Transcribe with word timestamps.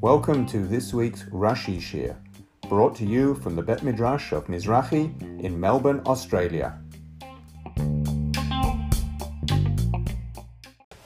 Welcome 0.00 0.46
to 0.46 0.64
this 0.66 0.94
week's 0.94 1.24
Rashi 1.24 1.78
Shiur, 1.78 2.16
brought 2.68 2.94
to 2.96 3.04
you 3.04 3.34
from 3.34 3.56
the 3.56 3.62
Bet 3.62 3.82
Midrash 3.82 4.30
of 4.30 4.46
Mizrahi 4.46 5.42
in 5.42 5.58
Melbourne, 5.58 6.00
Australia. 6.06 6.78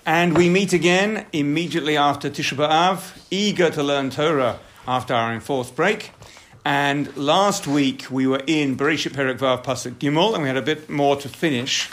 And 0.04 0.36
we 0.36 0.50
meet 0.50 0.74
again 0.74 1.24
immediately 1.32 1.96
after 1.96 2.28
Tisha 2.28 2.54
B'Av, 2.54 3.26
eager 3.30 3.70
to 3.70 3.82
learn 3.82 4.10
Torah 4.10 4.58
after 4.86 5.14
our 5.14 5.32
enforced 5.32 5.74
break. 5.74 6.10
And 6.66 7.16
last 7.16 7.66
week 7.66 8.06
we 8.10 8.26
were 8.26 8.42
in 8.46 8.76
Bereshit 8.76 9.12
Perek 9.12 9.38
Vav 9.38 9.64
Pasuk 9.64 9.94
Gimel, 9.94 10.34
and 10.34 10.42
we 10.42 10.48
had 10.48 10.58
a 10.58 10.62
bit 10.62 10.90
more 10.90 11.16
to 11.16 11.28
finish. 11.30 11.88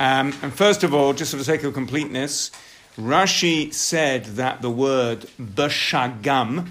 Um, 0.00 0.32
and 0.40 0.50
first 0.50 0.82
of 0.82 0.94
all, 0.94 1.12
just 1.12 1.30
for 1.30 1.36
the 1.36 1.44
sake 1.44 1.62
of 1.62 1.74
completeness, 1.74 2.50
Rashi 2.98 3.72
said 3.72 4.24
that 4.36 4.62
the 4.62 4.70
word 4.70 5.26
b'shagam 5.38 6.70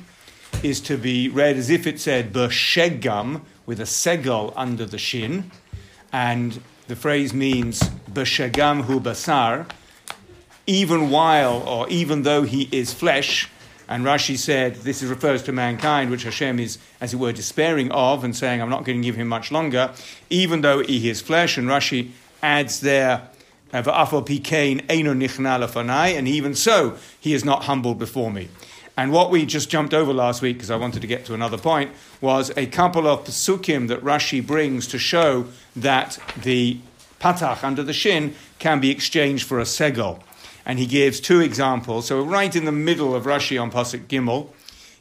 is 0.64 0.82
to 0.82 0.98
be 0.98 1.30
read 1.30 1.56
as 1.56 1.70
if 1.70 1.86
it 1.86 2.00
said 2.00 2.34
b'shegam 2.34 3.42
with 3.68 3.80
a 3.80 3.84
segel 3.84 4.52
under 4.56 4.84
the 4.84 4.98
shin, 4.98 5.52
and 6.12 6.60
the 6.88 6.96
phrase 6.96 7.32
means 7.32 7.82
b'shegam 8.12 8.86
hu 8.86 9.00
basar, 9.00 9.70
even 10.66 11.12
while 11.12 11.62
or 11.68 11.88
even 11.88 12.24
though 12.24 12.42
he 12.42 12.68
is 12.72 12.96
flesh. 12.96 13.48
And 13.88 14.04
Rashi 14.04 14.40
said 14.40 14.78
this 14.78 15.04
refers 15.04 15.44
to 15.44 15.52
mankind, 15.52 16.10
which 16.10 16.24
Hashem 16.24 16.60
is, 16.60 16.80
as 17.00 17.14
it 17.14 17.18
were, 17.18 17.32
despairing 17.32 17.92
of 17.92 18.24
and 18.24 18.36
saying, 18.36 18.60
I'm 18.60 18.70
not 18.72 18.86
going 18.86 19.00
to 19.00 19.06
give 19.06 19.16
him 19.16 19.28
much 19.28 19.52
longer, 19.52 19.94
even 20.32 20.62
though 20.62 20.80
he 20.82 21.10
is 21.10 21.22
flesh. 21.22 21.60
And 21.60 21.68
Rashi 21.68 22.12
adds 22.42 22.82
there, 22.82 23.30
and 23.72 23.88
even 26.28 26.56
so, 26.56 26.98
he 27.20 27.34
is 27.34 27.46
not 27.46 27.64
humbled 27.64 28.00
before 28.00 28.32
me. 28.32 28.50
And 28.98 29.12
what 29.12 29.32
we 29.32 29.46
just 29.46 29.70
jumped 29.70 29.94
over 29.94 30.12
last 30.12 30.42
week, 30.42 30.58
because 30.58 30.72
I 30.72 30.76
wanted 30.76 31.02
to 31.02 31.08
get 31.08 31.26
to 31.26 31.34
another 31.34 31.58
point, 31.58 31.92
was 32.20 32.52
a 32.58 32.66
couple 32.66 33.08
of 33.08 33.24
psukim 33.26 33.88
that 33.88 34.02
Rashi 34.02 34.46
brings 34.46 34.88
to 34.88 34.98
show 34.98 35.46
that 35.76 36.18
the 36.42 36.80
patach 37.22 37.64
under 37.64 37.84
the 37.84 37.94
shin 37.94 38.36
can 38.60 38.80
be 38.80 38.92
exchanged 38.92 39.46
for 39.48 39.60
a 39.60 39.64
segel 39.64 40.22
and 40.70 40.78
he 40.78 40.86
gives 40.86 41.20
two 41.20 41.40
examples. 41.40 42.06
So 42.06 42.22
right 42.22 42.56
in 42.56 42.66
the 42.66 42.72
middle 42.72 43.16
of 43.16 43.24
Rashi 43.24 43.60
on 43.60 43.72
Pasuk 43.72 44.06
Gimel, 44.06 44.50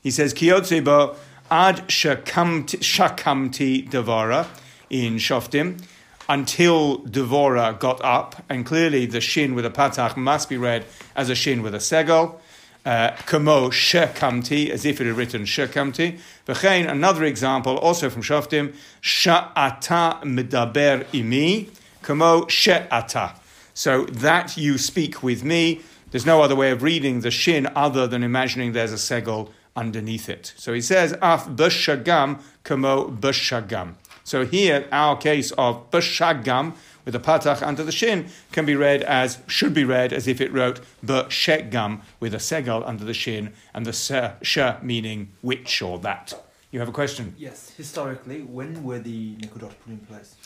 he 0.02 0.11
says, 0.11 0.33
Kiyotzeba 0.33 1.14
ad 1.50 1.86
shakamti, 1.89 2.78
shakamti 2.78 3.91
devara 3.91 4.48
in 4.89 5.17
Shoftim, 5.17 5.83
until 6.28 6.98
Devora 6.98 7.78
got 7.78 8.02
up, 8.04 8.44
and 8.48 8.66
clearly 8.66 9.06
the 9.06 9.20
shin 9.20 9.54
with 9.54 9.64
a 9.64 9.70
patach 9.70 10.16
must 10.16 10.48
be 10.48 10.56
read 10.56 10.84
as 11.16 11.30
a 11.30 11.34
shin 11.34 11.62
with 11.62 11.74
a 11.74 11.78
segel. 11.78 12.38
Uh, 12.84 13.14
kamo 13.26 13.68
shekamti, 13.68 14.70
as 14.70 14.84
if 14.84 15.00
it 15.00 15.06
had 15.06 15.16
written 15.16 15.42
shekamti. 15.42 16.18
V'chein, 16.46 16.90
another 16.90 17.24
example, 17.24 17.76
also 17.78 18.08
from 18.08 18.22
Shoftim, 18.22 18.74
sha'ata 19.02 20.22
medaber 20.22 21.04
imi, 21.06 21.68
kamo 22.02 22.46
she'ata. 22.48 23.34
So 23.74 24.04
that 24.06 24.56
you 24.56 24.78
speak 24.78 25.22
with 25.22 25.44
me. 25.44 25.82
There's 26.10 26.24
no 26.24 26.40
other 26.40 26.56
way 26.56 26.70
of 26.70 26.82
reading 26.82 27.20
the 27.20 27.30
shin 27.30 27.68
other 27.74 28.06
than 28.06 28.22
imagining 28.22 28.72
there's 28.72 28.92
a 28.92 28.96
segel 28.96 29.50
underneath 29.76 30.28
it. 30.28 30.54
So 30.56 30.72
he 30.72 30.80
says, 30.80 31.12
af 31.20 31.46
b'shagam 31.46 32.40
kamo 32.64 33.08
b'shagam. 33.10 33.94
So 34.28 34.44
here, 34.44 34.86
our 34.92 35.16
case 35.16 35.52
of 35.52 35.90
b'shagam, 35.90 36.74
with 37.06 37.14
a 37.14 37.18
patach 37.18 37.66
under 37.66 37.82
the 37.82 37.90
shin, 37.90 38.26
can 38.52 38.66
be 38.66 38.76
read 38.76 39.02
as, 39.04 39.38
should 39.46 39.72
be 39.72 39.84
read 39.84 40.12
as 40.12 40.28
if 40.28 40.38
it 40.42 40.52
wrote 40.52 40.80
b'shegam, 41.02 42.02
with 42.20 42.34
a 42.34 42.36
segel 42.36 42.86
under 42.86 43.06
the 43.06 43.14
shin, 43.14 43.54
and 43.72 43.86
the 43.86 44.36
sh 44.42 44.58
meaning 44.82 45.32
which 45.40 45.80
or 45.80 45.98
that. 46.00 46.34
You 46.70 46.78
have 46.78 46.90
a 46.90 46.92
question? 46.92 47.36
Yes. 47.38 47.70
Historically, 47.70 48.42
when 48.42 48.84
were 48.84 48.98
the 48.98 49.36
Nikudot 49.36 49.72
put 49.83 49.88
in 49.88 49.98
place? 50.00 50.36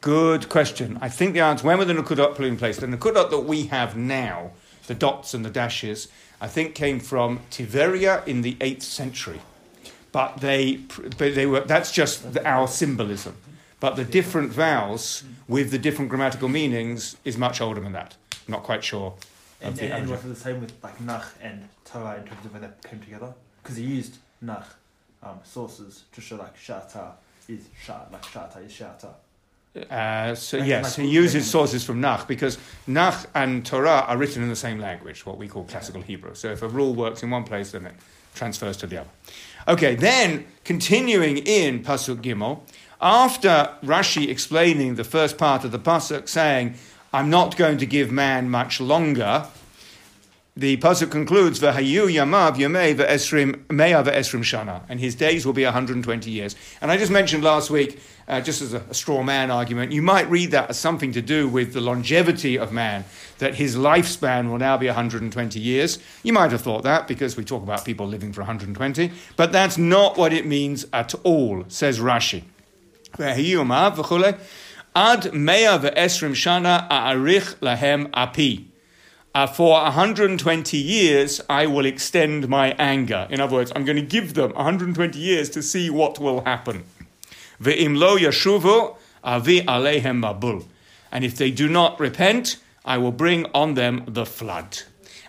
Good 0.00 0.48
question. 0.48 0.96
I 1.02 1.10
think 1.10 1.34
the 1.34 1.40
answer, 1.40 1.66
when 1.66 1.76
were 1.76 1.84
the 1.84 1.92
Nikudot 1.92 2.34
put 2.34 2.46
in 2.46 2.56
place? 2.56 2.78
The 2.78 2.86
Nikudot 2.86 3.28
that 3.28 3.40
we 3.40 3.66
have 3.66 3.94
now, 3.94 4.52
the 4.86 4.94
dots 4.94 5.34
and 5.34 5.44
the 5.44 5.50
dashes, 5.50 6.08
I 6.40 6.48
think 6.48 6.74
came 6.74 6.98
from 6.98 7.40
Tiberia 7.50 8.26
in 8.26 8.40
the 8.40 8.54
8th 8.54 8.84
century. 8.84 9.42
But 10.12 10.40
they, 10.40 10.76
but 11.18 11.34
they 11.34 11.46
were, 11.46 11.60
that's 11.60 11.90
just 11.90 12.34
the, 12.34 12.46
our 12.46 12.68
symbolism. 12.68 13.34
But 13.80 13.96
the 13.96 14.04
different 14.04 14.52
vowels 14.52 15.24
with 15.48 15.70
the 15.70 15.78
different 15.78 16.10
grammatical 16.10 16.48
meanings 16.48 17.16
is 17.24 17.36
much 17.36 17.60
older 17.60 17.80
than 17.80 17.92
that. 17.92 18.14
I'm 18.46 18.52
not 18.52 18.62
quite 18.62 18.84
sure. 18.84 19.14
And, 19.60 19.78
and, 19.80 19.92
and 19.92 20.10
was 20.10 20.24
it 20.24 20.28
the 20.28 20.36
same 20.36 20.60
with 20.60 20.72
like 20.82 21.00
Nach 21.00 21.26
and 21.40 21.68
Torah 21.84 22.16
in 22.16 22.24
terms 22.24 22.44
of 22.44 22.52
when 22.52 22.62
they 22.62 22.88
came 22.88 23.00
together? 23.00 23.32
Because 23.62 23.76
he 23.76 23.84
used 23.84 24.18
Nach 24.40 24.66
um, 25.22 25.38
sources 25.44 26.04
to 26.12 26.20
show 26.20 26.36
like 26.36 26.56
shata 26.58 27.12
is 27.48 27.66
shat, 27.84 28.08
like 28.12 28.22
shata 28.22 28.64
is 28.64 28.72
shata. 28.72 29.14
Uh, 29.90 30.34
so 30.34 30.58
yes, 30.58 30.96
he 30.96 31.06
uses 31.06 31.50
sources 31.50 31.82
from 31.82 32.00
Nach 32.00 32.28
because 32.28 32.58
Nach 32.86 33.26
and 33.34 33.64
Torah 33.64 34.04
are 34.06 34.18
written 34.18 34.42
in 34.42 34.48
the 34.48 34.56
same 34.56 34.78
language, 34.78 35.24
what 35.24 35.38
we 35.38 35.48
call 35.48 35.64
classical 35.64 36.02
Hebrew. 36.02 36.34
So 36.34 36.50
if 36.50 36.62
a 36.62 36.68
rule 36.68 36.94
works 36.94 37.22
in 37.22 37.30
one 37.30 37.44
place, 37.44 37.70
then 37.70 37.86
it 37.86 37.94
transfers 38.34 38.76
to 38.78 38.86
the 38.86 39.00
other. 39.00 39.10
Okay, 39.68 39.94
then 39.94 40.44
continuing 40.64 41.38
in 41.38 41.84
Pasuk 41.84 42.20
Gimel, 42.20 42.60
after 43.00 43.72
Rashi 43.84 44.28
explaining 44.28 44.96
the 44.96 45.04
first 45.04 45.38
part 45.38 45.64
of 45.64 45.70
the 45.70 45.78
Pasuk, 45.78 46.28
saying, 46.28 46.74
I'm 47.12 47.30
not 47.30 47.56
going 47.56 47.78
to 47.78 47.86
give 47.86 48.10
man 48.10 48.50
much 48.50 48.80
longer, 48.80 49.46
the 50.54 50.76
pasuk 50.76 51.10
concludes 51.10 51.60
v'hayu 51.60 52.12
yamav 52.12 52.56
yamei 52.56 52.94
ve'esrim 52.94 53.64
meya 53.68 54.04
ve'esrim 54.04 54.40
shana, 54.40 54.82
and 54.86 55.00
his 55.00 55.14
days 55.14 55.46
will 55.46 55.54
be 55.54 55.64
120 55.64 56.30
years. 56.30 56.54
And 56.82 56.90
I 56.90 56.98
just 56.98 57.10
mentioned 57.10 57.42
last 57.42 57.70
week, 57.70 57.98
uh, 58.28 58.42
just 58.42 58.60
as 58.60 58.74
a, 58.74 58.84
a, 58.90 58.94
straw 58.94 59.22
man 59.22 59.50
argument, 59.50 59.92
you 59.92 60.02
might 60.02 60.28
read 60.28 60.50
that 60.50 60.68
as 60.68 60.78
something 60.78 61.10
to 61.12 61.22
do 61.22 61.48
with 61.48 61.72
the 61.72 61.80
longevity 61.80 62.58
of 62.58 62.70
man, 62.70 63.06
that 63.38 63.54
his 63.54 63.76
lifespan 63.76 64.50
will 64.50 64.58
now 64.58 64.76
be 64.76 64.86
120 64.86 65.58
years. 65.58 65.98
You 66.22 66.34
might 66.34 66.52
have 66.52 66.60
thought 66.60 66.82
that 66.82 67.08
because 67.08 67.34
we 67.34 67.44
talk 67.44 67.62
about 67.62 67.86
people 67.86 68.06
living 68.06 68.34
for 68.34 68.42
120, 68.42 69.10
but 69.36 69.52
that's 69.52 69.78
not 69.78 70.18
what 70.18 70.34
it 70.34 70.44
means 70.44 70.84
at 70.92 71.14
all, 71.24 71.64
says 71.68 71.98
Rashi. 71.98 72.42
V'hayu 73.16 73.64
yamav 73.64 73.96
v'chule 73.96 74.38
ad 74.94 75.22
meya 75.32 75.80
ve'esrim 75.80 76.32
shana 76.32 76.86
a'arich 76.90 77.54
lahem 77.56 78.10
api 78.12 78.71
uh, 79.34 79.46
for 79.46 79.72
120 79.72 80.76
years, 80.76 81.40
I 81.48 81.66
will 81.66 81.86
extend 81.86 82.48
my 82.48 82.72
anger. 82.78 83.26
In 83.30 83.40
other 83.40 83.56
words, 83.56 83.72
I'm 83.74 83.84
going 83.84 83.96
to 83.96 84.02
give 84.02 84.34
them 84.34 84.52
120 84.52 85.18
years 85.18 85.48
to 85.50 85.62
see 85.62 85.88
what 85.88 86.18
will 86.18 86.44
happen. 86.44 86.84
Ve'im 87.60 87.96
lo 87.96 88.18
yashuvu 88.18 88.96
avi 89.24 89.62
alehem 89.62 90.22
mabul. 90.22 90.66
And 91.10 91.24
if 91.24 91.36
they 91.36 91.50
do 91.50 91.68
not 91.68 91.98
repent, 91.98 92.56
I 92.84 92.98
will 92.98 93.12
bring 93.12 93.46
on 93.54 93.74
them 93.74 94.04
the 94.06 94.26
flood. 94.26 94.80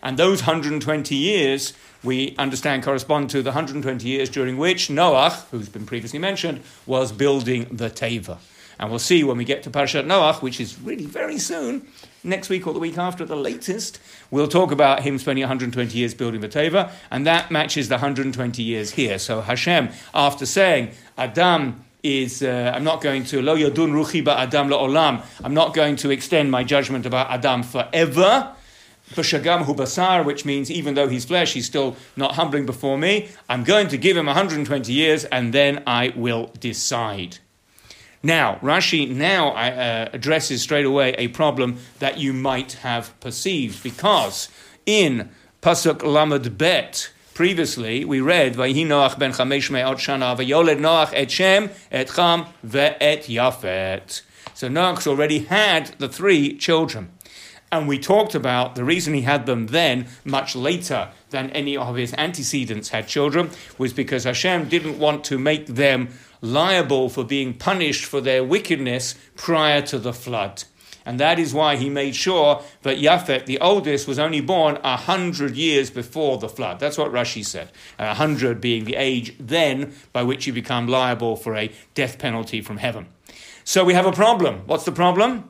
And 0.02 0.18
those 0.18 0.41
120 0.41 1.16
years, 1.16 1.74
we 2.03 2.35
understand, 2.38 2.84
correspond 2.84 3.30
to 3.30 3.41
the 3.41 3.52
120 3.52 4.06
years 4.06 4.30
during 4.30 4.58
which 4.58 4.90
Noach, 4.90 5.46
who's 5.52 5.70
been 5.70 5.85
previously 5.85 6.20
mentioned, 6.20 6.62
was 6.85 7.14
building 7.14 7.68
the 7.72 7.90
Teva. 7.90 8.38
And 8.80 8.90
we'll 8.90 9.00
see 9.00 9.24
when 9.24 9.38
we 9.38 9.46
get 9.46 9.64
to 9.64 9.70
Parashat 9.70 10.06
Noach, 10.06 10.41
which 10.41 10.59
is 10.59 10.78
really 10.81 11.06
very 11.06 11.38
soon, 11.38 11.88
next 12.23 12.50
week 12.50 12.66
or 12.67 12.73
the 12.73 12.79
week 12.79 12.97
after 12.97 13.23
at 13.23 13.29
the 13.29 13.35
latest, 13.35 14.00
we'll 14.31 14.47
talk 14.47 14.72
about 14.72 15.03
him 15.03 15.17
spending 15.17 15.44
120 15.44 15.97
years 15.97 16.13
building 16.13 16.41
the 16.41 16.50
Teva, 16.50 16.91
and 17.11 17.25
that 17.28 17.51
matches 17.51 17.89
the 17.89 17.95
120 17.95 18.63
years 18.63 18.91
here. 18.91 19.19
So 19.19 19.41
Hashem, 19.41 19.89
after 20.13 20.45
saying, 20.45 20.91
Adam 21.17 21.84
is, 22.03 22.44
uh, 22.44 22.72
I'm 22.75 22.84
not 22.84 23.01
going 23.01 23.23
to, 23.25 23.41
lo 23.41 23.56
yadun 23.56 23.91
ruchi 23.91 24.23
ba 24.23 24.38
Adam 24.38 24.69
olam, 24.69 25.23
I'm 25.44 25.53
not 25.53 25.73
going 25.73 25.95
to 25.97 26.11
extend 26.11 26.51
my 26.51 26.63
judgment 26.63 27.06
about 27.06 27.29
Adam 27.29 27.63
forever. 27.63 28.53
B'shagam 29.11 29.66
hu 29.66 29.73
basar, 29.73 30.25
which 30.25 30.46
means 30.46 30.72
even 30.72 30.96
though 30.96 31.08
he's 31.08 31.25
flesh, 31.25 31.53
he's 31.53 31.66
still 31.66 31.96
not 32.16 32.35
humbling 32.35 32.66
before 32.66 32.97
me. 32.97 33.29
I'm 33.49 33.64
going 33.64 33.87
to 33.90 33.97
give 33.97 34.17
him 34.17 34.25
120 34.25 34.91
years, 34.91 35.25
and 35.25 35.53
then 35.53 35.84
I 35.85 36.14
will 36.16 36.52
decide. 36.59 37.37
Now, 38.25 38.58
Rashi 38.61 39.14
now 39.14 39.49
uh, 39.49 40.09
addresses 40.14 40.61
straight 40.61 40.85
away 40.85 41.14
a 41.17 41.28
problem 41.28 41.79
that 41.99 42.17
you 42.17 42.31
might 42.31 42.73
have 42.73 43.20
perceived 43.20 43.84
because 43.84 44.47
in 44.85 45.29
Pasuk 45.61 46.02
Lamed 46.03 46.58
Bet, 46.58 47.11
previously 47.34 48.05
we 48.05 48.22
read 48.22 48.55
Vayhi 48.55 48.85
Noach 48.87 49.20
ben 49.20 49.34
Chamesh 49.34 49.70
me'ot 49.70 49.97
shana 49.97 50.37
Noach 50.37 51.11
et 51.14 51.29
Shem 51.29 51.70
et 51.91 52.08
Cham 52.08 52.46
ve'et 52.66 53.25
Yafet. 53.25 54.22
So 54.53 54.70
Noach's 54.70 55.05
already 55.05 55.40
had 55.40 55.87
the 55.97 56.08
three 56.08 56.58
children. 56.58 57.11
And 57.73 57.87
we 57.87 57.97
talked 57.97 58.35
about 58.35 58.75
the 58.75 58.85
reason 58.85 59.16
he 59.16 59.23
had 59.23 59.47
them 59.47 59.67
then, 59.67 60.05
much 60.23 60.55
later 60.55 61.09
than 61.31 61.49
any 61.49 61.75
of 61.75 61.96
his 61.96 62.14
antecedents 62.14 62.90
had 62.90 63.08
children, 63.08 63.49
was 63.79 63.91
because 63.91 64.25
Hashem 64.25 64.70
didn't 64.70 64.99
want 64.99 65.23
to 65.25 65.40
make 65.40 65.66
them 65.66 66.09
liable 66.43 67.09
for 67.09 67.23
being 67.23 67.53
punished 67.53 68.05
for 68.05 68.22
their 68.22 68.43
wickedness 68.43 69.16
prior 69.35 69.81
to 69.81 69.97
the 69.97 70.13
flood. 70.13 70.66
And 71.05 71.19
that 71.19 71.40
is 71.40 71.53
why 71.53 71.75
he 71.75 71.90
made 71.90 72.16
sure 72.16 72.61
that 72.84 72.97
Yafet, 72.97 73.45
the 73.45 73.59
oldest, 73.59 74.07
was 74.07 74.19
only 74.19 74.41
born 74.41 74.78
a 74.84 74.95
hundred 74.95 75.55
years 75.55 75.90
before 75.90 76.37
the 76.37 76.47
flood. 76.47 76.79
That's 76.79 76.97
what 76.97 77.11
Rashi 77.11 77.45
said. 77.45 77.72
A 77.97 78.13
hundred 78.13 78.61
being 78.61 78.85
the 78.85 78.95
age 78.95 79.35
then 79.40 79.93
by 80.13 80.23
which 80.23 80.45
you 80.45 80.53
become 80.53 80.87
liable 80.87 81.35
for 81.35 81.55
a 81.55 81.72
death 81.93 82.19
penalty 82.19 82.61
from 82.61 82.78
heaven. 82.78 83.07
So 83.63 83.84
we 83.84 83.93
have 83.93 84.05
a 84.05 84.11
problem. 84.11 84.61
What's 84.66 84.85
the 84.85 84.91
problem? 84.91 85.49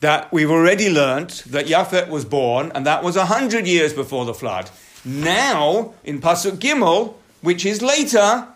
That 0.00 0.32
we've 0.32 0.50
already 0.50 0.90
learnt 0.90 1.44
that 1.46 1.66
Yafet 1.66 2.08
was 2.08 2.24
born, 2.24 2.72
and 2.74 2.86
that 2.86 3.02
was 3.02 3.16
a 3.16 3.26
hundred 3.26 3.66
years 3.66 3.92
before 3.92 4.24
the 4.24 4.34
flood. 4.34 4.70
Now, 5.04 5.94
in 6.04 6.20
Pasuk 6.20 6.52
Gimel, 6.52 7.14
which 7.42 7.66
is 7.66 7.82
later, 7.82 8.48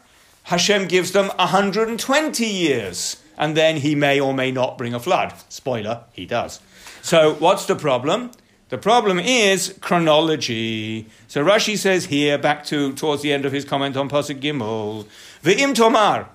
Hashem 0.45 0.89
gives 0.89 1.13
them 1.13 1.29
120 1.29 2.47
years, 2.47 3.17
and 3.37 3.57
then 3.57 3.79
he 3.79 3.95
may 3.95 4.21
or 4.21 4.35
may 4.35 4.51
not 4.51 4.79
bring 4.79 4.95
a 4.95 5.01
flood. 5.01 5.35
Spoiler, 5.49 6.05
he 6.13 6.27
does. 6.27 6.61
So, 7.03 7.35
what's 7.35 7.67
the 7.67 7.75
problem? 7.75 8.31
The 8.71 8.79
problem 8.79 9.19
is 9.19 9.75
chronology. 9.81 11.07
So 11.29 11.45
Rashi 11.45 11.77
says 11.77 12.07
here, 12.07 12.39
back 12.39 12.65
to 12.67 12.93
towards 12.95 13.23
the 13.23 13.33
end 13.33 13.45
of 13.45 13.53
his 13.53 13.65
comment 13.65 13.97
on 13.97 14.09
Pasuk 14.09 14.41
Gimel, 14.41 15.07
Ve'im 15.43 15.75
Tomar, 15.75 16.29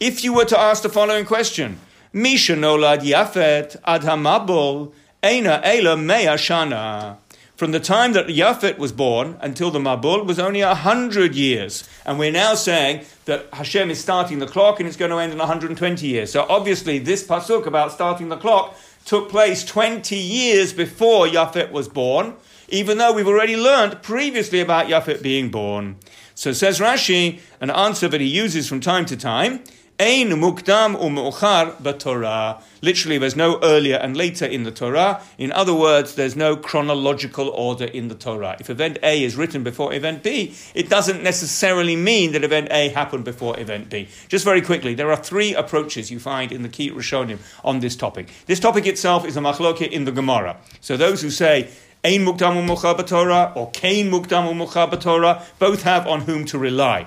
if 0.00 0.24
you 0.24 0.32
were 0.32 0.46
to 0.46 0.58
ask 0.58 0.82
the 0.82 0.88
following 0.88 1.24
question, 1.24 1.78
Misha 2.12 2.54
nolad 2.54 3.02
Yafet 3.02 3.76
ad 3.84 4.02
hamabol, 4.02 4.92
Eina 5.22 5.60
Ela 5.62 5.96
Mea. 5.96 7.16
From 7.56 7.70
the 7.70 7.78
time 7.78 8.14
that 8.14 8.26
Yafet 8.26 8.78
was 8.78 8.90
born 8.90 9.36
until 9.40 9.70
the 9.70 9.78
Mabul 9.78 10.26
was 10.26 10.40
only 10.40 10.60
a 10.60 10.74
hundred 10.74 11.36
years. 11.36 11.88
And 12.04 12.18
we're 12.18 12.32
now 12.32 12.56
saying 12.56 13.04
that 13.26 13.46
Hashem 13.52 13.90
is 13.90 14.00
starting 14.00 14.40
the 14.40 14.46
clock 14.48 14.80
and 14.80 14.88
it's 14.88 14.96
going 14.96 15.12
to 15.12 15.18
end 15.18 15.30
in 15.30 15.38
120 15.38 16.04
years. 16.04 16.32
So 16.32 16.46
obviously, 16.48 16.98
this 16.98 17.24
pasuk 17.24 17.66
about 17.66 17.92
starting 17.92 18.28
the 18.28 18.36
clock 18.36 18.76
took 19.04 19.28
place 19.28 19.64
20 19.64 20.16
years 20.16 20.72
before 20.72 21.28
Yafet 21.28 21.70
was 21.70 21.88
born, 21.88 22.34
even 22.70 22.98
though 22.98 23.12
we've 23.12 23.28
already 23.28 23.56
learned 23.56 24.02
previously 24.02 24.58
about 24.58 24.88
Yafet 24.88 25.22
being 25.22 25.52
born. 25.52 25.96
So 26.34 26.52
says 26.52 26.80
Rashi, 26.80 27.38
an 27.60 27.70
answer 27.70 28.08
that 28.08 28.20
he 28.20 28.26
uses 28.26 28.68
from 28.68 28.80
time 28.80 29.06
to 29.06 29.16
time 29.16 29.62
Ein 30.00 30.30
mukdam 30.30 30.96
umu'char 30.96 31.80
b'Torah. 31.80 32.60
Literally, 32.82 33.16
there's 33.16 33.36
no 33.36 33.60
earlier 33.62 33.94
and 33.94 34.16
later 34.16 34.44
in 34.44 34.64
the 34.64 34.72
Torah. 34.72 35.22
In 35.38 35.52
other 35.52 35.72
words, 35.72 36.16
there's 36.16 36.34
no 36.34 36.56
chronological 36.56 37.48
order 37.50 37.84
in 37.84 38.08
the 38.08 38.16
Torah. 38.16 38.56
If 38.58 38.68
event 38.68 38.98
A 39.04 39.22
is 39.22 39.36
written 39.36 39.62
before 39.62 39.94
event 39.94 40.24
B, 40.24 40.52
it 40.74 40.90
doesn't 40.90 41.22
necessarily 41.22 41.94
mean 41.94 42.32
that 42.32 42.42
event 42.42 42.72
A 42.72 42.88
happened 42.88 43.24
before 43.24 43.56
event 43.60 43.88
B. 43.88 44.08
Just 44.26 44.44
very 44.44 44.60
quickly, 44.60 44.94
there 44.94 45.12
are 45.12 45.16
three 45.16 45.54
approaches 45.54 46.10
you 46.10 46.18
find 46.18 46.50
in 46.50 46.62
the 46.62 46.68
Key 46.68 46.90
Rishonim 46.90 47.38
on 47.64 47.78
this 47.78 47.94
topic. 47.94 48.32
This 48.46 48.58
topic 48.58 48.88
itself 48.88 49.24
is 49.24 49.36
a 49.36 49.40
machloke 49.40 49.88
in 49.88 50.06
the 50.06 50.12
Gemara. 50.12 50.56
So 50.80 50.96
those 50.96 51.22
who 51.22 51.30
say 51.30 51.68
Ein 52.02 52.24
mukdam 52.24 52.66
umu'char 52.66 53.06
Torah 53.06 53.52
or 53.54 53.70
Kain 53.70 54.10
mukdam 54.10 54.52
umu'char 54.52 55.00
Torah 55.00 55.44
both 55.60 55.84
have 55.84 56.04
on 56.08 56.22
whom 56.22 56.44
to 56.46 56.58
rely. 56.58 57.06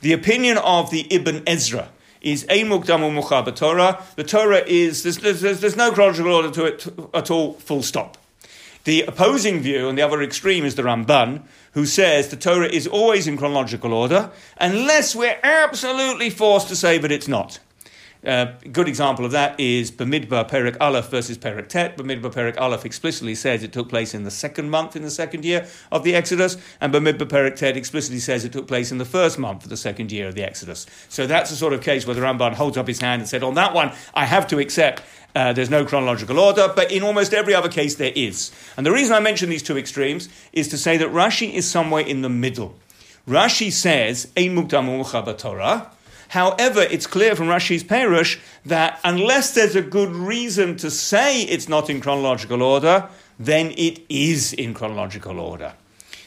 The 0.00 0.14
opinion 0.14 0.56
of 0.56 0.90
the 0.90 1.06
Ibn 1.14 1.42
Ezra 1.46 1.90
is 2.22 2.44
a 2.48 2.64
mukdam 2.64 3.12
mucha 3.12 3.52
Torah. 3.52 4.02
The 4.16 4.24
Torah 4.24 4.62
is 4.66 5.02
there's, 5.02 5.18
there's, 5.18 5.60
there's 5.60 5.76
no 5.76 5.92
chronological 5.92 6.32
order 6.32 6.50
to 6.50 6.64
it 6.64 6.86
at 7.12 7.30
all. 7.30 7.54
Full 7.54 7.82
stop. 7.82 8.16
The 8.84 9.02
opposing 9.02 9.60
view 9.60 9.88
on 9.88 9.94
the 9.94 10.02
other 10.02 10.22
extreme 10.22 10.64
is 10.64 10.74
the 10.74 10.82
Ramban, 10.82 11.42
who 11.74 11.86
says 11.86 12.28
the 12.28 12.36
Torah 12.36 12.68
is 12.68 12.86
always 12.86 13.26
in 13.26 13.36
chronological 13.36 13.92
order, 13.92 14.30
unless 14.58 15.14
we're 15.14 15.38
absolutely 15.42 16.30
forced 16.30 16.68
to 16.68 16.76
say 16.76 16.98
that 16.98 17.12
it's 17.12 17.28
not. 17.28 17.60
Uh, 18.24 18.54
a 18.64 18.68
good 18.68 18.86
example 18.86 19.24
of 19.24 19.32
that 19.32 19.58
is 19.58 19.90
Bamidbar 19.90 20.48
Perik 20.48 20.76
Aleph 20.80 21.10
versus 21.10 21.36
Perik 21.36 21.68
Tet. 21.68 21.96
Bamidbar 21.96 22.32
Perik 22.32 22.60
Aleph 22.60 22.84
explicitly 22.84 23.34
says 23.34 23.64
it 23.64 23.72
took 23.72 23.88
place 23.88 24.14
in 24.14 24.22
the 24.22 24.30
second 24.30 24.70
month 24.70 24.94
in 24.94 25.02
the 25.02 25.10
second 25.10 25.44
year 25.44 25.66
of 25.90 26.04
the 26.04 26.14
Exodus, 26.14 26.56
and 26.80 26.94
Bamidbar 26.94 27.28
Perik 27.28 27.56
Tet 27.56 27.76
explicitly 27.76 28.20
says 28.20 28.44
it 28.44 28.52
took 28.52 28.68
place 28.68 28.92
in 28.92 28.98
the 28.98 29.04
first 29.04 29.40
month 29.40 29.64
of 29.64 29.70
the 29.70 29.76
second 29.76 30.12
year 30.12 30.28
of 30.28 30.36
the 30.36 30.44
Exodus. 30.44 30.86
So 31.08 31.26
that's 31.26 31.50
the 31.50 31.56
sort 31.56 31.72
of 31.72 31.80
case 31.80 32.06
where 32.06 32.14
the 32.14 32.20
Ramban 32.20 32.54
holds 32.54 32.76
up 32.76 32.86
his 32.86 33.00
hand 33.00 33.22
and 33.22 33.28
said, 33.28 33.42
on 33.42 33.54
that 33.54 33.74
one, 33.74 33.90
I 34.14 34.24
have 34.26 34.46
to 34.48 34.60
accept 34.60 35.02
uh, 35.34 35.52
there's 35.52 35.70
no 35.70 35.84
chronological 35.84 36.38
order, 36.38 36.72
but 36.76 36.92
in 36.92 37.02
almost 37.02 37.34
every 37.34 37.54
other 37.54 37.68
case 37.68 37.96
there 37.96 38.12
is. 38.14 38.52
And 38.76 38.86
the 38.86 38.92
reason 38.92 39.16
I 39.16 39.20
mention 39.20 39.48
these 39.48 39.62
two 39.62 39.78
extremes 39.78 40.28
is 40.52 40.68
to 40.68 40.78
say 40.78 40.96
that 40.98 41.08
Rashi 41.08 41.52
is 41.52 41.68
somewhere 41.68 42.04
in 42.04 42.22
the 42.22 42.28
middle. 42.28 42.76
Rashi 43.26 43.72
says, 43.72 44.30
Ein 44.36 44.68
Torah, 44.68 45.90
However, 46.32 46.80
it's 46.80 47.06
clear 47.06 47.36
from 47.36 47.48
Rashi's 47.48 47.84
Perush 47.84 48.40
that 48.64 48.98
unless 49.04 49.52
there's 49.52 49.76
a 49.76 49.82
good 49.82 50.08
reason 50.08 50.78
to 50.78 50.90
say 50.90 51.42
it's 51.42 51.68
not 51.68 51.90
in 51.90 52.00
chronological 52.00 52.62
order, 52.62 53.06
then 53.38 53.74
it 53.76 54.00
is 54.08 54.54
in 54.54 54.72
chronological 54.72 55.38
order. 55.38 55.74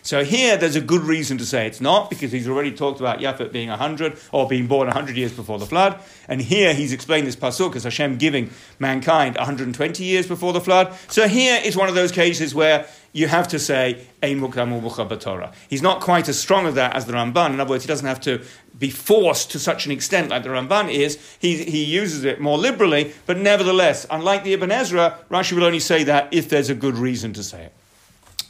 So 0.05 0.23
here, 0.23 0.55
there's 0.55 0.75
a 0.75 0.81
good 0.81 1.01
reason 1.01 1.39
to 1.39 1.47
say 1.47 1.65
it's 1.65 1.81
not, 1.81 2.11
because 2.11 2.31
he's 2.31 2.47
already 2.47 2.71
talked 2.71 2.99
about 2.99 3.21
Yafet 3.21 3.51
being 3.51 3.69
100, 3.69 4.19
or 4.31 4.47
being 4.47 4.67
born 4.67 4.85
100 4.85 5.17
years 5.17 5.33
before 5.33 5.57
the 5.57 5.65
flood. 5.65 5.99
And 6.27 6.39
here, 6.39 6.75
he's 6.75 6.93
explained 6.93 7.25
this 7.25 7.35
pasuk 7.35 7.75
as 7.75 7.85
Hashem 7.85 8.19
giving 8.19 8.51
mankind 8.77 9.35
120 9.35 10.03
years 10.03 10.27
before 10.27 10.53
the 10.53 10.61
flood. 10.61 10.93
So 11.07 11.27
here 11.27 11.59
is 11.65 11.75
one 11.75 11.89
of 11.89 11.95
those 11.95 12.11
cases 12.11 12.53
where 12.53 12.85
you 13.13 13.27
have 13.27 13.47
to 13.47 13.57
say 13.57 14.05
Torah. 14.21 15.51
He's 15.67 15.81
not 15.81 16.01
quite 16.01 16.29
as 16.29 16.37
strong 16.37 16.67
as 16.67 16.75
that 16.75 16.95
as 16.95 17.07
the 17.07 17.13
Ramban. 17.13 17.55
In 17.55 17.59
other 17.59 17.71
words, 17.71 17.83
he 17.83 17.87
doesn't 17.87 18.05
have 18.05 18.21
to 18.21 18.43
be 18.77 18.91
forced 18.91 19.49
to 19.53 19.59
such 19.59 19.87
an 19.87 19.91
extent 19.91 20.29
like 20.29 20.43
the 20.43 20.49
Ramban 20.49 20.93
is. 20.93 21.17
He, 21.39 21.63
he 21.63 21.83
uses 21.83 22.25
it 22.25 22.39
more 22.39 22.59
liberally, 22.59 23.15
but 23.25 23.39
nevertheless, 23.39 24.05
unlike 24.11 24.43
the 24.43 24.53
Ibn 24.53 24.69
Ezra, 24.69 25.17
Rashi 25.31 25.53
will 25.53 25.63
only 25.63 25.79
say 25.79 26.03
that 26.03 26.31
if 26.31 26.47
there's 26.47 26.69
a 26.69 26.75
good 26.75 26.95
reason 26.95 27.33
to 27.33 27.41
say 27.41 27.63
it. 27.63 27.73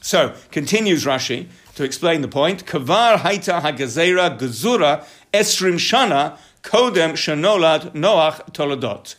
So, 0.06 0.36
continues 0.52 1.04
Rashi 1.04 1.48
to 1.74 1.84
explain 1.84 2.22
the 2.22 2.28
point. 2.28 2.68
Kavar 2.68 3.18
haita 3.18 3.60
hagazera 3.64 4.38
gazura 4.38 5.04
esrim 5.34 5.80
shana 5.80 6.38
kodem 6.62 7.14
shanolad 7.14 7.94
noach 7.94 8.54
toladot. 8.54 9.16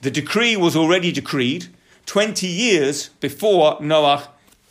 The 0.00 0.10
decree 0.10 0.56
was 0.56 0.74
already 0.74 1.12
decreed 1.12 1.66
20 2.06 2.46
years 2.46 3.10
before 3.20 3.76
Noach 3.80 4.28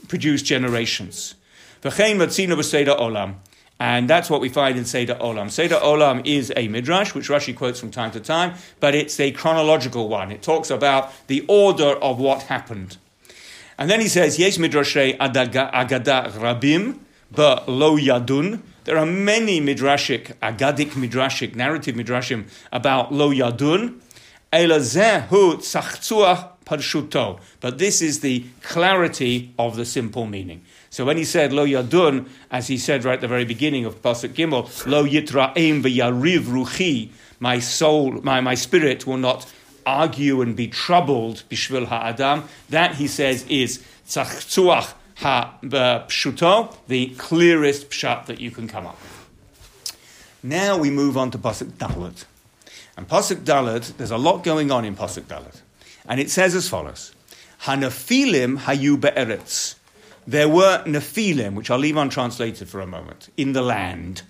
produced 0.08 0.48
generations. 0.48 1.36
olam. 1.84 3.36
And 3.80 4.10
that's 4.10 4.32
what 4.32 4.42
we 4.42 4.50
find 4.50 4.80
in 4.80 4.86
Seder 4.86 5.16
Olam. 5.16 5.52
Seder 5.52 5.76
Olam 5.76 6.26
is 6.26 6.52
a 6.56 6.68
midrash, 6.70 7.14
which 7.14 7.30
Rashi 7.30 7.56
quotes 7.56 7.80
from 7.80 7.92
time 7.92 8.10
to 8.12 8.20
time, 8.20 8.56
but 8.80 8.96
it's 8.96 9.20
a 9.20 9.32
chronological 9.32 10.10
one. 10.10 10.32
It 10.32 10.42
talks 10.42 10.72
about 10.72 11.12
the 11.28 11.46
order 11.48 11.94
of 11.94 12.20
what 12.20 12.44
happened. 12.44 12.98
And 13.82 13.90
then 13.90 14.00
he 14.00 14.08
says, 14.08 14.38
Yes, 14.38 14.60
midrashrei 14.60 15.18
agada 15.18 16.32
rabim, 16.34 17.00
but 17.32 17.68
lo 17.68 17.98
yadun. 17.98 18.62
There 18.84 18.96
are 18.96 19.08
many 19.08 19.60
midrashic, 19.60 20.38
agadic 20.38 20.92
midrashic, 20.92 21.56
narrative 21.56 21.96
midrashim 21.96 22.48
about 22.72 23.12
lo 23.12 23.32
yadun. 23.32 24.00
Parshuto. 26.64 27.40
But 27.60 27.80
this 27.80 28.04
is 28.04 28.20
the 28.20 28.46
clarity 28.62 29.52
of 29.58 29.76
the 29.76 29.86
simple 29.86 30.28
meaning. 30.28 30.62
So 30.92 31.04
when 31.04 31.18
he 31.18 31.26
said 31.26 31.52
lo 31.52 31.66
yadun, 31.66 32.30
as 32.52 32.68
he 32.68 32.78
said 32.78 33.04
right 33.04 33.16
at 33.16 33.22
the 33.22 33.28
very 33.28 33.46
beginning 33.46 33.86
of 33.86 34.00
Pasuk 34.04 34.36
Gimel, 34.36 34.86
lo 34.86 35.06
yitraim 35.08 35.82
v'yariv 35.82 36.42
ruchi, 36.42 37.10
my 37.40 37.58
soul, 37.58 38.12
my, 38.22 38.42
my 38.42 38.54
spirit 38.54 39.08
will 39.08 39.18
not 39.18 39.52
argue 39.86 40.42
and 40.42 40.56
be 40.56 40.68
troubled, 40.68 41.44
bishvil 41.50 41.88
ha'adam. 41.88 42.44
That, 42.70 42.96
he 42.96 43.08
says, 43.08 43.46
is 43.48 43.84
tzachzuach 44.08 44.94
ha-pshuto, 45.16 46.76
the 46.88 47.08
clearest 47.18 47.90
pshat 47.90 48.26
that 48.26 48.40
you 48.40 48.52
can 48.52 48.68
come 48.68 48.88
up 48.88 49.00
with. 49.02 49.94
Now 50.44 50.78
we 50.78 50.90
move 50.90 51.18
on 51.18 51.32
to 51.32 51.38
Pasuk 51.38 51.72
Dalet. 51.74 52.26
And 52.98 53.08
Pasuk 53.08 53.44
Dalet, 53.44 53.96
there's 53.98 54.12
a 54.12 54.18
lot 54.18 54.44
going 54.44 54.72
on 54.72 54.86
in 54.86 54.96
Pasuk 54.96 55.24
Dalet. 55.24 55.62
And 56.08 56.20
it 56.20 56.30
says 56.32 56.56
as 56.56 56.68
follows 56.68 57.14
Hanafilim 57.64 58.60
hayu 58.60 59.00
be'eretz. 59.00 59.76
There 60.26 60.50
were 60.50 60.84
Nephilim, 60.86 61.54
which 61.54 61.70
I'll 61.70 61.80
leave 61.80 61.98
untranslated 61.98 62.68
for 62.70 62.80
a 62.80 62.88
moment, 62.88 63.30
in 63.38 63.54
the 63.54 63.62
land. 63.62 64.24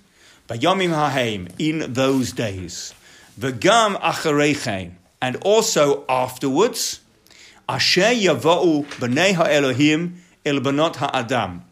Bayomim 0.48 0.92
haheim, 0.92 1.52
in 1.58 1.94
those 1.94 2.34
days. 2.34 2.94
V'gam 3.40 4.00
acharechein, 4.02 4.92
and 5.22 5.36
also 5.38 6.06
afterwards. 6.10 7.02
Asher 7.70 8.02
yava'u 8.02 8.86
b'nei 8.86 9.34
ha'elohim 9.34 10.16
el 10.46 10.60
banot 10.60 10.98
ha'adam. 10.98 11.64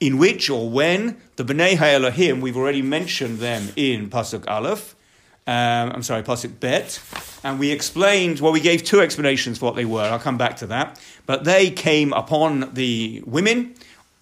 In 0.00 0.18
which 0.18 0.50
or 0.50 0.68
when 0.68 1.16
the 1.36 1.44
b'nei 1.44 1.76
ha'elohim, 1.76 2.40
we've 2.40 2.56
already 2.56 2.82
mentioned 2.82 3.38
them 3.38 3.68
in 3.76 4.10
Pasuk 4.10 4.44
Aleph, 4.48 4.96
um, 5.44 5.90
I'm 5.94 6.02
sorry, 6.04 6.22
Pasuk 6.22 6.60
Bet, 6.60 7.00
and 7.42 7.58
we 7.58 7.72
explained, 7.72 8.38
well, 8.38 8.52
we 8.52 8.60
gave 8.60 8.84
two 8.84 9.00
explanations 9.00 9.58
for 9.58 9.66
what 9.66 9.74
they 9.74 9.84
were. 9.84 10.02
I'll 10.02 10.20
come 10.20 10.38
back 10.38 10.58
to 10.58 10.68
that. 10.68 11.00
But 11.26 11.42
they 11.42 11.70
came 11.70 12.12
upon 12.12 12.74
the 12.74 13.24
women, 13.26 13.74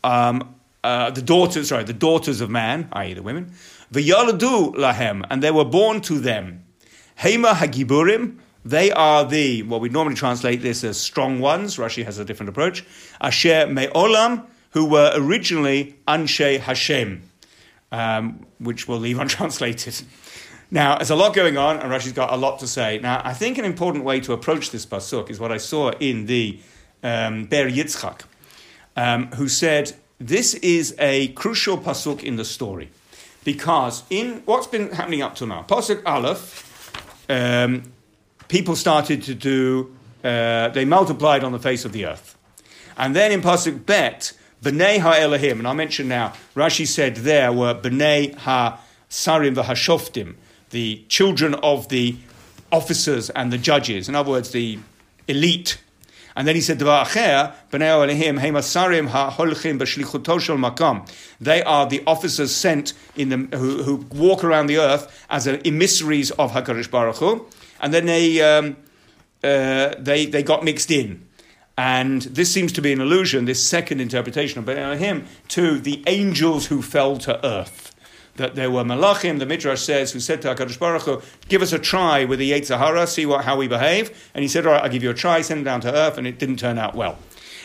um, 0.03 0.55
uh, 0.83 1.11
the 1.11 1.21
daughters, 1.21 1.69
sorry, 1.69 1.85
the 1.85 1.93
daughters 1.93 2.41
of 2.41 2.49
man, 2.49 2.89
i.e., 2.93 3.13
the 3.13 3.23
women, 3.23 3.53
V'yaladu 3.93 4.75
lahem, 4.77 5.27
and 5.29 5.43
they 5.43 5.51
were 5.51 5.65
born 5.65 6.01
to 6.03 6.19
them. 6.21 6.65
Hema 7.19 7.53
hagiburim, 7.53 8.39
They 8.65 8.91
are 8.93 9.25
the, 9.25 9.63
what 9.63 9.81
we 9.81 9.89
normally 9.89 10.17
translate 10.17 10.61
this 10.61 10.85
as 10.85 10.99
strong 10.99 11.41
ones. 11.41 11.77
Rashi 11.77 12.05
has 12.05 12.19
a 12.19 12.25
different 12.25 12.51
approach. 12.51 12.85
Asher 13.21 13.67
Me'olam, 13.67 14.47
who 14.71 14.85
were 14.85 15.13
originally 15.15 15.97
Anshe 16.07 16.61
Hashem, 16.61 17.23
um, 17.91 18.47
which 18.59 18.87
we'll 18.87 18.99
leave 18.99 19.19
untranslated. 19.21 20.03
Now, 20.71 20.97
there's 20.97 21.11
a 21.11 21.17
lot 21.17 21.35
going 21.35 21.57
on, 21.57 21.79
and 21.79 21.91
Rashi's 21.91 22.13
got 22.13 22.33
a 22.33 22.37
lot 22.37 22.61
to 22.61 22.67
say. 22.67 22.99
Now, 22.99 23.23
I 23.25 23.33
think 23.33 23.59
an 23.59 23.65
important 23.65 24.05
way 24.05 24.21
to 24.21 24.33
approach 24.33 24.71
this 24.71 24.87
pasuk 24.87 25.31
is 25.31 25.41
what 25.41 25.51
I 25.51 25.57
saw 25.57 25.91
in 25.99 26.27
the 26.27 26.61
um, 27.03 27.47
Be'er 27.47 27.69
Yitzchak, 27.69 28.23
um, 28.97 29.27
who 29.33 29.49
said 29.49 29.95
this 30.19 30.55
is 30.55 30.95
a 30.99 31.29
crucial 31.29 31.79
pasuk 31.79 32.23
in 32.23 32.37
the 32.37 32.45
story 32.45 32.91
because 33.43 34.05
in 34.11 34.43
what's 34.45 34.67
been 34.67 34.93
happening 34.93 35.23
up 35.23 35.35
to 35.37 35.47
now, 35.47 35.65
pasuk 35.67 36.03
Aleph, 36.05 36.93
um, 37.29 37.83
people 38.51 38.77
started 38.77 39.23
to 39.23 39.35
do, 39.35 39.97
uh, 40.25 40.69
they 40.71 40.85
multiplied 40.85 41.43
on 41.45 41.53
the 41.53 41.59
face 41.59 41.87
of 41.87 41.93
the 41.93 42.05
earth. 42.05 42.37
And 42.99 43.17
then 43.17 43.31
in 43.33 43.41
Pasuk 43.41 43.87
Bet, 43.87 44.33
B'nai 44.63 44.99
HaElohim, 44.99 45.53
and 45.53 45.69
I 45.69 45.73
mentioned 45.73 46.09
now, 46.09 46.35
Rashi 46.55 46.87
said 46.87 47.17
there 47.17 47.53
were 47.53 47.75
B'nai 47.75 48.35
HaSarim 48.35 49.55
v'Hashoftim, 49.55 50.35
the 50.71 51.05
children 51.09 51.55
of 51.55 51.89
the 51.89 52.17
officers 52.73 53.31
and 53.31 53.53
the 53.53 53.59
judges, 53.59 54.09
in 54.09 54.17
other 54.17 54.31
words, 54.31 54.51
the 54.51 54.81
elite. 55.29 55.81
And 56.37 56.47
then 56.47 56.55
he 56.55 56.61
said, 56.61 56.79
They 56.79 56.87
are 56.87 57.07
the 61.87 62.03
officers 62.07 62.55
sent 62.55 62.93
in 63.17 63.29
the, 63.29 63.57
who, 63.57 63.83
who 63.83 63.97
walk 64.13 64.45
around 64.45 64.67
the 64.67 64.79
earth 64.79 65.27
as 65.29 65.47
emissaries 65.47 66.31
of 66.33 66.53
HaKadosh 66.53 66.91
Baruch 66.91 67.17
Hu 67.17 67.47
and 67.81 67.93
then 67.93 68.07
they, 68.07 68.41
um, 68.41 68.77
uh, 69.43 69.95
they, 69.99 70.27
they 70.27 70.43
got 70.43 70.65
mixed 70.65 70.91
in. 70.91 71.27
And 71.79 72.23
this 72.23 72.53
seems 72.53 72.73
to 72.73 72.83
be 72.83 72.93
an 72.93 73.01
allusion, 73.01 73.47
this 73.47 73.67
second 73.67 74.01
interpretation 74.01 74.59
of 74.59 74.67
Ben 74.67 74.77
Elohim, 74.77 75.25
to 75.49 75.79
the 75.79 76.05
angels 76.07 76.67
who 76.67 76.83
fell 76.83 77.17
to 77.19 77.45
earth. 77.45 77.95
That 78.37 78.55
there 78.55 78.71
were 78.71 78.85
malachim, 78.85 79.39
the 79.39 79.47
Midrash 79.47 79.81
says, 79.81 80.13
who 80.13 80.21
said 80.21 80.43
to 80.43 80.55
HaKadosh 80.55 80.79
Baruch 80.79 81.03
Hu, 81.03 81.23
give 81.49 81.63
us 81.63 81.73
a 81.73 81.79
try 81.79 82.25
with 82.25 82.39
the 82.39 82.53
Yetzer 82.53 82.79
Hara, 82.79 83.07
see 83.07 83.25
what, 83.25 83.45
how 83.45 83.57
we 83.57 83.67
behave. 83.67 84.31
And 84.35 84.43
he 84.43 84.49
said, 84.49 84.67
all 84.67 84.73
right, 84.73 84.83
I'll 84.83 84.91
give 84.91 85.03
you 85.03 85.11
a 85.11 85.15
try, 85.15 85.41
send 85.41 85.59
him 85.59 85.65
down 85.65 85.81
to 85.83 85.95
earth, 85.95 86.19
and 86.19 86.27
it 86.27 86.39
didn't 86.39 86.59
turn 86.59 86.79
out 86.79 86.95
well. 86.95 87.19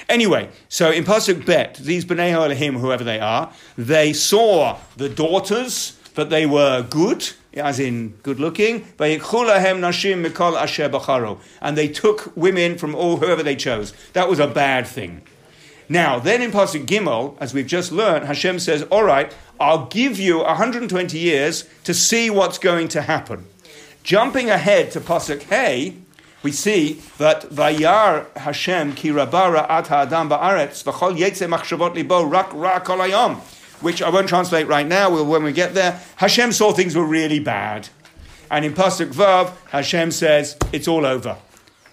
Anyway, 0.07 0.49
so 0.69 0.91
in 0.91 1.03
Pasuk 1.03 1.45
Bet, 1.45 1.75
these 1.75 2.05
B'nai 2.05 2.31
Elohim, 2.31 2.77
whoever 2.77 3.03
they 3.03 3.19
are, 3.19 3.51
they 3.77 4.13
saw 4.13 4.77
the 4.97 5.09
daughters, 5.09 5.99
that 6.15 6.29
they 6.29 6.45
were 6.45 6.81
good, 6.81 7.29
as 7.53 7.79
in 7.79 8.09
good 8.23 8.39
looking. 8.39 8.85
And 8.99 9.19
they 11.77 11.87
took 11.87 12.35
women 12.35 12.77
from 12.77 12.95
all 12.95 13.17
whoever 13.17 13.43
they 13.43 13.55
chose. 13.55 13.93
That 14.13 14.29
was 14.29 14.39
a 14.39 14.47
bad 14.47 14.87
thing. 14.87 15.21
Now, 15.87 16.17
then 16.17 16.41
in 16.41 16.51
Pasuk 16.51 16.85
Gimel, 16.87 17.37
as 17.39 17.53
we've 17.53 17.67
just 17.67 17.91
learned, 17.91 18.25
Hashem 18.25 18.57
says, 18.59 18.83
All 18.83 19.03
right, 19.03 19.31
I'll 19.59 19.85
give 19.85 20.19
you 20.19 20.39
120 20.39 21.17
years 21.17 21.69
to 21.83 21.93
see 21.93 22.31
what's 22.31 22.57
going 22.57 22.87
to 22.89 23.03
happen. 23.03 23.45
Jumping 24.01 24.49
ahead 24.49 24.91
to 24.91 24.99
Pasuk 24.99 25.43
Hey, 25.43 25.97
we 26.41 26.51
see 26.51 27.01
that 27.17 27.49
Vayar 27.49 28.35
Hashem 28.37 28.93
ki 28.93 29.09
rabara 29.09 29.67
at 29.69 29.85
ba'aretz 29.85 30.83
v'chol 30.83 31.17
yetze 31.17 31.47
machshavot 31.49 31.95
libo 31.95 32.23
rak 32.23 32.53
ra 32.53 32.79
kol 32.79 32.99
which 33.81 34.01
I 34.01 34.09
won't 34.09 34.29
translate 34.29 34.67
right 34.67 34.87
now, 34.87 35.09
we'll, 35.09 35.25
when 35.25 35.43
we 35.43 35.51
get 35.51 35.73
there, 35.73 35.99
Hashem 36.17 36.51
saw 36.51 36.71
things 36.71 36.95
were 36.95 37.05
really 37.05 37.39
bad. 37.39 37.89
And 38.49 38.63
in 38.63 38.73
Pasuk 38.73 39.13
Vav, 39.13 39.53
Hashem 39.69 40.11
says, 40.11 40.57
it's 40.71 40.87
all 40.87 41.05
over. 41.05 41.37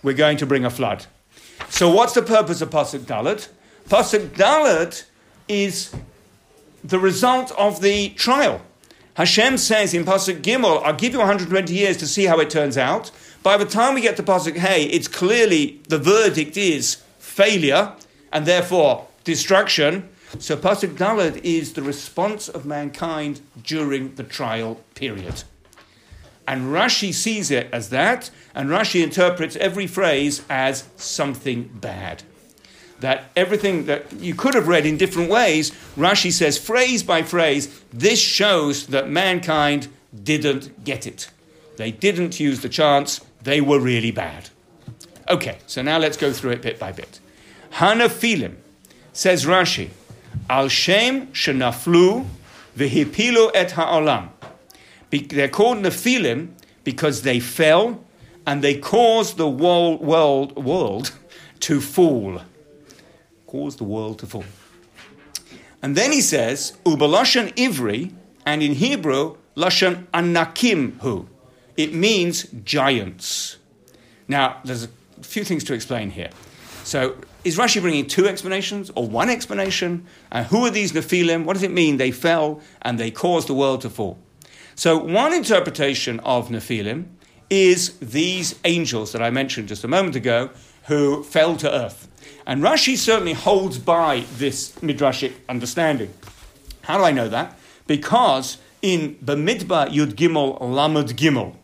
We're 0.02 0.14
going 0.14 0.36
to 0.38 0.46
bring 0.46 0.64
a 0.64 0.70
flood. 0.70 1.06
So 1.68 1.90
what's 1.90 2.12
the 2.12 2.22
purpose 2.22 2.60
of 2.60 2.70
Pasuk 2.70 3.00
Dalet? 3.00 3.48
Pasuk 3.88 4.28
Dalet 4.30 5.04
is 5.48 5.94
the 6.84 6.98
result 6.98 7.52
of 7.52 7.80
the 7.80 8.10
trial. 8.10 8.60
Hashem 9.14 9.58
says 9.58 9.92
in 9.94 10.04
Pasuk 10.04 10.42
Gimel, 10.42 10.82
I'll 10.84 10.94
give 10.94 11.12
you 11.12 11.18
120 11.18 11.72
years 11.72 11.96
to 11.98 12.06
see 12.06 12.24
how 12.24 12.40
it 12.40 12.50
turns 12.50 12.78
out. 12.78 13.10
By 13.42 13.56
the 13.56 13.64
time 13.64 13.94
we 13.94 14.00
get 14.00 14.16
to 14.16 14.22
Pasuk 14.22 14.56
Hey, 14.56 14.84
it's 14.84 15.08
clearly 15.08 15.80
the 15.88 15.98
verdict 15.98 16.56
is 16.56 17.02
failure 17.18 17.92
and 18.32 18.46
therefore 18.46 19.06
destruction. 19.24 20.08
So 20.38 20.56
Pasuk 20.56 20.96
Dalet 20.96 21.40
is 21.44 21.74
the 21.74 21.82
response 21.82 22.48
of 22.48 22.64
mankind 22.64 23.40
during 23.62 24.14
the 24.14 24.24
trial 24.24 24.80
period. 24.94 25.44
And 26.46 26.72
Rashi 26.72 27.12
sees 27.14 27.50
it 27.50 27.68
as 27.72 27.90
that, 27.90 28.30
and 28.54 28.68
Rashi 28.68 29.02
interprets 29.02 29.56
every 29.56 29.86
phrase 29.86 30.42
as 30.50 30.88
something 30.96 31.70
bad. 31.74 32.24
That 33.00 33.30
everything 33.36 33.86
that 33.86 34.12
you 34.14 34.34
could 34.34 34.54
have 34.54 34.68
read 34.68 34.86
in 34.86 34.96
different 34.96 35.30
ways, 35.30 35.70
Rashi 35.96 36.32
says 36.32 36.58
phrase 36.58 37.02
by 37.02 37.22
phrase, 37.22 37.82
this 37.92 38.20
shows 38.20 38.86
that 38.88 39.08
mankind 39.08 39.88
didn't 40.22 40.84
get 40.84 41.06
it. 41.06 41.30
They 41.76 41.90
didn't 41.90 42.40
use 42.40 42.60
the 42.60 42.68
chance, 42.68 43.20
they 43.42 43.60
were 43.60 43.80
really 43.80 44.10
bad. 44.10 44.50
Okay, 45.28 45.58
so 45.66 45.82
now 45.82 45.98
let's 45.98 46.16
go 46.16 46.32
through 46.32 46.52
it 46.52 46.62
bit 46.62 46.78
by 46.78 46.92
bit. 46.92 47.20
Hanaphilim, 47.74 48.56
says 49.12 49.46
Rashi, 49.46 49.90
Al 50.48 50.68
Shem 50.68 51.28
Shenaflu 51.28 52.26
V'hipilu 52.76 53.50
et 53.54 53.72
ha'olam. 53.72 54.30
They're 55.10 55.48
called 55.48 55.78
Nephilim 55.78 56.52
because 56.84 57.22
they 57.22 57.38
fell 57.38 58.02
and 58.46 58.62
they 58.62 58.76
caused 58.76 59.36
the 59.36 59.48
world, 59.48 60.00
world, 60.00 60.56
world 60.56 61.12
to 61.60 61.80
fall. 61.80 62.40
Caused 63.46 63.78
the 63.78 63.84
world 63.84 64.18
to 64.20 64.26
fall. 64.26 64.44
And 65.82 65.96
then 65.96 66.12
he 66.12 66.20
says, 66.20 66.76
Ubaloshan 66.84 67.54
Ivri, 67.54 68.12
and 68.46 68.62
in 68.62 68.74
Hebrew, 68.74 69.36
Lashon 69.56 70.06
Anakim 70.14 70.98
Hu. 71.00 71.28
It 71.76 71.92
means 71.92 72.44
giants. 72.64 73.58
Now, 74.28 74.60
there's 74.64 74.84
a 74.84 74.88
few 75.22 75.44
things 75.44 75.64
to 75.64 75.74
explain 75.74 76.10
here. 76.10 76.30
So 76.84 77.16
is 77.44 77.58
Rashi 77.58 77.80
bringing 77.80 78.06
two 78.06 78.28
explanations 78.28 78.90
or 78.94 79.08
one 79.08 79.28
explanation? 79.28 80.06
And 80.30 80.46
who 80.46 80.64
are 80.64 80.70
these 80.70 80.92
Nephilim? 80.92 81.44
What 81.44 81.54
does 81.54 81.62
it 81.62 81.72
mean 81.72 81.96
they 81.96 82.10
fell 82.10 82.60
and 82.82 82.98
they 82.98 83.10
caused 83.10 83.48
the 83.48 83.54
world 83.54 83.80
to 83.82 83.90
fall? 83.90 84.18
So, 84.74 84.96
one 84.96 85.32
interpretation 85.32 86.20
of 86.20 86.48
Nephilim 86.48 87.06
is 87.50 87.98
these 87.98 88.58
angels 88.64 89.12
that 89.12 89.22
I 89.22 89.30
mentioned 89.30 89.68
just 89.68 89.84
a 89.84 89.88
moment 89.88 90.16
ago 90.16 90.50
who 90.84 91.22
fell 91.22 91.56
to 91.58 91.70
earth. 91.70 92.08
And 92.46 92.62
Rashi 92.62 92.96
certainly 92.96 93.34
holds 93.34 93.78
by 93.78 94.24
this 94.36 94.72
midrashic 94.76 95.32
understanding. 95.48 96.12
How 96.82 96.98
do 96.98 97.04
I 97.04 97.12
know 97.12 97.28
that? 97.28 97.58
Because 97.86 98.58
in 98.80 99.16
Bamidbar 99.16 99.88
Yud 99.90 100.14
Gimel 100.14 100.58
Lamed 100.60 101.16
Gimel, 101.16 101.56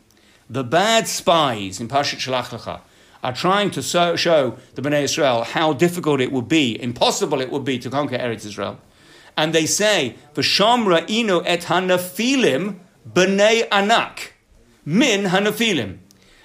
the 0.51 0.65
bad 0.65 1.09
spies 1.09 1.81
in 1.81 1.89
Pashat 1.89 2.19
Shalach 2.19 2.57
Lecha, 2.57 2.81
are 3.23 3.33
trying 3.33 3.71
to 3.73 3.83
so, 3.83 4.17
show 4.17 4.57
the 4.75 4.83
Bnei 4.83 5.03
Israel 5.03 5.45
how 5.45 5.73
difficult 5.73 6.21
it 6.21 6.33
would 6.33 6.49
be, 6.49 6.81
impossible 6.81 7.41
it 7.41 7.51
would 7.51 7.65
be 7.65 7.79
to 7.79 7.91
conquer 7.91 8.17
Eretz 8.17 8.47
Israel. 8.47 8.81
And 9.37 9.53
they 9.53 9.67
say, 9.67 10.17
V'shamra 10.35 11.07
inu 11.07 11.43
et 11.47 11.63
hanafilim 11.63 12.79
b'nei 13.11 13.69
anak, 13.71 14.35
min 14.85 15.25
hanafilim. 15.25 15.99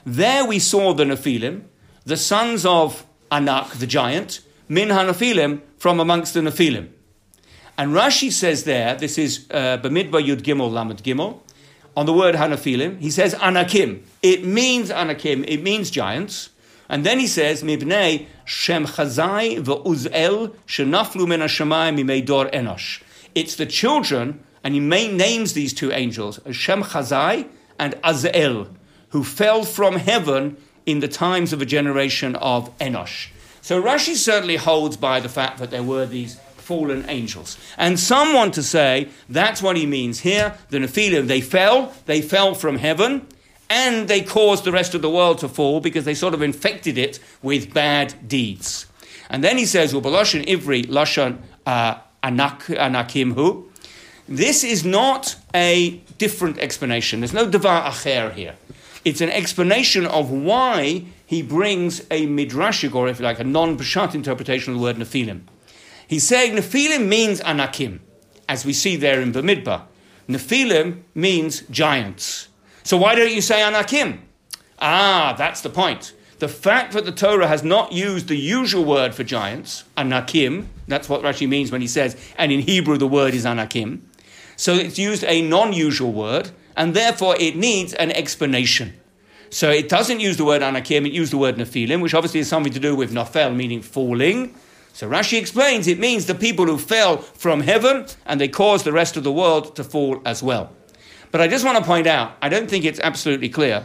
There 0.05 0.45
we 0.45 0.59
saw 0.59 0.93
the 0.93 1.05
Nephilim, 1.05 1.63
the 2.05 2.17
sons 2.17 2.65
of 2.65 3.05
Anak, 3.31 3.71
the 3.71 3.87
giant, 3.87 4.41
min 4.67 4.89
hanafilim, 4.89 5.61
from 5.77 5.99
amongst 5.99 6.33
the 6.33 6.41
Nephilim. 6.41 6.89
And 7.77 7.93
Rashi 7.93 8.31
says 8.31 8.65
there, 8.65 8.95
this 8.95 9.17
is 9.17 9.47
uh, 9.49 9.77
Yud 9.77 10.41
Gimel 10.41 10.71
Lamed 10.71 11.01
Gimel, 11.03 11.39
on 11.95 12.05
the 12.05 12.13
word 12.13 12.35
Hanafilim, 12.35 12.99
he 12.99 13.09
says 13.09 13.33
Anakim. 13.35 14.03
It 14.21 14.45
means 14.45 14.89
Anakim, 14.91 15.43
it 15.47 15.61
means 15.61 15.89
giants. 15.91 16.49
And 16.89 17.05
then 17.05 17.19
he 17.19 17.27
says, 17.27 17.63
Mibnei 17.63 18.27
Shem 18.45 18.85
Chazai 18.85 19.61
ve'uzel 19.63 20.53
shenaflu 20.67 21.27
min 21.27 21.39
hashamayim 21.39 21.95
mimei 21.95 22.21
enosh. 22.21 23.01
It's 23.35 23.55
the 23.55 23.65
children, 23.65 24.43
and 24.63 24.73
he 24.73 24.79
names 24.79 25.53
these 25.53 25.73
two 25.73 25.91
angels, 25.91 26.39
Shem 26.51 26.83
Chazai 26.83 27.47
and 27.79 27.95
Azel, 28.03 28.67
who 29.09 29.23
fell 29.23 29.63
from 29.63 29.95
heaven 29.95 30.57
in 30.85 30.99
the 30.99 31.07
times 31.07 31.53
of 31.53 31.61
a 31.61 31.65
generation 31.65 32.35
of 32.35 32.75
Enosh. 32.77 33.29
So 33.61 33.81
Rashi 33.81 34.15
certainly 34.15 34.57
holds 34.57 34.97
by 34.97 35.19
the 35.19 35.29
fact 35.29 35.59
that 35.59 35.71
there 35.71 35.83
were 35.83 36.05
these 36.05 36.35
fallen 36.57 37.05
angels. 37.09 37.57
And 37.77 37.99
some 37.99 38.33
want 38.33 38.53
to 38.55 38.63
say 38.63 39.09
that's 39.29 39.61
what 39.61 39.77
he 39.77 39.85
means 39.85 40.19
here. 40.19 40.57
The 40.69 40.79
Nephilim, 40.79 41.27
they 41.27 41.41
fell, 41.41 41.93
they 42.05 42.21
fell 42.21 42.53
from 42.53 42.77
heaven, 42.77 43.27
and 43.73 44.07
they 44.07 44.21
caused 44.21 44.65
the 44.65 44.71
rest 44.71 44.93
of 44.93 45.01
the 45.01 45.09
world 45.09 45.39
to 45.39 45.49
fall 45.49 45.81
because 45.81 46.05
they 46.05 46.13
sort 46.13 46.35
of 46.35 46.43
infected 46.43 46.95
it 46.95 47.19
with 47.41 47.73
bad 47.73 48.13
deeds. 48.27 48.85
And 49.31 49.43
then 49.43 49.57
he 49.57 49.65
says, 49.65 49.93
Ubaloshan 49.93 50.45
Ivri 50.45 50.85
Lashon 50.85 51.39
uh, 51.65 51.95
Anakim 52.23 53.33
Hu. 53.33 53.67
This 54.29 54.63
is 54.63 54.85
not 54.85 55.35
a 55.55 56.01
different 56.19 56.59
explanation. 56.59 57.21
There's 57.21 57.33
no 57.33 57.49
Devar 57.49 57.89
Acher 57.89 58.31
here. 58.35 58.55
It's 59.03 59.21
an 59.21 59.31
explanation 59.31 60.05
of 60.05 60.29
why 60.29 61.05
he 61.25 61.41
brings 61.41 62.01
a 62.11 62.27
midrashic, 62.27 62.93
or 62.93 63.07
if 63.07 63.19
you 63.19 63.25
like, 63.25 63.39
a 63.39 63.43
non-Peshat 63.43 64.13
interpretation 64.13 64.73
of 64.73 64.79
the 64.79 64.83
word 64.83 64.97
Nephilim. 64.97 65.41
He's 66.07 66.27
saying 66.27 66.55
Nephilim 66.55 67.07
means 67.07 67.41
Anakim, 67.41 68.01
as 68.47 68.65
we 68.65 68.73
see 68.73 68.97
there 68.97 69.19
in 69.19 69.33
Bamidbar. 69.33 69.81
Nephilim 70.29 71.01
means 71.15 71.61
giants. 71.71 72.49
So 72.83 72.97
why 72.97 73.15
don't 73.15 73.31
you 73.31 73.41
say 73.41 73.63
Anakim? 73.63 74.21
Ah, 74.79 75.33
that's 75.37 75.61
the 75.61 75.69
point. 75.69 76.13
The 76.39 76.49
fact 76.49 76.93
that 76.93 77.05
the 77.05 77.11
Torah 77.11 77.47
has 77.47 77.63
not 77.63 77.93
used 77.93 78.27
the 78.27 78.35
usual 78.35 78.83
word 78.83 79.15
for 79.15 79.23
giants, 79.23 79.85
Anakim, 79.97 80.67
that's 80.87 81.07
what 81.07 81.21
Rashi 81.21 81.47
means 81.47 81.71
when 81.71 81.79
he 81.79 81.87
says, 81.87 82.17
and 82.37 82.51
in 82.51 82.59
Hebrew 82.59 82.97
the 82.97 83.07
word 83.07 83.33
is 83.33 83.45
Anakim. 83.45 84.09
So 84.57 84.73
it's 84.73 84.99
used 84.99 85.23
a 85.23 85.41
non 85.41 85.71
usual 85.71 86.11
word, 86.11 86.51
and 86.75 86.93
therefore 86.93 87.37
it 87.39 87.55
needs 87.55 87.93
an 87.93 88.11
explanation. 88.11 88.93
So 89.49 89.69
it 89.69 89.87
doesn't 89.87 90.19
use 90.19 90.35
the 90.35 90.45
word 90.45 90.61
Anakim, 90.61 91.05
it 91.05 91.13
used 91.13 91.31
the 91.31 91.37
word 91.37 91.55
Nephilim, 91.55 92.01
which 92.01 92.13
obviously 92.13 92.41
has 92.41 92.49
something 92.49 92.73
to 92.73 92.79
do 92.79 92.95
with 92.95 93.13
Nafel, 93.13 93.55
meaning 93.55 93.81
falling. 93.81 94.53
So 94.93 95.09
Rashi 95.09 95.39
explains 95.39 95.87
it 95.87 95.99
means 95.99 96.25
the 96.25 96.35
people 96.35 96.65
who 96.65 96.77
fell 96.77 97.17
from 97.17 97.61
heaven 97.61 98.05
and 98.25 98.41
they 98.41 98.47
caused 98.47 98.85
the 98.85 98.91
rest 98.91 99.15
of 99.15 99.23
the 99.23 99.31
world 99.31 99.75
to 99.75 99.83
fall 99.83 100.21
as 100.25 100.43
well. 100.43 100.71
But 101.33 101.41
I 101.41 101.47
just 101.47 101.65
want 101.65 101.79
to 101.79 101.83
point 101.83 102.05
out, 102.05 102.37
I 102.43 102.47
don't 102.47 102.69
think 102.69 102.85
it's 102.85 102.99
absolutely 102.99 103.49
clear 103.49 103.83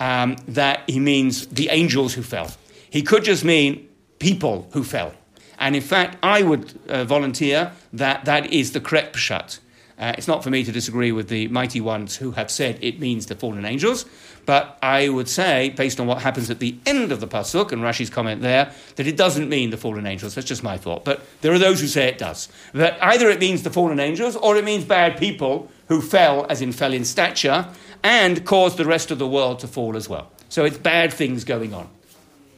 um, 0.00 0.36
that 0.48 0.88
he 0.88 0.98
means 0.98 1.46
the 1.48 1.68
angels 1.68 2.14
who 2.14 2.22
fell. 2.22 2.50
He 2.88 3.02
could 3.02 3.24
just 3.24 3.44
mean 3.44 3.86
people 4.18 4.66
who 4.72 4.82
fell. 4.82 5.12
And 5.58 5.76
in 5.76 5.82
fact, 5.82 6.16
I 6.22 6.42
would 6.42 6.80
uh, 6.88 7.04
volunteer 7.04 7.72
that 7.92 8.24
that 8.24 8.54
is 8.54 8.72
the 8.72 8.80
correct 8.80 9.16
pshat. 9.16 9.58
Uh, 9.98 10.14
it's 10.16 10.28
not 10.28 10.44
for 10.44 10.50
me 10.50 10.62
to 10.62 10.70
disagree 10.70 11.10
with 11.10 11.28
the 11.28 11.48
mighty 11.48 11.80
ones 11.80 12.16
who 12.16 12.30
have 12.32 12.50
said 12.50 12.78
it 12.80 13.00
means 13.00 13.26
the 13.26 13.34
fallen 13.34 13.64
angels, 13.64 14.04
but 14.46 14.78
I 14.80 15.08
would 15.08 15.28
say, 15.28 15.70
based 15.70 15.98
on 15.98 16.06
what 16.06 16.22
happens 16.22 16.50
at 16.50 16.60
the 16.60 16.76
end 16.86 17.10
of 17.10 17.20
the 17.20 17.26
pasuk 17.26 17.72
and 17.72 17.82
Rashi's 17.82 18.08
comment 18.08 18.40
there, 18.40 18.72
that 18.96 19.06
it 19.06 19.16
doesn't 19.16 19.48
mean 19.48 19.70
the 19.70 19.76
fallen 19.76 20.06
angels. 20.06 20.36
That's 20.36 20.46
just 20.46 20.62
my 20.62 20.78
thought. 20.78 21.04
But 21.04 21.22
there 21.40 21.52
are 21.52 21.58
those 21.58 21.80
who 21.80 21.86
say 21.86 22.06
it 22.06 22.16
does. 22.16 22.48
That 22.72 22.96
either 23.02 23.28
it 23.28 23.40
means 23.40 23.62
the 23.62 23.70
fallen 23.70 23.98
angels 23.98 24.36
or 24.36 24.56
it 24.56 24.64
means 24.64 24.84
bad 24.84 25.18
people 25.18 25.70
who 25.88 26.00
fell, 26.00 26.46
as 26.48 26.62
in 26.62 26.72
fell 26.72 26.92
in 26.92 27.04
stature, 27.04 27.66
and 28.02 28.46
caused 28.46 28.76
the 28.76 28.86
rest 28.86 29.10
of 29.10 29.18
the 29.18 29.28
world 29.28 29.58
to 29.58 29.66
fall 29.66 29.96
as 29.96 30.08
well. 30.08 30.30
So 30.48 30.64
it's 30.64 30.78
bad 30.78 31.12
things 31.12 31.44
going 31.44 31.74
on. 31.74 31.88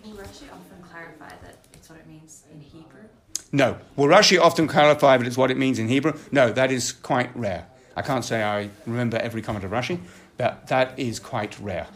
Will 0.04 0.12
Rashi 0.12 0.44
often 0.52 0.82
clarify 0.88 1.30
that 1.42 1.56
it's 1.72 1.88
what 1.88 1.98
it 1.98 2.06
means 2.06 2.44
in 2.52 2.60
Hebrew? 2.60 3.08
No. 3.52 3.78
Will 3.96 4.06
Rashi 4.06 4.40
often 4.40 4.68
clarify 4.68 5.16
that 5.16 5.26
it's 5.26 5.36
what 5.36 5.50
it 5.50 5.56
means 5.56 5.78
in 5.78 5.88
Hebrew? 5.88 6.12
No, 6.30 6.52
that 6.52 6.70
is 6.70 6.92
quite 6.92 7.34
rare. 7.36 7.66
I 7.96 8.02
can't 8.02 8.24
say 8.24 8.42
I 8.42 8.70
remember 8.86 9.16
every 9.18 9.42
comment 9.42 9.64
of 9.64 9.72
Rashi, 9.72 9.98
but 10.36 10.68
that 10.68 10.98
is 10.98 11.18
quite 11.18 11.58
rare. 11.58 11.88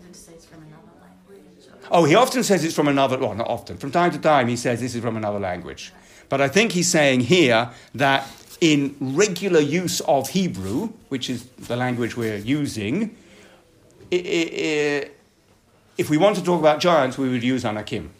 Does 0.00 0.10
it 0.10 0.16
say 0.16 0.32
it's 0.32 0.46
from 0.46 0.62
another 0.62 0.90
language? 1.02 1.68
Oh, 1.90 2.04
he 2.04 2.14
often 2.14 2.42
says 2.42 2.64
it's 2.64 2.74
from 2.74 2.88
another, 2.88 3.18
well, 3.18 3.34
not 3.34 3.48
often. 3.48 3.76
From 3.76 3.90
time 3.90 4.10
to 4.12 4.18
time, 4.18 4.48
he 4.48 4.56
says 4.56 4.80
this 4.80 4.94
is 4.94 5.02
from 5.02 5.16
another 5.16 5.38
language. 5.38 5.92
But 6.28 6.40
I 6.40 6.48
think 6.48 6.72
he's 6.72 6.88
saying 6.88 7.20
here 7.20 7.70
that 7.94 8.26
in 8.60 8.96
regular 9.00 9.60
use 9.60 10.00
of 10.02 10.30
Hebrew, 10.30 10.90
which 11.08 11.28
is 11.28 11.44
the 11.44 11.76
language 11.76 12.16
we're 12.16 12.36
using, 12.36 13.16
if 14.10 15.10
we 16.08 16.16
want 16.16 16.36
to 16.36 16.42
talk 16.42 16.60
about 16.60 16.80
giants, 16.80 17.18
we 17.18 17.28
would 17.28 17.42
use 17.42 17.64
Anakim. 17.64 18.10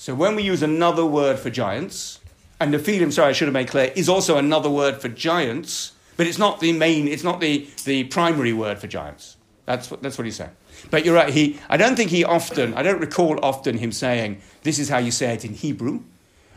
So 0.00 0.14
when 0.14 0.34
we 0.34 0.42
use 0.42 0.62
another 0.62 1.04
word 1.04 1.38
for 1.38 1.50
giants, 1.50 2.20
and 2.58 2.72
Nephilim, 2.72 3.12
sorry, 3.12 3.28
I 3.28 3.32
should 3.32 3.48
have 3.48 3.52
made 3.52 3.68
clear, 3.68 3.92
is 3.94 4.08
also 4.08 4.38
another 4.38 4.70
word 4.70 4.96
for 4.96 5.10
giants, 5.10 5.92
but 6.16 6.26
it's 6.26 6.38
not 6.38 6.58
the 6.58 6.72
main, 6.72 7.06
it's 7.06 7.22
not 7.22 7.38
the, 7.38 7.68
the 7.84 8.04
primary 8.04 8.54
word 8.54 8.78
for 8.78 8.86
giants. 8.86 9.36
That's 9.66 9.90
what, 9.90 10.00
that's 10.00 10.16
what 10.16 10.24
he's 10.24 10.36
saying. 10.36 10.52
But 10.90 11.04
you're 11.04 11.14
right, 11.14 11.30
he, 11.30 11.60
I 11.68 11.76
don't 11.76 11.96
think 11.96 12.08
he 12.10 12.24
often, 12.24 12.72
I 12.72 12.82
don't 12.82 12.98
recall 12.98 13.44
often 13.44 13.76
him 13.76 13.92
saying, 13.92 14.40
this 14.62 14.78
is 14.78 14.88
how 14.88 14.96
you 14.96 15.10
say 15.10 15.34
it 15.34 15.44
in 15.44 15.52
Hebrew. 15.52 16.00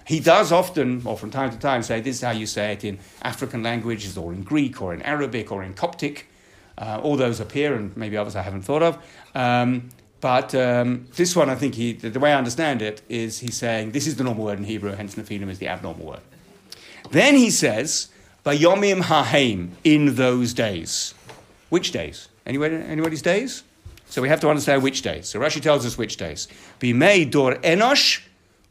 He 0.08 0.22
does 0.22 0.54
often, 0.54 1.02
or 1.06 1.18
from 1.18 1.30
time 1.30 1.52
to 1.52 1.60
time, 1.60 1.84
say, 1.84 2.00
this 2.00 2.16
is 2.16 2.22
how 2.22 2.32
you 2.32 2.46
say 2.46 2.72
it 2.72 2.86
in 2.86 2.98
African 3.24 3.62
languages, 3.62 4.18
or 4.18 4.32
in 4.32 4.44
Greek, 4.44 4.82
or 4.82 4.94
in 4.94 5.02
Arabic, 5.02 5.52
or 5.52 5.64
in 5.64 5.74
Coptic. 5.74 6.28
Uh, 6.78 7.02
all 7.04 7.18
those 7.18 7.42
appear, 7.42 7.76
and 7.76 7.98
maybe 7.98 8.16
others 8.16 8.38
I 8.38 8.42
haven't 8.42 8.62
thought 8.62 8.84
of. 8.84 8.98
Um, 9.36 9.90
but 10.24 10.56
um, 10.56 11.06
this 11.18 11.36
one, 11.36 11.50
I 11.50 11.56
think, 11.56 11.76
he, 11.76 11.92
the, 11.92 12.18
way 12.18 12.32
I 12.32 12.38
understand 12.38 12.82
it 12.82 13.02
is 13.10 13.40
he's 13.40 13.58
saying 13.58 13.92
this 13.92 14.08
is 14.08 14.16
the 14.16 14.24
normal 14.24 14.46
word 14.46 14.58
in 14.58 14.64
Hebrew, 14.64 14.94
hence 14.94 15.16
Nephilim 15.16 15.50
is 15.50 15.60
the 15.60 15.68
abnormal 15.68 16.06
word. 16.06 16.22
Then 17.12 17.36
he 17.36 17.50
says, 17.50 18.08
Bayomim 18.46 19.02
haheim, 19.02 19.72
in 19.84 20.16
those 20.16 20.54
days. 20.54 21.14
Which 21.68 21.92
days? 21.92 22.30
Anybody, 22.46 22.78
anybody's 22.78 23.22
days? 23.22 23.64
So 24.06 24.22
we 24.22 24.30
have 24.30 24.40
to 24.40 24.50
understand 24.50 24.82
which 24.82 25.02
days. 25.02 25.28
So 25.28 25.42
Rashi 25.42 25.62
tells 25.62 25.86
us 25.86 25.98
which 25.98 26.16
days. 26.16 26.48
Bimei 26.80 27.30
dor 27.30 27.56
enosh, 27.56 28.22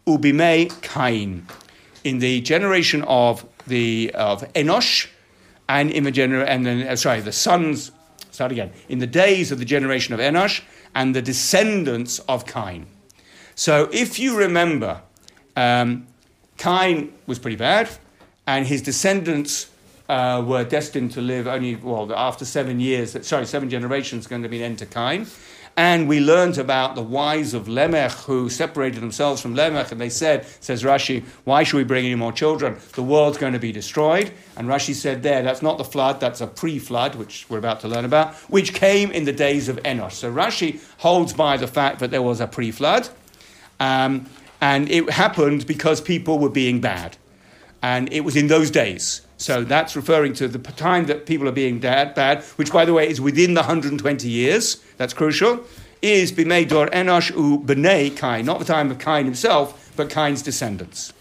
ubimei 0.06 0.70
kain. 0.80 1.46
In 2.02 2.18
the 2.18 2.40
generation 2.40 3.02
of 3.02 3.44
the 3.66 4.10
of 4.14 4.40
Enosh, 4.54 5.06
and 5.68 5.90
in 5.90 6.04
the 6.04 6.12
gener- 6.12 6.46
and 6.48 6.64
then 6.64 6.88
uh, 6.88 6.96
sorry, 6.96 7.20
the 7.20 7.30
sons. 7.30 7.92
Start 8.30 8.52
again. 8.52 8.72
In 8.88 8.98
the 8.98 9.06
days 9.06 9.52
of 9.52 9.58
the 9.58 9.66
generation 9.66 10.14
of 10.14 10.20
Enosh 10.20 10.62
and 10.94 11.14
the 11.14 11.22
descendants 11.22 12.18
of 12.20 12.46
Cain. 12.46 12.86
So 13.54 13.88
if 13.92 14.18
you 14.18 14.36
remember, 14.36 15.02
um, 15.56 16.06
Cain 16.56 17.12
was 17.26 17.38
pretty 17.38 17.56
bad, 17.56 17.88
and 18.46 18.66
his 18.66 18.82
descendants 18.82 19.70
uh, 20.08 20.42
were 20.46 20.64
destined 20.64 21.12
to 21.12 21.20
live 21.20 21.46
only, 21.46 21.76
well, 21.76 22.12
after 22.14 22.44
seven 22.44 22.80
years, 22.80 23.16
sorry, 23.26 23.46
seven 23.46 23.70
generations, 23.70 24.26
going 24.26 24.42
to 24.42 24.48
be 24.48 24.58
an 24.58 24.64
end 24.64 24.78
to 24.78 24.86
Cain. 24.86 25.26
And 25.76 26.06
we 26.06 26.20
learned 26.20 26.58
about 26.58 26.96
the 26.96 27.02
wives 27.02 27.54
of 27.54 27.66
Lemech 27.66 28.24
who 28.24 28.50
separated 28.50 29.00
themselves 29.00 29.40
from 29.40 29.54
Lemech, 29.54 29.90
and 29.90 30.00
they 30.00 30.10
said, 30.10 30.46
says 30.60 30.82
Rashi, 30.82 31.24
why 31.44 31.62
should 31.62 31.78
we 31.78 31.84
bring 31.84 32.04
any 32.04 32.14
more 32.14 32.32
children? 32.32 32.76
The 32.92 33.02
world's 33.02 33.38
going 33.38 33.54
to 33.54 33.58
be 33.58 33.72
destroyed. 33.72 34.32
And 34.56 34.68
Rashi 34.68 34.94
said 34.94 35.22
there, 35.22 35.42
that's 35.42 35.62
not 35.62 35.78
the 35.78 35.84
flood, 35.84 36.20
that's 36.20 36.42
a 36.42 36.46
pre 36.46 36.78
flood, 36.78 37.14
which 37.14 37.46
we're 37.48 37.58
about 37.58 37.80
to 37.80 37.88
learn 37.88 38.04
about, 38.04 38.34
which 38.50 38.74
came 38.74 39.10
in 39.12 39.24
the 39.24 39.32
days 39.32 39.70
of 39.70 39.76
Enosh. 39.76 40.12
So 40.12 40.30
Rashi 40.30 40.80
holds 40.98 41.32
by 41.32 41.56
the 41.56 41.68
fact 41.68 42.00
that 42.00 42.10
there 42.10 42.22
was 42.22 42.40
a 42.40 42.46
pre 42.46 42.70
flood, 42.70 43.08
um, 43.80 44.28
and 44.60 44.90
it 44.90 45.08
happened 45.08 45.66
because 45.66 46.02
people 46.02 46.38
were 46.38 46.50
being 46.50 46.80
bad. 46.80 47.16
And 47.80 48.12
it 48.12 48.20
was 48.20 48.36
in 48.36 48.46
those 48.46 48.70
days. 48.70 49.22
So 49.42 49.64
that's 49.64 49.96
referring 49.96 50.34
to 50.34 50.46
the 50.46 50.60
time 50.60 51.06
that 51.06 51.26
people 51.26 51.48
are 51.48 51.52
being 51.52 51.80
bad, 51.80 52.14
bad 52.14 52.44
which, 52.54 52.72
by 52.72 52.84
the 52.84 52.92
way, 52.92 53.08
is 53.08 53.20
within 53.20 53.54
the 53.54 53.62
120 53.62 54.28
years. 54.28 54.76
That's 54.98 55.12
crucial. 55.12 55.64
Is 56.00 56.30
b'mei 56.30 56.68
dor 56.68 56.86
enosh 56.86 57.30
u 57.30 57.58
b'nei 57.58 58.16
Kain, 58.16 58.46
not 58.46 58.60
the 58.60 58.64
time 58.64 58.88
of 58.92 59.00
Kain 59.00 59.24
himself, 59.24 59.92
but 59.96 60.10
Kain's 60.10 60.42
descendants. 60.42 61.12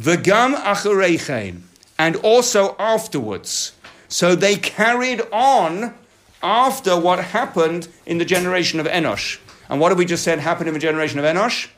V'gam 0.00 0.56
achareichein, 0.56 1.60
and 1.96 2.16
also 2.16 2.74
afterwards. 2.76 3.72
So 4.08 4.34
they 4.34 4.56
carried 4.56 5.22
on 5.32 5.94
after 6.42 6.98
what 6.98 7.22
happened 7.22 7.86
in 8.04 8.18
the 8.18 8.24
generation 8.24 8.80
of 8.80 8.86
Enosh. 8.86 9.38
And 9.68 9.80
what 9.80 9.92
have 9.92 9.98
we 9.98 10.06
just 10.06 10.24
said 10.24 10.40
happened 10.40 10.66
in 10.66 10.74
the 10.74 10.80
generation 10.80 11.20
of 11.20 11.24
Enosh? 11.24 11.68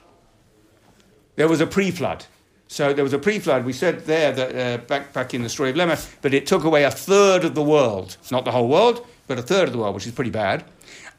There 1.37 1.49
was 1.49 1.61
a 1.61 1.67
pre-flood. 1.67 2.25
So 2.73 2.93
there 2.93 3.03
was 3.03 3.13
a 3.13 3.19
pre-flood. 3.19 3.65
We 3.65 3.73
said 3.73 4.07
there 4.07 4.31
that 4.31 4.55
uh, 4.55 4.85
back 4.85 5.13
back 5.13 5.35
in 5.35 5.43
the 5.43 5.49
story 5.49 5.71
of 5.71 5.77
Lemech, 5.77 6.09
but 6.23 6.33
it 6.33 6.47
took 6.47 6.63
away 6.63 6.85
a 6.85 6.91
third 6.93 7.43
of 7.43 7.57
the 7.57 7.65
world, 7.65 8.17
It's 8.21 8.31
not 8.31 8.45
the 8.45 8.53
whole 8.53 8.69
world, 8.69 9.05
but 9.27 9.41
a 9.41 9.43
third 9.43 9.67
of 9.67 9.73
the 9.73 9.79
world, 9.79 9.97
which 9.97 10.07
is 10.07 10.13
pretty 10.13 10.31
bad. 10.31 10.63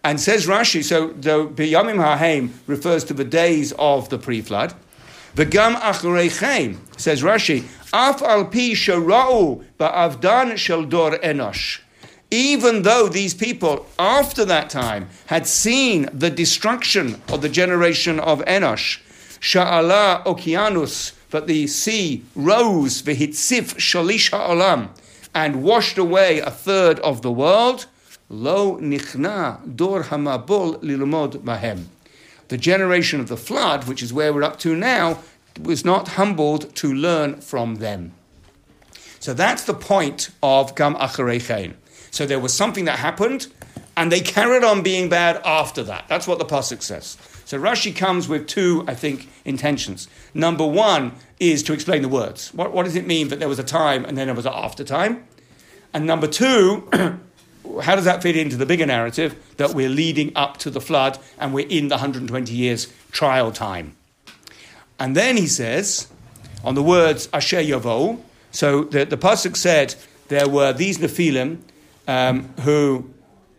And 0.01 0.17
says 0.17 0.47
Rashi, 0.47 0.81
so 0.81 1.09
the 1.09 1.45
Biyamim 1.45 2.01
Hahem 2.01 2.53
refers 2.67 3.03
to 3.03 3.13
the 3.13 3.25
days 3.25 3.73
of 3.77 4.07
the 4.07 4.17
pre-flood. 4.17 4.73
The 5.35 5.43
Gam 5.43 5.75
Achreichein 5.75 6.77
says 6.97 7.21
Rashi, 7.21 7.65
Af 7.91 8.21
al 8.21 8.45
pi 8.45 8.71
shara'u 8.71 9.65
ba'avdan 9.77 10.55
shel 10.55 10.83
dor 10.83 11.17
enosh. 11.17 11.81
Even 12.31 12.83
though 12.83 13.09
these 13.09 13.33
people, 13.33 13.85
after 13.99 14.45
that 14.45 14.69
time, 14.69 15.09
had 15.25 15.45
seen 15.45 16.07
the 16.13 16.29
destruction 16.29 17.21
of 17.27 17.41
the 17.41 17.49
generation 17.49 18.21
of 18.21 18.39
Enosh, 18.45 19.01
Sha'ala 19.41 20.23
Okeanus, 20.23 21.11
that 21.31 21.47
the 21.47 21.67
sea 21.67 22.23
rose, 22.35 23.01
Vihitzif 23.01 23.75
Shalish 23.75 24.31
Ha'olam, 24.31 24.89
and 25.33 25.63
washed 25.63 25.97
away 25.97 26.39
a 26.39 26.51
third 26.51 26.99
of 26.99 27.21
the 27.21 27.31
world, 27.31 27.87
Lo 28.29 28.77
Nichna 28.77 29.75
Dor 29.75 30.03
Hamabol 30.03 30.81
Lilmod 30.81 31.43
Mahem. 31.43 31.89
The 32.49 32.57
generation 32.57 33.19
of 33.19 33.27
the 33.27 33.37
flood, 33.37 33.87
which 33.87 34.03
is 34.03 34.13
where 34.13 34.33
we're 34.33 34.43
up 34.43 34.59
to 34.59 34.75
now, 34.75 35.19
was 35.61 35.83
not 35.83 36.09
humbled 36.09 36.75
to 36.75 36.93
learn 36.93 37.41
from 37.41 37.75
them. 37.75 38.13
So 39.19 39.33
that's 39.33 39.63
the 39.63 39.73
point 39.73 40.31
of 40.41 40.75
Gam 40.75 40.95
Acharechein. 40.95 41.75
So 42.09 42.25
there 42.25 42.39
was 42.39 42.53
something 42.53 42.85
that 42.85 42.99
happened, 42.99 43.47
and 43.95 44.11
they 44.11 44.19
carried 44.19 44.63
on 44.63 44.81
being 44.81 45.09
bad 45.09 45.41
after 45.45 45.83
that. 45.83 46.05
That's 46.07 46.27
what 46.27 46.39
the 46.39 46.45
pasuk 46.45 46.81
says. 46.81 47.17
So 47.51 47.59
Rashi 47.59 47.93
comes 47.93 48.29
with 48.29 48.47
two, 48.47 48.85
I 48.87 48.95
think, 48.95 49.27
intentions. 49.43 50.07
Number 50.33 50.65
one 50.65 51.11
is 51.37 51.63
to 51.63 51.73
explain 51.73 52.01
the 52.01 52.07
words. 52.07 52.53
What, 52.53 52.71
what 52.71 52.85
does 52.85 52.95
it 52.95 53.05
mean 53.05 53.27
that 53.27 53.39
there 53.39 53.49
was 53.49 53.59
a 53.59 53.63
time 53.65 54.05
and 54.05 54.17
then 54.17 54.27
there 54.27 54.35
was 54.37 54.45
an 54.45 54.53
after 54.55 54.85
time? 54.85 55.27
And 55.93 56.05
number 56.05 56.27
two, 56.27 56.87
how 57.81 57.95
does 57.95 58.05
that 58.05 58.23
fit 58.23 58.37
into 58.37 58.55
the 58.55 58.65
bigger 58.65 58.85
narrative 58.85 59.35
that 59.57 59.73
we're 59.73 59.89
leading 59.89 60.31
up 60.33 60.59
to 60.59 60.69
the 60.69 60.79
flood 60.79 61.19
and 61.37 61.53
we're 61.53 61.67
in 61.67 61.89
the 61.89 61.95
120 61.95 62.53
years 62.53 62.87
trial 63.11 63.51
time? 63.51 63.97
And 64.97 65.13
then 65.13 65.35
he 65.35 65.45
says, 65.45 66.07
on 66.63 66.75
the 66.75 66.83
words 66.83 67.27
Asher 67.33 67.57
Yavo, 67.57 68.21
so 68.51 68.85
the, 68.85 69.03
the 69.03 69.17
Pasuk 69.17 69.57
said 69.57 69.95
there 70.29 70.47
were 70.47 70.71
these 70.71 70.99
Nephilim 70.99 71.57
um, 72.07 72.43
who, 72.61 73.13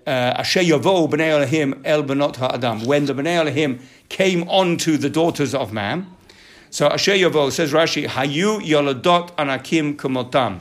Uh, 0.06 0.10
Asher 0.38 0.60
Yavo 0.60 1.08
B'nai 1.08 1.30
Elohim 1.30 1.80
El 1.84 2.02
Benot 2.02 2.34
HaAdam, 2.34 2.84
when 2.84 3.06
the 3.06 3.14
B'nai 3.14 3.36
Elohim 3.36 3.80
came 4.08 4.48
onto 4.48 4.96
the 4.96 5.08
daughters 5.08 5.54
of 5.54 5.72
man. 5.72 6.06
So 6.70 6.88
Asher 6.88 7.12
Yavo 7.12 7.52
says 7.52 7.72
Rashi, 7.72 8.06
Hayu 8.06 8.60
Yoladot 8.60 9.30
Anakim 9.38 9.96
Kumotam. 9.96 10.58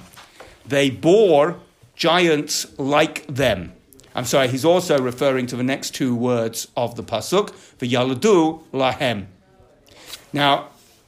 They 0.65 0.89
bore 0.89 1.60
giants 1.95 2.67
like 2.77 3.25
them. 3.27 3.73
I'm 4.13 4.25
sorry, 4.25 4.49
he's 4.49 4.65
also 4.65 4.99
referring 4.99 5.47
to 5.47 5.56
the 5.56 5.63
next 5.63 5.95
two 5.95 6.15
words 6.15 6.67
of 6.75 6.95
the 6.95 7.04
Pasuk, 7.04 7.54
the 7.77 7.91
Yaladu 7.91 8.62
Lahem. 8.73 9.27
Now, 10.34 10.67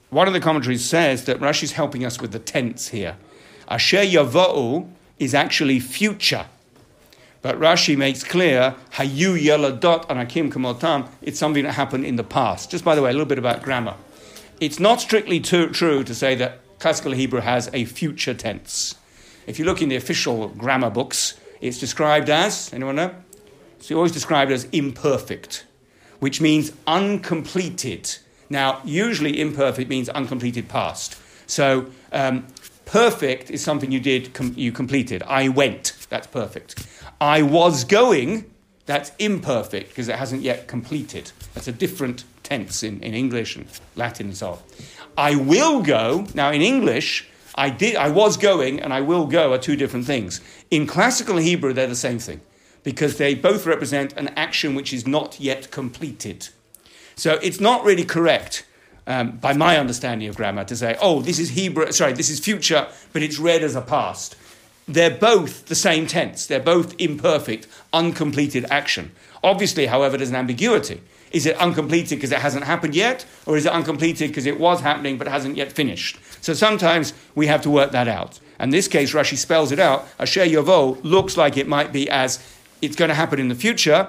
one 0.09 0.27
of 0.27 0.33
the 0.33 0.39
commentaries 0.39 0.85
says 0.85 1.25
that 1.25 1.39
Rashi 1.39 1.63
is 1.63 1.71
helping 1.73 2.05
us 2.05 2.21
with 2.21 2.31
the 2.31 2.39
tense 2.39 2.89
here. 2.89 3.17
Asher 3.67 3.97
Yavo'u 3.97 4.89
is 5.19 5.33
actually 5.33 5.79
future. 5.79 6.45
But 7.43 7.59
Rashi 7.59 7.97
makes 7.97 8.23
clear, 8.23 8.73
Hayu 8.93 9.37
Yaladot 9.37 10.09
Anakim 10.09 10.49
Kamotam, 10.49 11.09
it's 11.21 11.37
something 11.37 11.65
that 11.65 11.73
happened 11.73 12.05
in 12.05 12.15
the 12.15 12.23
past. 12.23 12.71
Just 12.71 12.85
by 12.85 12.95
the 12.95 13.01
way, 13.01 13.09
a 13.09 13.13
little 13.13 13.27
bit 13.27 13.37
about 13.37 13.61
grammar. 13.61 13.95
It's 14.61 14.79
not 14.79 15.01
strictly 15.01 15.41
too, 15.41 15.69
true 15.69 16.05
to 16.05 16.15
say 16.15 16.35
that 16.35 16.61
classical 16.79 17.11
Hebrew 17.11 17.41
has 17.41 17.69
a 17.73 17.83
future 17.83 18.33
tense. 18.33 18.95
If 19.45 19.59
you 19.59 19.65
look 19.65 19.81
in 19.81 19.89
the 19.89 19.97
official 19.97 20.47
grammar 20.47 20.89
books, 20.89 21.37
it's 21.59 21.79
described 21.79 22.29
as, 22.29 22.73
anyone 22.73 22.95
know? 22.95 23.13
It's 23.77 23.91
always 23.91 24.13
described 24.13 24.49
as 24.49 24.63
imperfect, 24.71 25.65
which 26.19 26.39
means 26.39 26.71
uncompleted. 26.87 28.15
Now, 28.49 28.79
usually 28.85 29.41
imperfect 29.41 29.89
means 29.89 30.07
uncompleted 30.07 30.69
past. 30.69 31.17
So, 31.45 31.87
um, 32.13 32.47
perfect 32.85 33.51
is 33.51 33.61
something 33.61 33.91
you 33.91 33.99
did, 33.99 34.33
com- 34.33 34.53
you 34.55 34.71
completed. 34.71 35.23
I 35.23 35.49
went, 35.49 35.93
that's 36.09 36.27
perfect. 36.27 36.87
I 37.19 37.41
was 37.41 37.83
going, 37.83 38.51
that's 38.85 39.11
imperfect 39.17 39.89
because 39.89 40.09
it 40.09 40.15
hasn't 40.15 40.41
yet 40.41 40.67
completed. 40.67 41.31
That's 41.53 41.67
a 41.67 41.71
different 41.71 42.25
tense 42.43 42.83
in, 42.83 43.01
in 43.01 43.13
English 43.13 43.55
and 43.55 43.65
Latin 43.95 44.27
and 44.27 44.37
so 44.37 44.51
on. 44.51 44.59
I 45.17 45.35
will 45.35 45.81
go, 45.81 46.27
now 46.33 46.51
in 46.51 46.61
English, 46.61 47.27
I, 47.55 47.69
did, 47.69 47.95
I 47.95 48.09
was 48.09 48.35
going 48.37 48.81
and 48.81 48.93
I 48.93 49.01
will 49.01 49.25
go 49.25 49.53
are 49.53 49.57
two 49.57 49.75
different 49.75 50.05
things. 50.05 50.41
In 50.71 50.87
classical 50.87 51.37
Hebrew, 51.37 51.73
they're 51.73 51.87
the 51.87 51.95
same 51.95 52.19
thing 52.19 52.41
because 52.83 53.17
they 53.17 53.35
both 53.35 53.65
represent 53.65 54.13
an 54.13 54.29
action 54.29 54.75
which 54.75 54.91
is 54.91 55.07
not 55.07 55.39
yet 55.39 55.71
completed. 55.71 56.49
So 57.15 57.33
it's 57.41 57.59
not 57.59 57.85
really 57.85 58.03
correct, 58.03 58.65
um, 59.05 59.37
by 59.37 59.53
my 59.53 59.77
understanding 59.77 60.27
of 60.27 60.35
grammar, 60.35 60.65
to 60.65 60.75
say, 60.75 60.97
oh, 60.99 61.21
this 61.21 61.39
is 61.39 61.51
Hebrew, 61.51 61.91
sorry, 61.91 62.13
this 62.13 62.29
is 62.29 62.39
future, 62.39 62.87
but 63.13 63.21
it's 63.21 63.39
read 63.39 63.63
as 63.63 63.75
a 63.75 63.81
past. 63.81 64.35
They're 64.87 65.17
both 65.17 65.67
the 65.67 65.75
same 65.75 66.07
tense. 66.07 66.45
They're 66.45 66.59
both 66.59 66.95
imperfect, 66.99 67.67
uncompleted 67.93 68.65
action. 68.69 69.11
Obviously, 69.43 69.85
however, 69.85 70.17
there's 70.17 70.29
an 70.29 70.35
ambiguity. 70.35 71.01
Is 71.31 71.45
it 71.45 71.57
uncompleted 71.57 72.17
because 72.17 72.31
it 72.31 72.39
hasn't 72.39 72.65
happened 72.65 72.93
yet, 72.95 73.25
or 73.45 73.57
is 73.57 73.65
it 73.65 73.71
uncompleted 73.71 74.29
because 74.29 74.45
it 74.45 74.59
was 74.59 74.81
happening 74.81 75.17
but 75.17 75.27
hasn't 75.27 75.57
yet 75.57 75.71
finished? 75.71 76.19
So 76.41 76.53
sometimes 76.53 77.13
we 77.33 77.47
have 77.47 77.61
to 77.63 77.69
work 77.69 77.91
that 77.91 78.07
out. 78.07 78.39
In 78.59 78.69
this 78.69 78.87
case, 78.87 79.13
Rashi 79.13 79.35
spells 79.35 79.71
it 79.71 79.79
out. 79.79 80.07
Asher 80.19 80.45
Yovo 80.45 81.03
looks 81.03 81.35
like 81.35 81.57
it 81.57 81.67
might 81.67 81.91
be 81.91 82.09
as 82.09 82.39
it's 82.81 82.95
going 82.95 83.09
to 83.09 83.15
happen 83.15 83.39
in 83.39 83.47
the 83.47 83.55
future, 83.55 84.07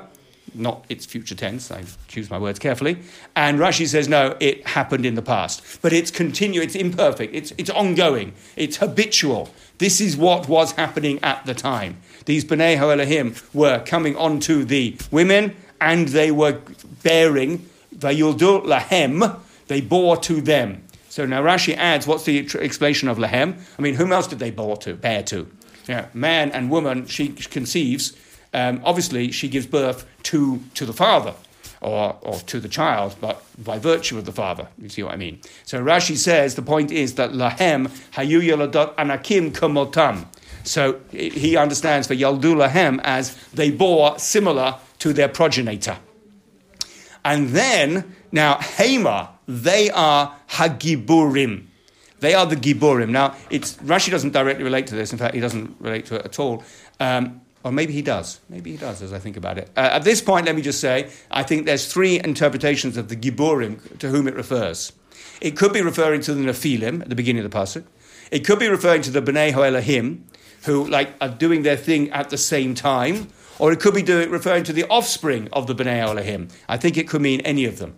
not 0.55 0.85
its 0.89 1.07
future 1.07 1.35
tense, 1.35 1.71
I 1.71 1.85
choose 2.09 2.31
my 2.31 2.39
words 2.39 2.59
carefully. 2.59 2.99
And 3.35 3.59
Rashi 3.59 3.87
says, 3.87 4.09
no, 4.09 4.37
it 4.41 4.67
happened 4.67 5.07
in 5.07 5.15
the 5.15 5.23
past. 5.23 5.81
But 5.83 5.93
it's 5.93 6.11
continuous, 6.11 6.67
it's 6.67 6.75
imperfect, 6.75 7.35
it's, 7.35 7.53
it's 7.57 7.71
ongoing, 7.71 8.35
it's 8.57 8.77
habitual. 8.77 9.53
This 9.85 10.01
is 10.01 10.17
what 10.17 10.49
was 10.49 10.73
happening 10.73 11.23
at 11.23 11.45
the 11.45 11.53
time. 11.53 11.99
These 12.25 12.47
B'nai 12.47 12.79
Elohim 12.79 13.35
were 13.53 13.81
coming 13.85 14.17
onto 14.17 14.65
the 14.65 14.97
women 15.11 15.55
and 15.79 16.09
they 16.09 16.31
were 16.31 16.59
bearing, 17.03 17.69
Vayuldu 17.95 18.65
Lahem, 18.65 19.39
they 19.67 19.83
bore 19.83 20.17
to 20.17 20.41
them. 20.41 20.85
So 21.11 21.27
now 21.27 21.43
Rashi 21.43 21.77
adds, 21.77 22.07
what's 22.07 22.25
the 22.25 22.39
explanation 22.39 23.11
of 23.11 23.19
Lahem? 23.19 23.61
I 23.79 23.83
mean, 23.83 23.97
whom 23.97 24.11
else 24.11 24.27
did 24.27 24.39
they 24.39 24.51
bore 24.51 24.79
to, 24.79 24.95
bear 24.95 25.23
to? 25.25 25.47
Yeah, 25.87 26.07
man 26.15 26.51
and 26.53 26.71
woman, 26.71 27.05
she 27.05 27.29
conceives 27.29 28.17
um, 28.55 28.81
obviously 28.85 29.33
she 29.33 29.51
gives 29.51 29.67
birth 29.67 30.07
to, 30.23 30.63
to 30.77 30.87
the 30.87 30.95
father 30.95 31.35
or, 31.85 32.17
or 32.23 32.39
to 32.41 32.59
the 32.59 32.69
child, 32.69 33.15
but 33.21 33.43
by 33.63 33.79
virtue 33.79 34.19
of 34.19 34.25
the 34.25 34.33
father. 34.33 34.69
You 34.79 34.89
see 34.89 35.03
what 35.03 35.13
I 35.13 35.17
mean? 35.17 35.41
So 35.65 35.83
Rashi 35.83 36.17
says 36.17 36.55
the 36.55 36.63
point 36.63 36.91
is 36.91 37.15
that 37.15 37.31
lahem 37.31 37.89
hayu 38.13 38.41
yaladot 38.43 38.95
anakim 38.99 39.53
kamotam. 39.53 40.27
So 40.65 41.01
he 41.11 41.57
understands 41.57 42.09
for 42.09 42.15
yaldu 42.15 42.57
lahem 42.57 43.01
as 43.05 43.37
they 43.53 43.71
bore 43.71 44.19
similar 44.19 44.77
to 45.01 45.13
their 45.13 45.29
progenitor. 45.29 45.99
And 47.25 47.49
then, 47.51 48.15
now, 48.33 48.57
Hema, 48.57 49.29
they 49.47 49.91
are 49.91 50.37
Hagiburim. 50.51 51.67
They 52.21 52.35
are 52.35 52.47
the 52.47 52.57
Giburim. 52.57 53.11
Now, 53.11 53.35
it's, 53.51 53.77
Rashi 53.77 54.11
doesn't 54.11 54.33
directly 54.33 54.65
relate 54.65 54.87
to 54.87 54.95
this. 54.95 55.13
In 55.13 55.19
fact, 55.19 55.35
he 55.35 55.41
doesn't 55.41 55.77
relate 55.79 56.07
to 56.07 56.17
it 56.17 56.25
at 56.25 56.39
all. 56.39 56.65
Um, 57.01 57.43
or 57.65 57.73
maybe 57.73 57.95
he 57.95 58.03
does. 58.03 58.41
Maybe 58.49 58.73
he 58.73 58.77
does, 58.77 59.03
as 59.03 59.13
I 59.13 59.19
think 59.19 59.37
about 59.37 59.57
it. 59.59 59.71
Uh, 59.77 59.89
at 59.93 60.05
this 60.05 60.21
point, 60.21 60.47
let 60.47 60.55
me 60.55 60.63
just 60.63 60.81
say, 60.81 61.11
I 61.31 61.43
think 61.43 61.65
there's 61.65 61.91
three 61.91 62.21
interpretations 62.23 62.97
of 62.99 63.09
the 63.09 63.17
Giborim 63.17 63.99
to 63.99 64.11
whom 64.11 64.29
it 64.29 64.35
refers. 64.35 64.93
It 65.41 65.57
could 65.57 65.73
be 65.73 65.81
referring 65.81 66.21
to 66.23 66.35
the 66.35 66.45
Nephilim 66.45 67.01
at 67.01 67.09
the 67.09 67.15
beginning 67.15 67.45
of 67.45 67.51
the 67.51 67.57
pasuk. 67.57 67.85
It 68.31 68.45
could 68.45 68.59
be 68.59 68.69
referring 68.69 69.03
to 69.03 69.11
the 69.11 69.23
Bnei 69.23 69.53
HaElohim, 69.53 70.21
who 70.65 70.87
like 70.87 71.15
are 71.21 71.29
doing 71.29 71.63
their 71.63 71.77
thing 71.77 72.11
at 72.11 72.31
the 72.31 72.39
same 72.39 72.75
time, 72.75 73.29
or 73.59 73.73
it 73.73 73.81
could 73.81 73.95
be 73.95 74.03
doing, 74.03 74.31
referring 74.31 74.65
to 74.65 74.73
the 74.73 74.85
offspring 74.89 75.49
of 75.53 75.67
the 75.67 75.75
Bnei 75.75 76.05
HaElohim. 76.05 76.53
I 76.69 76.77
think 76.77 76.99
it 76.99 77.09
could 77.09 77.23
mean 77.23 77.41
any 77.41 77.65
of 77.65 77.79
them. 77.79 77.97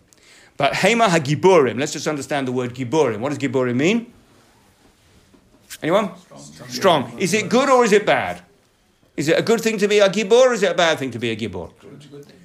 But 0.57 0.73
Hema 0.75 1.09
HaGiborim, 1.09 1.79
let's 1.79 1.93
just 1.93 2.07
understand 2.07 2.49
the 2.49 2.53
word 2.53 2.75
Giborim. 2.75 3.19
What 3.19 3.31
does 3.31 3.39
Giborim 3.39 3.77
mean? 3.77 4.13
Anyone? 5.83 6.17
Strong. 6.17 6.69
Strong. 6.69 7.19
Is 7.19 7.35
it 7.35 7.49
good 7.49 7.69
or 7.69 7.85
is 7.85 7.93
it 7.93 8.07
bad? 8.07 8.43
Is 9.17 9.29
it 9.29 9.39
a 9.39 9.43
good 9.43 9.61
thing 9.61 9.79
to 9.79 9.89
be 9.89 9.99
a 9.99 10.09
gibor 10.09 10.33
or 10.33 10.53
is 10.53 10.63
it 10.63 10.71
a 10.71 10.75
bad 10.75 10.99
thing 10.99 11.11
to 11.13 11.19
be 11.19 11.31
a 11.31 11.37
gibor? 11.37 11.73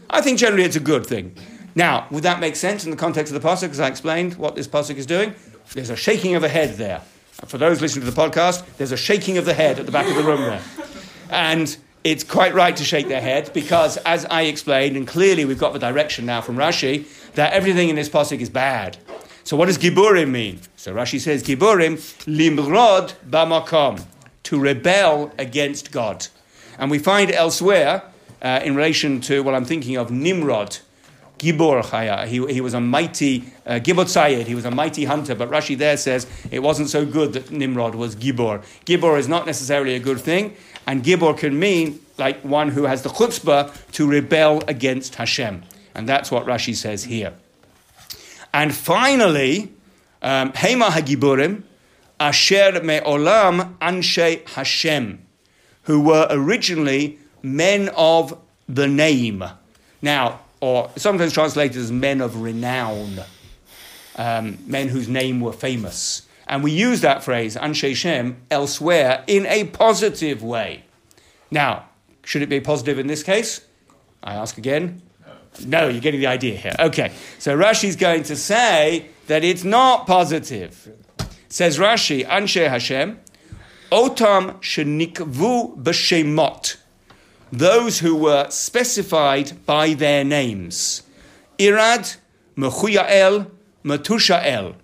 I 0.10 0.22
think 0.22 0.40
generally 0.40 0.64
it's 0.64 0.76
a 0.76 0.82
good 0.82 1.06
thing. 1.06 1.36
Now, 1.76 2.08
would 2.12 2.24
that 2.24 2.40
make 2.40 2.56
sense 2.56 2.86
in 2.86 2.92
the 2.92 2.98
context 2.98 3.34
of 3.34 3.42
the 3.42 3.48
pasuk, 3.48 3.70
as 3.70 3.80
I 3.80 3.88
explained 3.88 4.36
what 4.36 4.56
this 4.56 4.68
pasuk 4.68 4.96
is 4.96 5.06
doing? 5.06 5.34
There's 5.74 5.90
a 5.90 5.96
shaking 5.96 6.36
of 6.36 6.42
the 6.42 6.50
head 6.50 6.76
there. 6.76 7.02
For 7.46 7.58
those 7.58 7.82
listening 7.82 8.06
to 8.06 8.12
the 8.12 8.22
podcast, 8.22 8.66
there's 8.78 8.92
a 8.92 8.98
shaking 8.98 9.38
of 9.38 9.46
the 9.46 9.54
head 9.54 9.80
at 9.80 9.86
the 9.86 9.92
back 9.92 10.08
of 10.08 10.16
the 10.16 10.24
room 10.24 10.42
there. 10.42 10.62
And 11.30 11.76
it's 12.04 12.24
quite 12.24 12.54
right 12.54 12.76
to 12.76 12.84
shake 12.84 13.08
their 13.08 13.22
head 13.22 13.52
because, 13.54 13.98
as 13.98 14.26
I 14.26 14.44
explained, 14.44 14.98
and 14.98 15.08
clearly 15.08 15.46
we've 15.46 15.60
got 15.60 15.74
the 15.74 15.80
direction 15.80 16.26
now 16.26 16.42
from 16.42 16.58
Rashi, 16.58 17.06
that 17.34 17.54
everything 17.54 17.90
in 17.90 17.96
this 17.96 18.10
pasuk 18.10 18.40
is 18.40 18.50
bad. 18.50 18.98
So 19.44 19.56
what 19.56 19.68
does 19.68 19.78
giburim 19.78 20.30
mean? 20.30 20.60
So 20.76 20.94
Rashi 20.94 21.20
says, 21.20 21.44
giburim 21.44 21.96
limrod 22.26 23.14
bamakom, 23.30 24.06
to 24.44 24.60
rebel 24.60 25.32
against 25.38 25.92
God. 25.92 26.28
And 26.78 26.90
we 26.90 27.00
find 27.00 27.32
elsewhere, 27.32 28.04
uh, 28.42 28.62
in 28.64 28.76
relation 28.76 29.22
to 29.22 29.44
what 29.44 29.54
I'm 29.54 29.66
thinking 29.66 29.98
of, 29.98 30.12
Nimrod, 30.12 30.78
Gibor 31.42 31.84
Chaya. 31.84 32.28
He, 32.28 32.46
he 32.54 32.62
was 32.62 32.74
a 32.74 32.80
mighty, 32.80 33.44
uh, 33.66 33.74
Gibor 33.74 34.06
Tzayed, 34.06 34.46
he 34.46 34.54
was 34.54 34.66
a 34.66 34.72
mighty 34.72 35.06
hunter, 35.06 35.34
but 35.34 35.50
Rashi 35.50 35.76
there 35.76 35.98
says 35.98 36.28
it 36.52 36.60
wasn't 36.60 36.90
so 36.90 37.06
good 37.06 37.34
that 37.34 37.50
Nimrod 37.50 37.96
was 37.96 38.16
Gibor. 38.16 38.64
Gibor 38.86 39.18
is 39.18 39.28
not 39.28 39.48
necessarily 39.48 39.96
a 39.96 40.00
good 40.00 40.20
thing, 40.20 40.56
and 40.86 41.04
Gibor 41.04 41.36
can 41.36 41.58
mean 41.60 42.00
like 42.20 42.42
one 42.42 42.70
who 42.70 42.84
has 42.84 43.02
the 43.02 43.10
chutzpah 43.10 43.92
to 43.94 44.08
rebel 44.08 44.64
against 44.68 45.16
Hashem. 45.16 45.64
And 45.96 46.08
that's 46.08 46.30
what 46.30 46.46
Rashi 46.46 46.76
says 46.76 47.06
here. 47.06 47.34
And 48.54 48.74
finally, 48.74 49.74
um, 50.22 50.52
Hema 50.52 50.90
Hagiburim, 50.90 51.64
Asher 52.20 52.84
Me'olam 52.84 53.78
Anshe 53.80 54.48
Hashem 54.50 55.26
who 55.84 56.02
were 56.02 56.28
originally 56.30 57.20
men 57.42 57.90
of 57.96 58.38
the 58.68 58.88
name. 58.88 59.44
Now, 60.02 60.42
or 60.60 60.92
sometimes 60.96 61.34
translated 61.34 61.78
as 61.78 61.92
men 61.92 62.22
of 62.22 62.42
renown, 62.42 63.22
um, 64.16 64.60
men 64.68 64.88
whose 64.90 65.08
name 65.08 65.42
were 65.42 65.54
famous. 65.54 66.28
And 66.48 66.64
we 66.64 66.72
use 66.72 67.02
that 67.02 67.24
phrase, 67.24 67.56
Anshe 67.56 67.96
Shem, 67.96 68.38
elsewhere 68.52 69.24
in 69.28 69.46
a 69.46 69.66
positive 69.66 70.44
way. 70.44 70.84
Now, 71.50 71.86
should 72.24 72.42
it 72.42 72.50
be 72.50 72.60
positive 72.60 73.00
in 73.00 73.08
this 73.08 73.24
case? 73.24 73.62
I 74.24 74.36
ask 74.36 74.58
again. 74.58 75.02
No, 75.66 75.90
you're 75.90 76.02
getting 76.02 76.22
the 76.22 76.28
idea 76.28 76.56
here. 76.56 76.74
Okay, 76.80 77.12
so 77.38 77.58
Rashi's 77.58 77.96
going 77.96 78.24
to 78.24 78.36
say 78.36 79.08
that 79.28 79.44
it's 79.44 79.64
not 79.64 80.08
positive. 80.08 80.94
Says 81.50 81.78
Rashi, 81.78 82.26
Anshe 82.26 82.70
Hashem, 82.70 83.20
Otam 83.92 84.60
shenikvu 84.62 85.82
b'shemot. 85.84 86.78
those 87.52 88.00
who 88.00 88.16
were 88.16 88.50
specified 88.50 89.66
by 89.66 89.94
their 89.94 90.24
names. 90.24 91.04
Irad, 91.60 92.16
Mechuyael, 92.56 93.52
Metushael. 93.84 94.76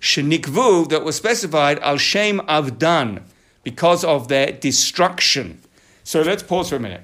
Shenikvu, 0.00 0.88
that 0.88 1.04
were 1.04 1.12
specified 1.12 1.78
al 1.80 1.98
Shem 1.98 2.40
Avdan, 2.40 3.22
because 3.64 4.04
of 4.04 4.28
their 4.28 4.52
destruction. 4.52 5.60
So 6.04 6.22
let's 6.22 6.42
pause 6.42 6.70
for 6.70 6.76
a 6.76 6.80
minute. 6.80 7.02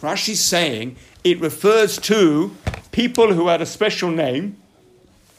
Rashi's 0.00 0.40
saying 0.40 0.96
it 1.24 1.40
refers 1.40 1.98
to 1.98 2.56
people 2.92 3.34
who 3.34 3.48
had 3.48 3.60
a 3.60 3.66
special 3.66 4.10
name, 4.10 4.56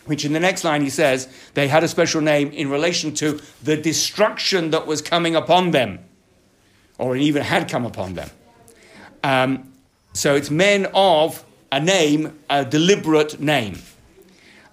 which 0.05 0.25
in 0.25 0.33
the 0.33 0.39
next 0.39 0.63
line 0.63 0.81
he 0.81 0.89
says 0.89 1.27
they 1.53 1.67
had 1.67 1.83
a 1.83 1.87
special 1.87 2.21
name 2.21 2.51
in 2.51 2.69
relation 2.69 3.13
to 3.15 3.41
the 3.63 3.77
destruction 3.77 4.71
that 4.71 4.87
was 4.87 5.01
coming 5.01 5.35
upon 5.35 5.71
them, 5.71 5.99
or 6.97 7.15
even 7.15 7.41
had 7.41 7.69
come 7.69 7.85
upon 7.85 8.13
them. 8.13 8.29
Um, 9.23 9.73
so 10.13 10.35
it's 10.35 10.49
men 10.49 10.87
of 10.93 11.43
a 11.71 11.79
name, 11.79 12.39
a 12.49 12.63
deliberate 12.63 13.39
name. 13.39 13.79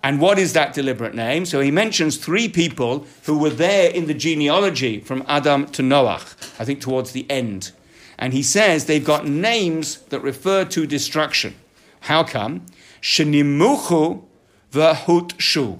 And 0.04 0.20
what 0.20 0.38
is 0.38 0.52
that 0.52 0.74
deliberate 0.74 1.14
name? 1.14 1.46
So 1.46 1.60
he 1.60 1.70
mentions 1.70 2.16
three 2.16 2.48
people 2.48 3.06
who 3.24 3.38
were 3.38 3.50
there 3.50 3.90
in 3.90 4.06
the 4.06 4.14
genealogy 4.14 4.98
from 5.00 5.24
Adam 5.28 5.66
to 5.68 5.82
Noach, 5.82 6.34
I 6.60 6.64
think 6.64 6.80
towards 6.80 7.12
the 7.12 7.28
end. 7.30 7.72
And 8.18 8.32
he 8.32 8.42
says 8.42 8.86
they've 8.86 9.04
got 9.04 9.26
names 9.26 9.98
that 10.10 10.20
refer 10.20 10.64
to 10.66 10.86
destruction. 10.86 11.54
How 12.00 12.24
come? 12.24 12.66
Shenimuchu 13.00 14.24
v'hutshu. 14.72 15.78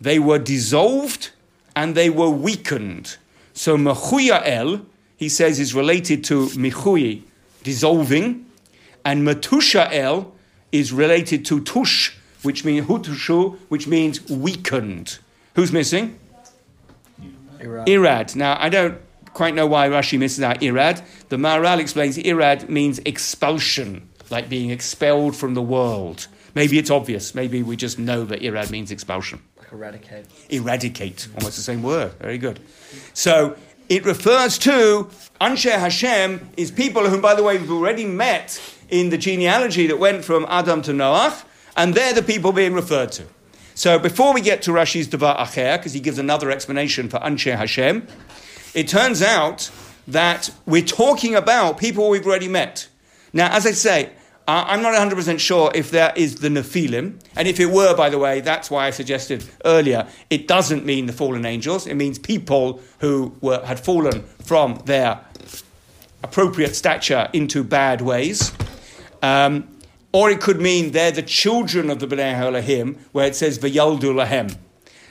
They 0.00 0.18
were 0.18 0.38
dissolved 0.38 1.30
and 1.74 1.94
they 1.94 2.10
were 2.10 2.30
weakened. 2.30 3.16
So 3.52 3.76
Mechuyael, 3.76 4.84
he 5.16 5.28
says, 5.28 5.58
is 5.58 5.74
related 5.74 6.24
to 6.24 6.46
Mechui, 6.48 7.22
dissolving, 7.62 8.46
and 9.04 9.26
Metushael 9.26 10.32
is 10.72 10.92
related 10.92 11.44
to 11.46 11.60
Tush, 11.60 12.12
which 12.42 12.64
means 12.64 12.86
hutushu, 12.86 13.56
which 13.68 13.86
means 13.86 14.28
weakened. 14.28 15.18
Who's 15.54 15.72
missing? 15.72 16.18
Irad. 17.60 17.86
Irad. 17.86 18.36
Now, 18.36 18.56
I 18.60 18.68
don't 18.68 18.98
quite 19.32 19.54
know 19.54 19.66
why 19.66 19.88
Rashi 19.88 20.18
misses 20.18 20.42
out 20.42 20.60
Irad. 20.60 21.02
The 21.28 21.36
Maharal 21.36 21.78
explains 21.78 22.18
Irad 22.18 22.68
means 22.68 22.98
expulsion, 23.00 24.08
like 24.30 24.48
being 24.48 24.70
expelled 24.70 25.36
from 25.36 25.54
the 25.54 25.62
world. 25.62 26.26
Maybe 26.54 26.78
it's 26.78 26.90
obvious. 26.90 27.34
Maybe 27.34 27.62
we 27.62 27.76
just 27.76 27.98
know 27.98 28.24
that 28.24 28.40
Irad 28.40 28.70
means 28.70 28.90
expulsion. 28.90 29.42
Like 29.58 29.72
eradicate. 29.72 30.26
Eradicate, 30.50 31.28
almost 31.36 31.56
the 31.56 31.62
same 31.62 31.82
word. 31.82 32.12
Very 32.14 32.38
good. 32.38 32.60
So 33.12 33.56
it 33.88 34.04
refers 34.04 34.58
to 34.58 35.08
Anshe 35.40 35.70
Hashem 35.70 36.50
is 36.56 36.70
people 36.70 37.08
whom, 37.08 37.20
by 37.20 37.34
the 37.34 37.42
way, 37.42 37.58
we've 37.58 37.70
already 37.70 38.06
met 38.06 38.60
in 38.88 39.10
the 39.10 39.18
genealogy 39.18 39.86
that 39.88 39.98
went 39.98 40.24
from 40.24 40.46
Adam 40.48 40.80
to 40.82 40.92
Noach, 40.92 41.44
and 41.76 41.94
they're 41.94 42.14
the 42.14 42.22
people 42.22 42.52
being 42.52 42.74
referred 42.74 43.10
to. 43.12 43.24
So 43.74 43.98
before 43.98 44.32
we 44.32 44.40
get 44.40 44.62
to 44.62 44.70
Rashi's 44.70 45.08
Devar 45.08 45.36
Acher, 45.36 45.76
because 45.78 45.92
he 45.92 46.00
gives 46.00 46.18
another 46.18 46.50
explanation 46.50 47.08
for 47.08 47.18
Anshe 47.18 47.56
Hashem, 47.56 48.06
it 48.72 48.86
turns 48.86 49.20
out 49.20 49.70
that 50.06 50.50
we're 50.64 50.84
talking 50.84 51.34
about 51.34 51.78
people 51.78 52.08
we've 52.08 52.26
already 52.26 52.48
met. 52.48 52.88
Now, 53.32 53.50
as 53.50 53.66
I 53.66 53.72
say, 53.72 54.10
uh, 54.46 54.64
I'm 54.66 54.82
not 54.82 54.94
100% 54.94 55.40
sure 55.40 55.72
if 55.74 55.90
that 55.92 56.18
is 56.18 56.36
the 56.36 56.48
Nephilim. 56.48 57.18
And 57.34 57.48
if 57.48 57.58
it 57.60 57.66
were, 57.66 57.96
by 57.96 58.10
the 58.10 58.18
way, 58.18 58.40
that's 58.40 58.70
why 58.70 58.86
I 58.86 58.90
suggested 58.90 59.44
earlier, 59.64 60.06
it 60.28 60.46
doesn't 60.46 60.84
mean 60.84 61.06
the 61.06 61.14
fallen 61.14 61.46
angels. 61.46 61.86
It 61.86 61.94
means 61.94 62.18
people 62.18 62.82
who 62.98 63.34
were, 63.40 63.64
had 63.64 63.80
fallen 63.80 64.22
from 64.42 64.82
their 64.84 65.20
appropriate 66.22 66.76
stature 66.76 67.28
into 67.32 67.64
bad 67.64 68.02
ways. 68.02 68.52
Um, 69.22 69.68
or 70.12 70.30
it 70.30 70.40
could 70.40 70.60
mean 70.60 70.92
they're 70.92 71.10
the 71.10 71.22
children 71.22 71.88
of 71.88 71.98
the 71.98 72.06
B'nai 72.06 72.34
Elohim, 72.34 72.98
where 73.12 73.26
it 73.26 73.34
says 73.34 73.58
V'yaldu 73.58 74.12
lahem. 74.14 74.56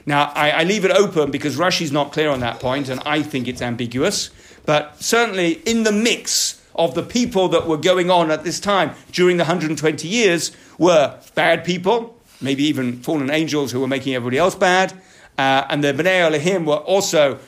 Now, 0.05 0.31
I, 0.35 0.51
I 0.51 0.63
leave 0.63 0.85
it 0.85 0.91
open 0.91 1.31
because 1.31 1.55
Rashi's 1.55 1.91
not 1.91 2.11
clear 2.11 2.29
on 2.29 2.39
that 2.41 2.59
point, 2.59 2.87
and 2.87 3.01
I 3.05 3.23
think 3.23 3.47
it's 3.47 3.61
ambiguous. 3.61 4.29
But 4.65 5.01
certainly 5.01 5.53
in 5.65 5.83
the 5.83 5.91
mix 5.91 6.61
of 6.75 6.95
the 6.95 7.03
people 7.03 7.49
that 7.49 7.67
were 7.67 7.77
going 7.77 8.09
on 8.09 8.31
at 8.31 8.43
this 8.43 8.59
time 8.59 8.91
during 9.11 9.37
the 9.37 9.43
120 9.43 10.07
years 10.07 10.51
were 10.77 11.19
bad 11.35 11.63
people, 11.63 12.17
maybe 12.41 12.63
even 12.63 13.01
fallen 13.01 13.29
angels 13.29 13.71
who 13.71 13.79
were 13.79 13.87
making 13.87 14.15
everybody 14.15 14.37
else 14.37 14.55
bad, 14.55 14.93
uh, 15.37 15.65
and 15.69 15.83
the 15.83 15.93
B'nai 15.93 16.21
Elohim 16.21 16.65
were 16.65 16.77
also 16.77 17.39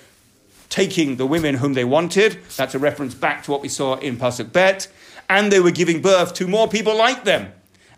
taking 0.70 1.18
the 1.18 1.26
women 1.26 1.56
whom 1.56 1.74
they 1.74 1.86
wanted. 1.86 2.38
That's 2.58 2.76
a 2.76 2.80
reference 2.80 3.14
back 3.14 3.44
to 3.44 3.52
what 3.52 3.62
we 3.62 3.70
saw 3.70 3.96
in 3.98 4.18
Pasuk 4.18 4.52
Bet. 4.52 4.88
And 5.30 5.52
they 5.52 5.60
were 5.60 5.72
giving 5.72 6.02
birth 6.02 6.34
to 6.36 6.48
more 6.48 6.68
people 6.68 6.96
like 6.96 7.24
them. 7.24 7.52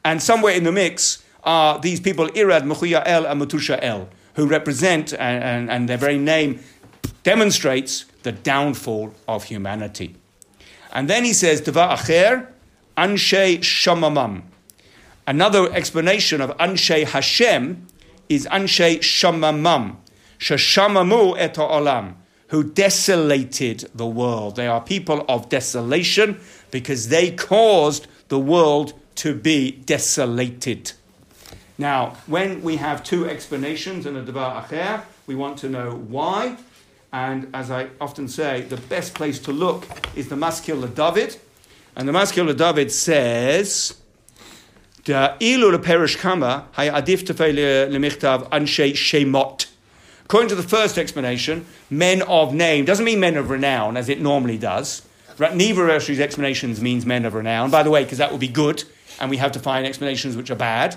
And 0.04 0.22
somewhere 0.22 0.54
in 0.54 0.63
the 0.63 0.72
mix 0.72 1.24
are 1.44 1.80
these 1.80 2.00
people, 2.00 2.28
Irad, 2.28 2.63
El, 3.06 3.26
and 3.26 3.42
Metushael, 3.42 4.08
who 4.36 4.48
represent, 4.48 5.13
and, 5.13 5.44
and, 5.44 5.72
and 5.72 5.90
their 5.90 5.98
very 5.98 6.18
name 6.18 6.60
demonstrates 7.24 8.06
the 8.24 8.32
downfall 8.32 9.13
of 9.28 9.46
humanity. 9.46 10.16
And 10.98 11.08
then 11.08 11.26
he 11.26 11.34
says, 11.34 11.62
Devar 11.62 11.96
Acher, 11.96 12.48
Anshe 12.98 13.60
Shamamam. 13.60 14.42
Another 15.28 15.72
explanation 15.72 16.42
of 16.42 16.50
Anshe 16.58 17.06
Hashem 17.06 17.86
is 18.30 18.48
Anshe 18.48 18.98
Shamamam. 18.98 19.98
Shashamamu 20.40 21.36
et 21.38 21.54
olam, 21.54 22.16
who 22.48 22.64
desolated 22.64 23.88
the 23.94 24.08
world. 24.08 24.56
They 24.56 24.66
are 24.66 24.82
people 24.82 25.24
of 25.30 25.50
desolation 25.50 26.40
because 26.72 27.10
they 27.10 27.30
caused 27.30 28.08
the 28.30 28.40
world 28.40 28.94
to 29.18 29.36
be 29.36 29.74
desolated. 29.74 30.94
Now, 31.78 32.18
when 32.26 32.64
we 32.64 32.78
have 32.78 33.04
two 33.04 33.30
explanations 33.30 34.08
in 34.08 34.16
a 34.16 34.24
Devar 34.24 34.64
Acher, 34.64 35.04
we 35.28 35.36
want 35.36 35.60
to 35.60 35.70
know 35.70 35.92
why. 35.92 36.58
And 37.18 37.48
as 37.52 37.72
I 37.72 37.88
often 38.00 38.28
say, 38.28 38.62
the 38.62 38.78
best 38.78 39.16
place 39.16 39.40
to 39.40 39.52
look 39.52 39.88
is 40.16 40.30
the 40.30 40.36
Maskil 40.36 40.86
David. 40.94 41.38
And 41.96 42.08
the 42.08 42.12
Maskil 42.12 42.54
David 42.56 42.92
says. 42.92 43.98
According 45.04 45.40
to 50.50 50.56
the 50.56 50.68
first 50.68 50.98
explanation, 51.00 51.66
men 51.90 52.22
of 52.22 52.54
name 52.54 52.86
doesn't 52.86 53.06
mean 53.06 53.20
men 53.20 53.36
of 53.36 53.50
renown 53.50 53.98
as 53.98 54.10
it 54.10 54.22
normally 54.22 54.60
does. 54.60 55.02
Neither 55.40 55.90
of 55.90 55.90
Rashi's 55.90 56.20
explanations 56.20 56.80
means 56.82 57.04
men 57.04 57.26
of 57.26 57.34
renown. 57.34 57.72
By 57.72 57.82
the 57.82 57.90
way, 57.90 58.04
because 58.04 58.20
that 58.20 58.32
would 58.32 58.42
be 58.42 58.48
good, 58.48 58.84
and 59.20 59.32
we 59.32 59.38
have 59.38 59.54
to 59.54 59.60
find 59.60 59.88
explanations 59.88 60.38
which 60.38 60.52
are 60.52 60.56
bad. 60.56 60.96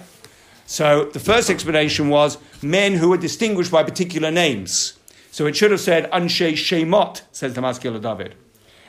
So 0.66 1.06
the 1.06 1.18
first 1.18 1.48
explanation 1.48 2.10
was 2.10 2.36
men 2.60 2.92
who 2.92 3.08
were 3.08 3.16
distinguished 3.16 3.72
by 3.72 3.84
particular 3.84 4.30
names. 4.30 4.98
So 5.30 5.46
it 5.46 5.56
should 5.56 5.70
have 5.70 5.80
said 5.80 6.10
Anshe 6.10 6.52
Shemot, 6.52 7.22
says 7.32 7.54
the 7.54 7.60
Maskil 7.60 8.00
David. 8.00 8.34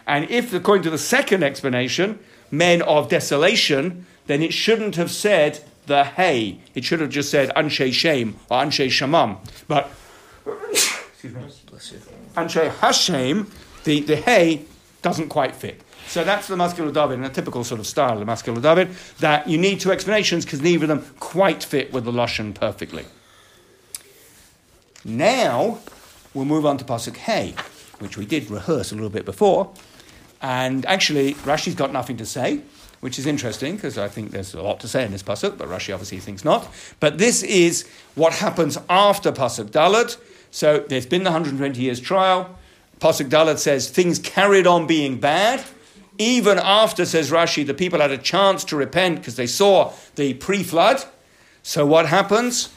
And 0.08 0.30
if, 0.30 0.54
according 0.54 0.84
to 0.84 0.89
the 0.89 0.97
second 0.97 1.43
explanation, 1.43 2.19
men 2.49 2.82
of 2.82 3.10
desolation, 3.10 4.06
then 4.27 4.41
it 4.41 4.54
shouldn't 4.54 4.95
have 4.95 5.12
said 5.12 5.60
the 5.86 6.04
hay. 6.04 6.60
It 6.73 6.84
should 6.84 6.99
have 6.99 7.10
just 7.10 7.30
said 7.30 7.49
Anshe 7.56 7.93
Shem 7.93 8.36
or 8.49 8.62
Anshe 8.62 8.88
Shamam. 8.88 9.38
But 9.67 9.91
Anshe 12.36 12.69
Hashem, 12.80 13.51
the, 13.84 14.01
the 14.01 14.15
hay 14.15 14.65
doesn't 15.01 15.30
quite 15.30 15.56
fit. 15.56 15.82
So 16.08 16.23
that's 16.23 16.47
the 16.47 16.56
Maskil 16.56 16.91
David 16.91 17.19
in 17.19 17.23
a 17.23 17.30
typical 17.30 17.63
sort 17.63 17.80
of 17.80 17.88
style 17.88 18.21
of 18.21 18.27
Maskil 18.27 18.62
David, 18.62 18.89
that 19.19 19.47
you 19.47 19.58
need 19.58 19.80
two 19.80 19.91
explanations 19.91 20.43
because 20.43 20.62
neither 20.62 20.86
of 20.86 20.89
them 20.89 21.15
quite 21.19 21.63
fit 21.63 21.93
with 21.93 22.04
the 22.04 22.12
Lashon 22.12 22.54
perfectly. 22.54 23.06
Now, 25.06 25.80
we'll 26.34 26.46
move 26.46 26.65
on 26.65 26.78
to 26.78 26.86
Pasuk 26.86 27.17
Hey, 27.17 27.56
which 28.00 28.17
we 28.17 28.26
did 28.26 28.50
rehearse 28.50 28.91
a 28.91 28.96
little 28.96 29.10
bit 29.10 29.26
before. 29.26 29.72
And 30.41 30.86
actually, 30.86 31.36
Rashi's 31.36 31.76
got 31.76 31.94
nothing 31.94 32.17
to 32.17 32.26
say, 32.26 32.62
which 33.00 33.20
is 33.20 33.28
interesting 33.28 33.76
because 33.76 33.98
I 33.98 34.08
think 34.08 34.32
there's 34.32 34.54
a 34.54 34.62
lot 34.62 34.80
to 34.80 34.88
say 34.88 35.06
in 35.06 35.12
this 35.12 35.24
Pasuk, 35.24 35.58
but 35.58 35.67
Rashi 35.67 35.94
obviously 35.94 36.20
thinks 36.20 36.44
not. 36.44 36.67
But 37.00 37.17
this 37.17 37.44
is 37.44 37.88
what 38.15 38.34
happens 38.34 38.78
after 38.89 39.32
Pasuk 39.32 39.70
Dalet. 39.70 40.17
So 40.50 40.80
there's 40.80 41.06
been 41.06 41.24
the 41.24 41.30
120 41.32 41.80
years 41.80 42.00
trial. 42.00 42.58
Pasuk 43.00 43.30
Dalet 43.30 43.58
says 43.58 43.89
things 43.89 44.20
carried 44.20 44.67
on 44.67 44.88
being 44.88 45.20
bad. 45.20 45.63
Even 46.17 46.60
after, 46.60 47.06
says 47.06 47.32
Rashi, 47.32 47.65
the 47.65 47.74
people 47.74 48.00
had 48.00 48.12
a 48.12 48.17
chance 48.17 48.63
to 48.65 48.76
repent 48.76 49.17
because 49.17 49.38
they 49.38 49.48
saw 49.48 49.94
the 50.15 50.34
pre 50.36 50.62
flood. 50.62 51.04
So 51.63 51.86
what 51.86 52.08
happens? 52.08 52.70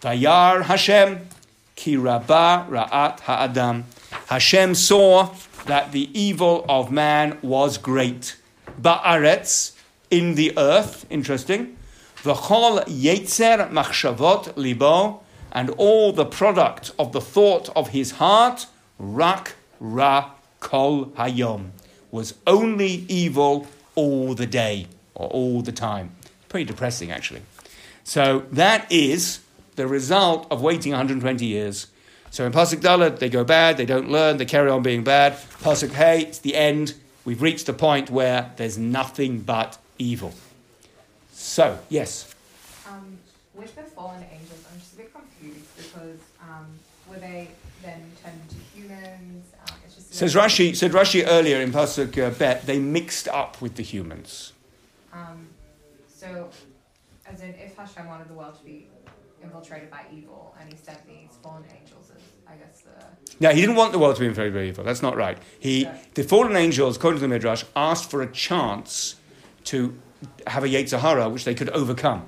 Vayar 0.00 0.62
Hashem, 0.62 1.26
ki 1.76 1.96
rabba 1.96 2.66
ra'at 2.70 3.20
ha'adam. 3.20 3.84
Hashem 4.28 4.74
saw 4.74 5.34
that 5.66 5.92
the 5.92 6.10
evil 6.18 6.64
of 6.68 6.90
man 6.90 7.38
was 7.42 7.78
great. 7.78 8.36
Ba'aretz, 8.80 9.72
in 10.10 10.34
the 10.34 10.56
earth, 10.56 11.06
interesting. 11.10 11.76
V'chol 12.22 12.84
yetzer 12.84 13.70
machshavot 13.70 14.56
libo, 14.56 15.20
and 15.52 15.70
all 15.70 16.12
the 16.12 16.24
product 16.24 16.90
of 16.98 17.12
the 17.12 17.20
thought 17.20 17.68
of 17.76 17.88
his 17.88 18.12
heart, 18.12 18.66
rak 18.98 19.54
ra 19.78 20.30
kol 20.60 21.06
hayom, 21.16 21.70
was 22.10 22.34
only 22.46 23.04
evil 23.08 23.66
all 23.94 24.34
the 24.34 24.46
day 24.46 24.86
or 25.14 25.28
all 25.28 25.62
the 25.62 25.72
time. 25.72 26.10
Pretty 26.48 26.64
depressing, 26.64 27.10
actually. 27.10 27.42
So 28.02 28.44
that 28.52 28.90
is 28.90 29.40
the 29.76 29.86
result 29.86 30.46
of 30.50 30.62
waiting 30.62 30.92
120 30.92 31.44
years. 31.44 31.88
So 32.30 32.44
in 32.44 32.52
Pasuk 32.52 32.80
Dalet, 32.80 33.18
they 33.18 33.28
go 33.28 33.44
bad, 33.44 33.76
they 33.76 33.86
don't 33.86 34.10
learn, 34.10 34.38
they 34.38 34.44
carry 34.44 34.70
on 34.70 34.82
being 34.82 35.04
bad. 35.04 35.34
Pasuk 35.62 35.90
Hey, 35.92 36.22
it's 36.22 36.38
the 36.38 36.56
end. 36.56 36.94
We've 37.24 37.40
reached 37.40 37.66
the 37.66 37.72
point 37.72 38.10
where 38.10 38.50
there's 38.56 38.76
nothing 38.76 39.40
but 39.40 39.78
evil. 39.98 40.34
So, 41.32 41.78
yes. 41.88 42.34
Um, 42.88 43.18
with 43.54 43.74
the 43.76 43.82
fallen 43.82 44.24
angels, 44.32 44.64
I'm 44.70 44.80
just 44.80 44.94
a 44.94 44.96
bit 44.96 45.12
confused 45.14 45.76
because 45.76 46.18
um, 46.42 46.66
were 47.08 47.18
they 47.18 47.50
then 47.82 48.02
turned 48.22 48.40
into 48.42 48.56
humans? 48.74 49.46
Um, 49.68 49.76
it's 49.86 49.94
just 49.94 50.14
Says 50.14 50.34
Rashi, 50.34 50.74
said 50.74 50.92
Rashi 50.92 51.24
earlier 51.26 51.60
in 51.60 51.72
Pasuk 51.72 52.18
uh, 52.20 52.30
Bet, 52.30 52.66
they 52.66 52.78
mixed 52.78 53.28
up 53.28 53.62
with 53.62 53.76
the 53.76 53.82
humans. 53.82 54.52
Um, 55.12 55.46
so, 56.12 56.50
as 57.26 57.40
in, 57.40 57.54
if 57.54 57.76
Hashem 57.76 58.06
wanted 58.06 58.28
the 58.28 58.34
world 58.34 58.58
to 58.58 58.64
be 58.64 58.88
infiltrated 59.44 59.90
by 59.90 60.02
evil, 60.12 60.54
and 60.60 60.68
he 60.72 60.76
sent 60.76 61.06
these 61.06 61.30
fallen 61.42 61.64
angels 61.80 62.10
as, 62.14 62.22
I 62.48 62.56
guess, 62.56 62.82
the 62.82 63.36
Now, 63.40 63.50
he 63.50 63.60
didn't 63.60 63.76
want 63.76 63.92
the 63.92 63.98
world 63.98 64.16
to 64.16 64.20
be 64.20 64.28
very, 64.28 64.50
by 64.50 64.64
evil. 64.64 64.84
That's 64.84 65.02
not 65.02 65.16
right. 65.16 65.38
He, 65.58 65.82
Yeah. 65.82 65.96
the 66.14 66.24
fallen 66.24 66.56
angels, 66.56 66.96
according 66.96 67.18
to 67.20 67.22
the 67.22 67.28
Midrash, 67.28 67.64
asked 67.76 68.10
for 68.10 68.22
a 68.22 68.30
chance 68.30 69.16
to 69.64 69.96
have 70.46 70.64
a 70.64 70.68
Yetzer 70.68 70.98
Hara 71.00 71.28
which 71.28 71.44
they 71.44 71.54
could 71.54 71.68
overcome. 71.70 72.26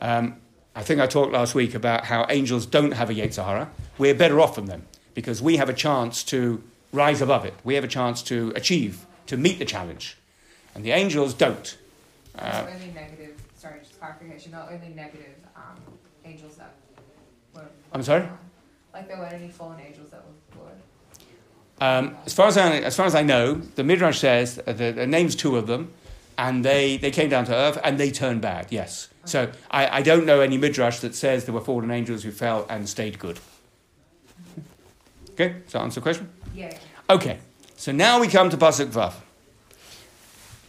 Um, 0.00 0.36
I 0.74 0.82
think 0.82 1.00
I 1.00 1.06
talked 1.06 1.32
last 1.32 1.54
week 1.54 1.74
about 1.74 2.06
how 2.06 2.26
angels 2.30 2.64
don't 2.66 2.92
have 2.92 3.10
a 3.10 3.14
Yetzer 3.14 3.44
Hara. 3.44 3.70
We're 3.98 4.14
better 4.14 4.40
off 4.40 4.54
than 4.56 4.66
them 4.66 4.86
because 5.14 5.42
we 5.42 5.56
have 5.58 5.68
a 5.68 5.74
chance 5.74 6.22
to 6.24 6.62
rise 6.92 7.20
above 7.20 7.44
it. 7.44 7.54
We 7.64 7.74
have 7.74 7.84
a 7.84 7.88
chance 7.88 8.22
to 8.24 8.52
achieve, 8.56 9.06
to 9.26 9.36
meet 9.36 9.58
the 9.58 9.64
challenge. 9.64 10.16
And 10.74 10.84
the 10.84 10.92
angels 10.92 11.34
don't. 11.34 11.76
Uh, 12.38 12.44
not 12.44 12.68
only 12.72 12.86
negative. 12.94 13.34
Sorry, 13.56 13.78
just 13.80 13.98
clarification. 14.00 14.52
Not 14.52 14.72
only 14.72 14.88
negative 14.88 15.36
um, 15.54 15.76
angels 16.24 16.56
that 16.56 16.74
were. 17.54 17.68
I'm 17.92 18.02
sorry? 18.02 18.26
Like 18.92 19.08
there 19.08 19.18
weren't 19.18 19.34
any 19.34 19.48
fallen 19.48 19.80
angels 19.80 20.10
that 20.10 20.24
were 20.24 20.64
good. 20.64 21.84
Um, 21.84 22.16
as, 22.26 22.32
far 22.32 22.48
as, 22.48 22.56
I, 22.56 22.78
as 22.78 22.96
far 22.96 23.06
as 23.06 23.14
I 23.14 23.22
know, 23.22 23.54
the 23.54 23.84
Midrash 23.84 24.18
says 24.18 24.56
the, 24.56 24.72
the 24.72 25.06
names 25.06 25.34
two 25.34 25.56
of 25.56 25.66
them, 25.66 25.92
and 26.38 26.64
they, 26.64 26.96
they 26.96 27.10
came 27.10 27.28
down 27.28 27.44
to 27.46 27.54
earth 27.54 27.78
and 27.82 27.98
they 27.98 28.10
turned 28.10 28.40
bad, 28.40 28.68
yes. 28.70 29.08
So 29.24 29.50
I, 29.70 29.98
I 29.98 30.02
don't 30.02 30.26
know 30.26 30.40
any 30.40 30.58
Midrash 30.58 31.00
that 31.00 31.14
says 31.14 31.44
there 31.44 31.54
were 31.54 31.60
fallen 31.60 31.90
angels 31.90 32.22
who 32.22 32.30
fell 32.30 32.66
and 32.68 32.88
stayed 32.88 33.18
good. 33.18 33.38
Okay, 35.32 35.56
that 35.70 35.80
answer 35.80 36.00
the 36.00 36.02
question? 36.02 36.28
Yeah. 36.54 36.70
yeah. 36.70 36.78
Okay, 37.14 37.38
so 37.76 37.92
now 37.92 38.20
we 38.20 38.28
come 38.28 38.50
to 38.50 38.56
Pasuk 38.56 38.86
Vav. 38.86 39.14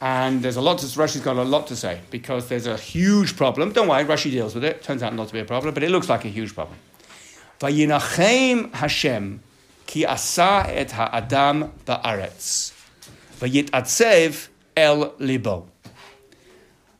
And 0.01 0.41
there's 0.41 0.57
a 0.57 0.61
lot 0.61 0.79
to, 0.79 0.85
Rashi's 0.85 1.21
got 1.21 1.37
a 1.37 1.43
lot 1.43 1.67
to 1.67 1.77
say 1.77 2.01
because 2.11 2.49
there's 2.49 2.67
a 2.67 2.75
huge 2.75 3.37
problem. 3.37 3.71
Don't 3.71 3.87
worry, 3.87 4.03
Rashi 4.03 4.31
deals 4.31 4.53
with 4.53 4.65
it. 4.65 4.83
Turns 4.83 5.01
out 5.01 5.13
not 5.15 5.27
to 5.27 5.33
be 5.33 5.39
a 5.39 5.45
problem, 5.45 5.73
but 5.73 5.81
it 5.81 5.91
looks 5.91 6.09
like 6.09 6.25
a 6.25 6.29
huge 6.29 6.53
problem. 6.53 6.77
Vayinachem 7.59 8.73
Hashem 8.73 9.41
ki 9.85 10.05
asa 10.05 10.65
et 10.67 10.91
ha'adam 10.91 11.71
ba'aretz. 11.85 12.73
Vayitatzev 13.39 14.47
el 14.75 15.13
libo. 15.19 15.67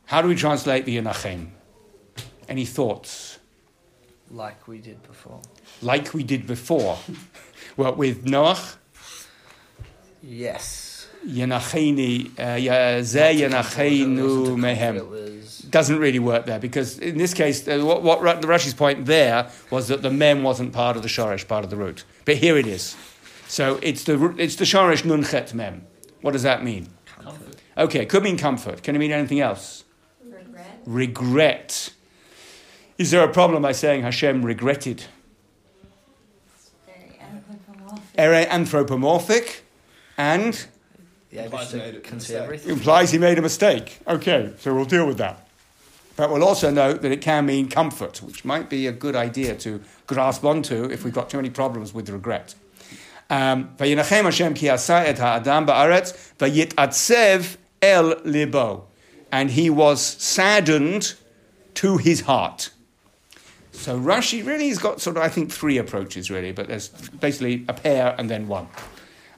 How 0.06 0.22
do 0.22 0.28
we 0.28 0.34
translate 0.34 0.86
Vayinachem? 0.86 1.48
Any 2.48 2.64
thoughts? 2.64 3.38
like 4.30 4.66
we 4.66 4.78
did 4.78 5.02
before. 5.04 5.40
Like 5.80 6.12
we 6.12 6.24
did 6.24 6.46
before. 6.46 6.98
well, 7.76 7.94
with 7.94 8.24
Noach, 8.24 8.76
Yes. 10.22 10.83
Yenacheni, 11.26 12.30
uh, 12.38 12.56
ya- 12.56 13.00
Zeh 13.00 13.40
Yenachenu 13.40 14.56
mehem. 14.56 15.70
Doesn't 15.70 15.98
really 15.98 16.18
work 16.18 16.46
there 16.46 16.58
because 16.58 16.98
in 16.98 17.18
this 17.18 17.34
case, 17.34 17.66
uh, 17.66 17.80
what, 17.80 18.02
what 18.02 18.40
the 18.42 18.46
Rashi's 18.48 18.74
point 18.74 19.06
there 19.06 19.50
was 19.70 19.88
that 19.88 20.02
the 20.02 20.10
mem 20.10 20.42
wasn't 20.42 20.72
part 20.72 20.96
of 20.96 21.02
the 21.02 21.08
shoresh, 21.08 21.46
part 21.48 21.64
of 21.64 21.70
the 21.70 21.76
root. 21.76 22.04
But 22.24 22.36
here 22.36 22.56
it 22.56 22.66
is. 22.66 22.96
So 23.48 23.78
it's 23.82 24.04
the 24.04 24.16
ro- 24.18 24.34
it's 24.38 24.56
the 24.56 24.64
shoresh 24.64 25.02
nunchet 25.02 25.52
mem. 25.54 25.86
What 26.20 26.32
does 26.32 26.42
that 26.44 26.62
mean? 26.62 26.88
comfort. 27.06 27.56
Okay, 27.76 28.00
it 28.02 28.08
could 28.08 28.22
mean 28.22 28.36
comfort. 28.38 28.82
Can 28.82 28.94
it 28.94 28.98
mean 28.98 29.10
anything 29.12 29.40
else? 29.40 29.84
Regret. 30.24 30.80
Regret. 30.86 31.90
Is 32.98 33.10
there 33.10 33.24
a 33.24 33.32
problem 33.32 33.62
by 33.62 33.72
saying 33.72 34.02
Hashem 34.02 34.44
regretted? 34.44 35.04
It's 36.54 36.70
very 36.86 37.18
anthropomorphic. 37.20 38.04
Ere 38.16 38.46
anthropomorphic 38.48 39.62
and 40.16 40.66
Yeah, 41.34 41.44
Implies 41.46 41.62
just 41.62 41.74
he 41.74 41.80
to 41.80 41.86
made 41.86 41.94
a 41.96 42.00
consider 42.00 42.38
mistake. 42.38 42.44
everything. 42.44 42.70
implies 42.72 43.10
he 43.10 43.18
made 43.18 43.38
a 43.38 43.42
mistake. 43.42 43.98
Okay, 44.06 44.52
so 44.58 44.72
we'll 44.72 44.84
deal 44.84 45.04
with 45.06 45.18
that. 45.18 45.48
But 46.16 46.30
we'll 46.30 46.44
also 46.44 46.70
note 46.70 47.02
that 47.02 47.10
it 47.10 47.22
can 47.22 47.44
mean 47.46 47.68
comfort, 47.68 48.22
which 48.22 48.44
might 48.44 48.70
be 48.70 48.86
a 48.86 48.92
good 48.92 49.16
idea 49.16 49.56
to 49.56 49.80
grasp 50.06 50.44
onto 50.44 50.84
if 50.84 51.02
we've 51.04 51.12
got 51.12 51.28
too 51.28 51.38
many 51.38 51.50
problems 51.50 51.92
with 51.92 52.08
regret. 52.08 52.54
Um, 53.30 53.70
"Vayinachem 53.78 54.22
Hashem 54.24 54.54
ki 54.54 54.68
asa 54.68 55.08
et 55.08 55.18
ha'adam 55.18 55.66
ba'aretz, 55.66 56.14
vayit'atzev 56.38 57.56
el 57.82 58.14
libo. 58.24 58.86
And 59.32 59.50
he 59.50 59.68
was 59.70 60.00
saddened 60.00 61.14
to 61.74 61.96
his 61.96 62.20
heart. 62.20 62.70
So 63.72 63.98
Rashi 63.98 64.46
really 64.46 64.68
has 64.68 64.78
got 64.78 65.00
sort 65.00 65.16
of, 65.16 65.24
I 65.24 65.28
think, 65.28 65.50
three 65.50 65.78
approaches 65.78 66.30
really, 66.30 66.52
but 66.52 66.68
there's 66.68 66.88
basically 66.90 67.64
a 67.66 67.72
pair 67.72 68.14
and 68.16 68.30
then 68.30 68.46
one. 68.46 68.68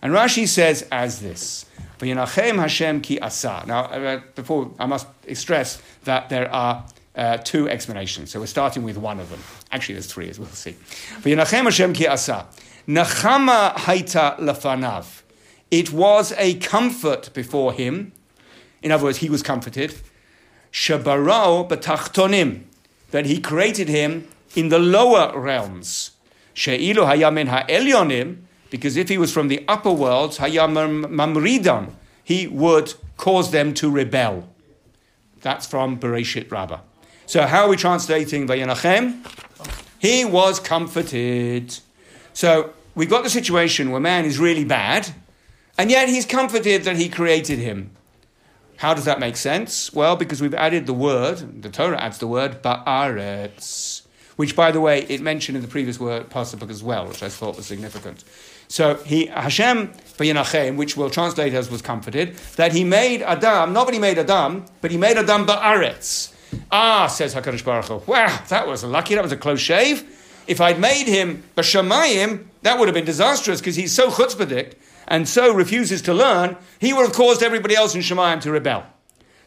And 0.07 0.15
Rashi 0.15 0.47
says 0.47 0.87
as 0.93 1.19
this, 1.19 1.67
Hashem 2.01 3.01
ki. 3.01 3.19
Now, 3.19 3.87
uh, 3.87 4.21
before, 4.37 4.71
I 4.79 4.87
must 4.87 5.09
stress 5.35 5.83
that 6.05 6.29
there 6.29 6.49
are 6.49 6.87
uh, 7.17 7.39
two 7.39 7.69
explanations. 7.69 8.31
So 8.31 8.39
we're 8.39 8.47
starting 8.47 8.85
with 8.85 8.97
one 8.99 9.19
of 9.19 9.31
them. 9.31 9.41
Actually, 9.73 9.97
there's 9.97 10.07
three, 10.07 10.31
as 10.31 10.39
we'll 10.39 10.47
see. 10.51 10.77
V'yinachem 11.23 11.65
Hashem 11.65 11.93
ki. 11.93 12.05
Nachama 12.05 13.73
haita 13.75 14.39
lafanav. 14.39 15.23
It 15.73 15.93
was 15.93 16.33
a 16.39 16.55
comfort 16.55 17.35
before 17.35 17.73
him. 17.73 18.13
In 18.83 18.93
other 18.93 19.03
words, 19.03 19.19
he 19.19 19.29
was 19.29 19.43
comforted. 19.43 19.93
Shabarao 20.71 21.69
betachtonim. 21.69 22.63
That 23.11 23.27
he 23.27 23.41
created 23.41 23.89
him 23.89 24.29
in 24.55 24.69
the 24.69 24.79
lower 24.79 25.37
realms. 25.37 26.13
She'ilu 26.55 27.03
hayamin 27.03 27.49
ha'elyonim. 27.49 28.43
Because 28.71 28.97
if 28.97 29.09
he 29.09 29.19
was 29.19 29.33
from 29.33 29.49
the 29.49 29.65
upper 29.69 29.93
worlds, 29.93 30.39
mamridam. 30.39 31.91
He 32.25 32.49
would 32.49 32.95
cause 33.17 33.53
them 33.53 33.73
to 33.75 33.89
rebel. 33.89 34.49
That's 35.43 35.67
from 35.67 35.99
Bereshit 36.01 36.51
Rabbah. 36.51 36.81
So 37.27 37.47
how 37.47 37.65
are 37.65 37.69
we 37.69 37.77
translating 37.77 38.49
Vayinachem? 38.49 39.25
He 39.99 40.25
was 40.25 40.59
comforted. 40.59 41.79
So 42.33 42.73
we've 42.95 43.09
got 43.09 43.23
the 43.23 43.31
situation 43.31 43.91
where 43.91 44.01
man 44.01 44.25
is 44.25 44.39
really 44.39 44.65
bad, 44.65 45.09
and 45.79 45.91
yet 45.91 46.09
he's 46.09 46.27
comforted 46.27 46.83
that 46.85 46.97
he 46.97 47.09
created 47.09 47.59
him. 47.61 47.93
How 48.79 48.93
does 48.93 49.05
that 49.05 49.21
make 49.21 49.37
sense? 49.37 49.93
Well, 49.93 50.17
because 50.17 50.43
we've 50.43 50.55
added 50.55 50.87
the 50.87 50.93
word, 50.93 51.63
the 51.63 51.71
Torah 51.71 51.99
adds 51.99 52.19
the 52.19 52.27
word 52.27 52.63
ba'aretz, 52.63 54.03
which, 54.37 54.55
by 54.55 54.71
the 54.71 54.81
way, 54.81 55.07
it 55.09 55.23
mentioned 55.23 55.57
in 55.57 55.63
the 55.63 55.69
previous 55.69 55.99
word 55.99 56.29
pasuk 56.29 56.69
as 56.69 56.83
well, 56.83 57.07
which 57.07 57.23
I 57.23 57.29
thought 57.29 57.57
was 57.57 57.67
significant. 57.67 58.25
So 58.69 58.97
he 58.97 59.27
Hashem 59.27 59.93
which 60.19 60.97
we'll 60.97 61.11
translate 61.11 61.53
as 61.53 61.71
was 61.71 61.83
comforted, 61.83 62.35
that 62.57 62.73
he 62.73 62.85
made 62.85 63.23
Adam, 63.23 63.73
not 63.73 63.85
that 63.85 63.93
he 63.93 64.01
made 64.01 64.19
Adam, 64.19 64.65
but 64.81 64.91
he 64.91 64.97
made 64.97 65.17
Adam 65.17 65.47
ba'aretz. 65.47 66.33
Ah, 66.73 67.07
says 67.07 67.35
Hakadosh 67.35 67.65
Baruch 67.65 67.87
Hu. 67.87 68.11
Wow, 68.11 68.41
that 68.49 68.67
was 68.67 68.83
lucky. 68.83 69.15
That 69.15 69.23
was 69.23 69.33
a 69.33 69.37
close 69.37 69.61
shave. 69.61 70.05
If 70.47 70.61
I'd 70.61 70.81
made 70.81 71.07
him 71.07 71.43
b'shamayim, 71.57 72.47
that 72.63 72.79
would 72.79 72.89
have 72.89 72.95
been 72.95 73.05
disastrous 73.05 73.61
because 73.61 73.77
he's 73.77 73.93
so 73.93 74.11
chutzpahdik 74.11 74.75
and 75.09 75.29
so 75.29 75.53
refuses 75.53 76.03
to 76.03 76.15
learn. 76.15 76.57
He 76.79 76.93
would 76.93 77.03
have 77.03 77.15
caused 77.15 77.43
everybody 77.43 77.75
else 77.75 77.95
in 77.95 78.01
Shemayim 78.01 78.41
to 78.43 78.51
rebel. 78.51 78.87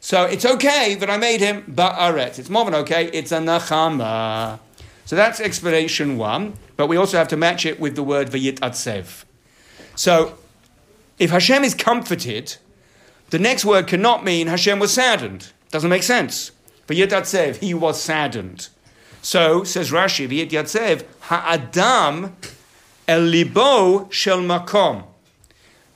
So 0.01 0.25
it's 0.25 0.45
okay 0.45 0.95
that 0.95 1.09
I 1.09 1.17
made 1.17 1.41
him 1.41 1.63
ba'aretz. 1.63 2.39
It's 2.39 2.49
more 2.49 2.65
than 2.65 2.75
okay. 2.75 3.07
It's 3.11 3.31
a 3.31 3.39
nachama. 3.39 4.59
So 5.09 5.15
that's 5.15 5.39
explanation 5.39 6.19
one. 6.19 6.53
But 6.77 6.85
we 6.85 6.95
also 6.95 7.17
have 7.17 7.27
to 7.29 7.35
match 7.35 7.65
it 7.65 7.79
with 7.79 7.95
the 7.95 8.03
word 8.03 8.29
vayit 8.29 8.59
atsev. 8.59 9.25
So 9.95 10.37
if 11.17 11.31
Hashem 11.31 11.63
is 11.63 11.73
comforted, 11.73 12.57
the 13.31 13.39
next 13.39 13.65
word 13.65 13.87
cannot 13.87 14.23
mean 14.23 14.45
Hashem 14.45 14.77
was 14.77 14.93
saddened. 14.93 15.51
Doesn't 15.71 15.89
make 15.89 16.03
sense. 16.03 16.51
Vayit 16.87 17.07
atsev, 17.07 17.55
he 17.55 17.73
was 17.73 17.99
saddened. 17.99 18.67
So 19.23 19.63
says 19.63 19.89
Rashi, 19.89 20.29
vayit 20.29 20.51
atsev, 20.51 21.03
ha'adam 21.21 22.37
el 23.07 23.21
libo 23.21 24.11
shel 24.11 24.41
makom. 24.41 25.05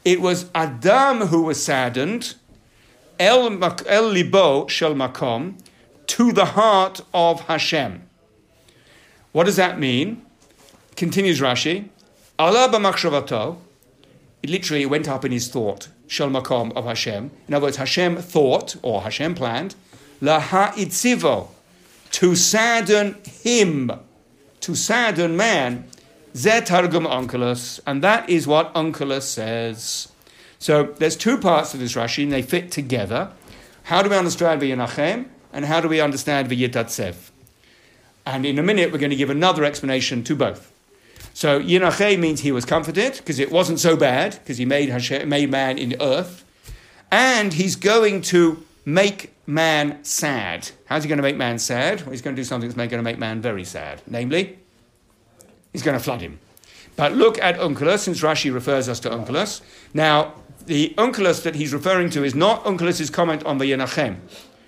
It 0.04 0.22
was 0.22 0.50
Adam 0.56 1.28
who 1.28 1.44
was 1.44 1.64
saddened, 1.64 2.34
el, 3.20 3.64
el 3.64 4.10
libo 4.10 4.66
shel 4.66 4.96
makom, 4.96 5.60
to 6.08 6.32
the 6.32 6.46
heart 6.46 7.02
of 7.14 7.42
Hashem. 7.42 8.10
What 9.34 9.46
does 9.46 9.56
that 9.56 9.80
mean? 9.80 10.22
Continues 10.96 11.42
Rashi. 11.42 11.90
Allah 12.38 12.70
b'machshavato. 12.70 13.58
it 14.44 14.50
literally 14.50 14.86
went 14.86 15.10
up 15.10 15.26
in 15.26 15.32
his 15.32 15.48
thought, 15.48 15.90
Shal 16.08 16.30
Makom 16.30 16.72
of 16.74 16.86
Hashem. 16.86 17.32
In 17.48 17.54
other 17.56 17.66
words, 17.66 17.78
Hashem 17.78 18.18
thought, 18.18 18.76
or 18.84 19.02
Hashem 19.02 19.34
planned, 19.34 19.74
La 20.22 20.40
Ha'itzivo, 20.40 21.48
to 22.12 22.36
sadden 22.36 23.18
him, 23.42 23.92
to 24.62 24.76
sadden 24.76 25.36
man, 25.36 25.86
Ze 26.36 26.62
Targum 26.62 27.06
Onkelos, 27.06 27.80
and 27.88 28.04
that 28.04 28.30
is 28.30 28.46
what 28.46 28.72
Onkelos 28.76 29.24
says. 29.24 30.12
So 30.60 30.94
there's 31.00 31.16
two 31.16 31.40
parts 31.40 31.72
to 31.72 31.78
this 31.78 31.94
Rashi, 31.94 32.22
and 32.22 32.32
they 32.32 32.44
fit 32.44 32.72
together. 32.72 33.32
How 33.84 34.04
do 34.04 34.10
we 34.12 34.16
understand 34.16 34.62
V'yinachem, 34.62 35.26
and 35.52 35.66
how 35.66 35.82
do 35.82 35.88
we 35.88 36.00
understand 36.00 36.50
V'yitatsev? 36.50 37.32
And 38.26 38.46
in 38.46 38.58
a 38.58 38.64
minute, 38.64 38.92
we're 38.92 39.00
going 39.00 39.10
to 39.10 39.16
give 39.16 39.30
another 39.30 39.64
explanation 39.64 40.24
to 40.24 40.36
both. 40.36 40.72
So 41.34 41.60
Yinachem 41.60 42.20
means 42.20 42.42
he 42.42 42.52
was 42.52 42.64
comforted 42.64 43.14
because 43.18 43.40
it 43.40 43.52
wasn't 43.52 43.80
so 43.80 43.98
bad 43.98 44.34
because 44.40 44.58
he 44.58 44.66
made, 44.66 44.90
Hashem, 44.90 45.28
made 45.28 45.50
man 45.50 45.78
in 45.78 45.96
earth. 46.00 46.46
And 47.12 47.54
he's 47.54 47.76
going 47.76 48.22
to 48.24 48.64
make 48.86 49.34
man 49.48 50.04
sad. 50.04 50.70
How's 50.86 51.04
he 51.04 51.10
going 51.10 51.18
to 51.18 51.24
make 51.24 51.38
man 51.38 51.60
sad? 51.60 52.02
Well, 52.02 52.12
he's 52.12 52.22
going 52.22 52.36
to 52.36 52.40
do 52.40 52.46
something 52.46 52.70
that's 52.70 52.78
going 52.78 52.90
to 52.90 53.02
make 53.04 53.18
man 53.18 53.42
very 53.42 53.64
sad. 53.64 54.02
Namely, 54.08 54.60
he's 55.72 55.84
going 55.84 55.98
to 55.98 56.04
flood 56.04 56.22
him. 56.22 56.40
But 56.96 57.14
look 57.14 57.40
at 57.40 57.58
Onkelos, 57.58 58.00
since 58.00 58.22
Rashi 58.22 58.54
refers 58.54 58.88
us 58.88 59.00
to 59.02 59.10
Onkelos. 59.10 59.62
Now, 59.94 60.36
the 60.66 60.94
Onkelos 60.98 61.44
that 61.44 61.56
he's 61.56 61.74
referring 61.74 62.10
to 62.12 62.24
is 62.24 62.36
not 62.36 62.64
Onkelos' 62.64 63.12
comment 63.12 63.44
on 63.46 63.58
the 63.58 63.66
Yenachem, 63.66 64.18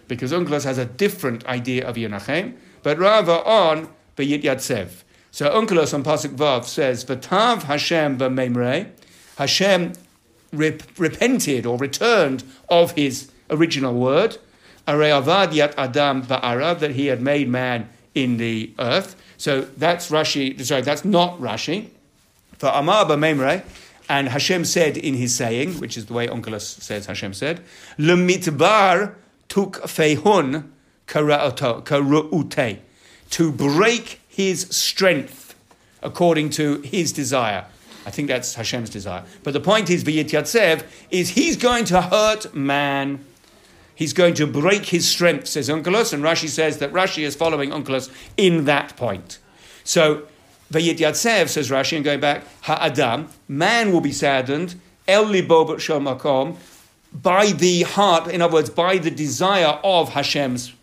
because 0.08 0.32
Onkelos 0.32 0.64
has 0.64 0.78
a 0.78 0.86
different 0.86 1.46
idea 1.46 1.88
of 1.88 1.96
Yenachem, 1.96 2.56
but 2.86 3.00
rather 3.00 3.34
on 3.48 3.90
the 4.16 4.32
Yityatsev. 4.32 5.02
So 5.32 5.50
Onkelos 5.50 5.92
on 5.92 6.04
Pasuk 6.04 6.36
Vav 6.36 6.66
says, 6.66 7.04
V'tav 7.04 7.64
Hashem 7.64 8.20
b'memrei, 8.20 8.90
Hashem 9.40 9.94
rep- 10.54 10.84
repented 11.00 11.66
or 11.66 11.80
returned 11.80 12.44
of 12.70 12.92
his 12.92 13.32
original 13.50 13.96
word, 13.96 14.38
Areavad 14.88 15.52
yat 15.56 15.74
Adam 15.80 16.22
ba'ara, 16.22 16.78
that 16.78 16.92
he 16.92 17.08
had 17.08 17.24
made 17.24 17.50
man 17.50 17.90
in 18.14 18.38
the 18.38 18.72
earth. 18.78 19.16
So 19.38 19.62
that's 19.62 20.12
Rashi, 20.12 20.64
sorry, 20.64 20.84
that's 20.84 21.04
not 21.04 21.40
Rashi. 21.40 21.90
For 22.60 22.70
Amar 22.70 23.06
b'memrei, 23.06 23.64
and 24.08 24.30
Hashem 24.30 24.64
said 24.64 24.96
in 24.96 25.16
his 25.16 25.34
saying, 25.34 25.80
which 25.80 25.98
is 25.98 26.06
the 26.06 26.14
way 26.14 26.28
Onkelos 26.28 26.80
says 26.80 27.08
Hashem 27.08 27.34
said, 27.34 27.64
L'mitbar 27.98 29.16
tuk 29.50 29.82
fehun 29.82 30.70
karu'ute, 31.08 32.80
to 33.32 33.52
break 33.52 34.22
his 34.28 34.68
strength 34.70 35.56
according 36.02 36.50
to 36.52 36.82
his 36.82 37.12
desire. 37.12 37.66
I 38.06 38.12
think 38.12 38.28
that's 38.28 38.54
Hashem's 38.54 38.90
desire. 38.90 39.24
But 39.44 39.54
the 39.54 39.60
point 39.60 39.90
is, 39.90 40.04
V'yityatsev, 40.04 40.84
is 41.10 41.30
he's 41.30 41.58
going 41.58 41.86
to 41.86 42.02
hurt 42.02 42.54
man. 42.54 43.26
He's 43.96 44.14
going 44.14 44.36
to 44.36 44.46
break 44.46 44.86
his 44.86 45.08
strength, 45.08 45.48
says 45.48 45.70
Onkelos, 45.70 46.14
and 46.14 46.24
Rashi 46.24 46.48
says 46.48 46.78
that 46.78 46.92
Rashi 46.94 47.24
is 47.24 47.36
following 47.36 47.72
Onkelos 47.72 48.12
in 48.38 48.66
that 48.66 48.96
point. 48.96 49.40
So, 49.84 50.24
V'yityatsev, 50.72 51.50
says 51.50 51.72
Rashi, 51.72 51.96
and 51.96 52.06
going 52.06 52.20
back, 52.20 52.44
Ha'adam, 52.62 53.30
man 53.48 53.92
will 53.92 54.02
be 54.02 54.12
saddened, 54.12 54.76
El 55.08 55.26
libo 55.26 55.66
makom, 55.66 56.58
by 57.12 57.48
the 57.54 57.84
heart, 57.84 58.28
in 58.28 58.42
other 58.42 58.54
words, 58.54 58.70
by 58.70 58.98
the 58.98 59.12
desire 59.12 59.80
of 59.84 60.10
Hashem's 60.10 60.74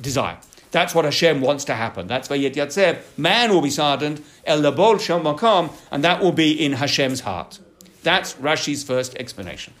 desire. 0.00 0.38
That's 0.72 0.94
what 0.94 1.04
Hashem 1.04 1.42
wants 1.42 1.64
to 1.66 1.74
happen. 1.74 2.06
That's 2.06 2.30
why 2.30 2.36
Yet 2.36 2.54
Yatzev, 2.54 3.00
man 3.18 3.52
will 3.52 3.60
be 3.60 3.70
saddened, 3.70 4.24
El 4.46 4.62
Labol 4.62 4.98
Shel 4.98 5.20
Makam, 5.20 5.70
and 5.90 6.02
that 6.02 6.22
will 6.22 6.32
be 6.32 6.52
in 6.52 6.72
Hashem's 6.72 7.20
heart. 7.20 7.58
That's 8.02 8.34
Rashi's 8.34 8.82
first 8.82 9.14
explanation. 9.16 9.74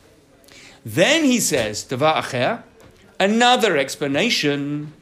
Then 0.84 1.24
he 1.24 1.40
says, 1.40 1.82
Devar 1.84 2.22
Acher, 2.22 2.62
another 3.18 3.78
explanation, 3.78 4.92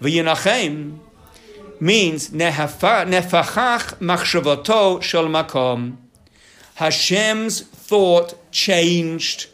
V'yinachem, 0.00 0.98
means 1.80 2.30
Nefachach 2.30 3.06
Machshavato 3.98 5.02
Shel 5.02 5.26
Makom. 5.26 5.96
Hashem's 6.76 7.62
thought 7.62 8.52
changed, 8.52 9.48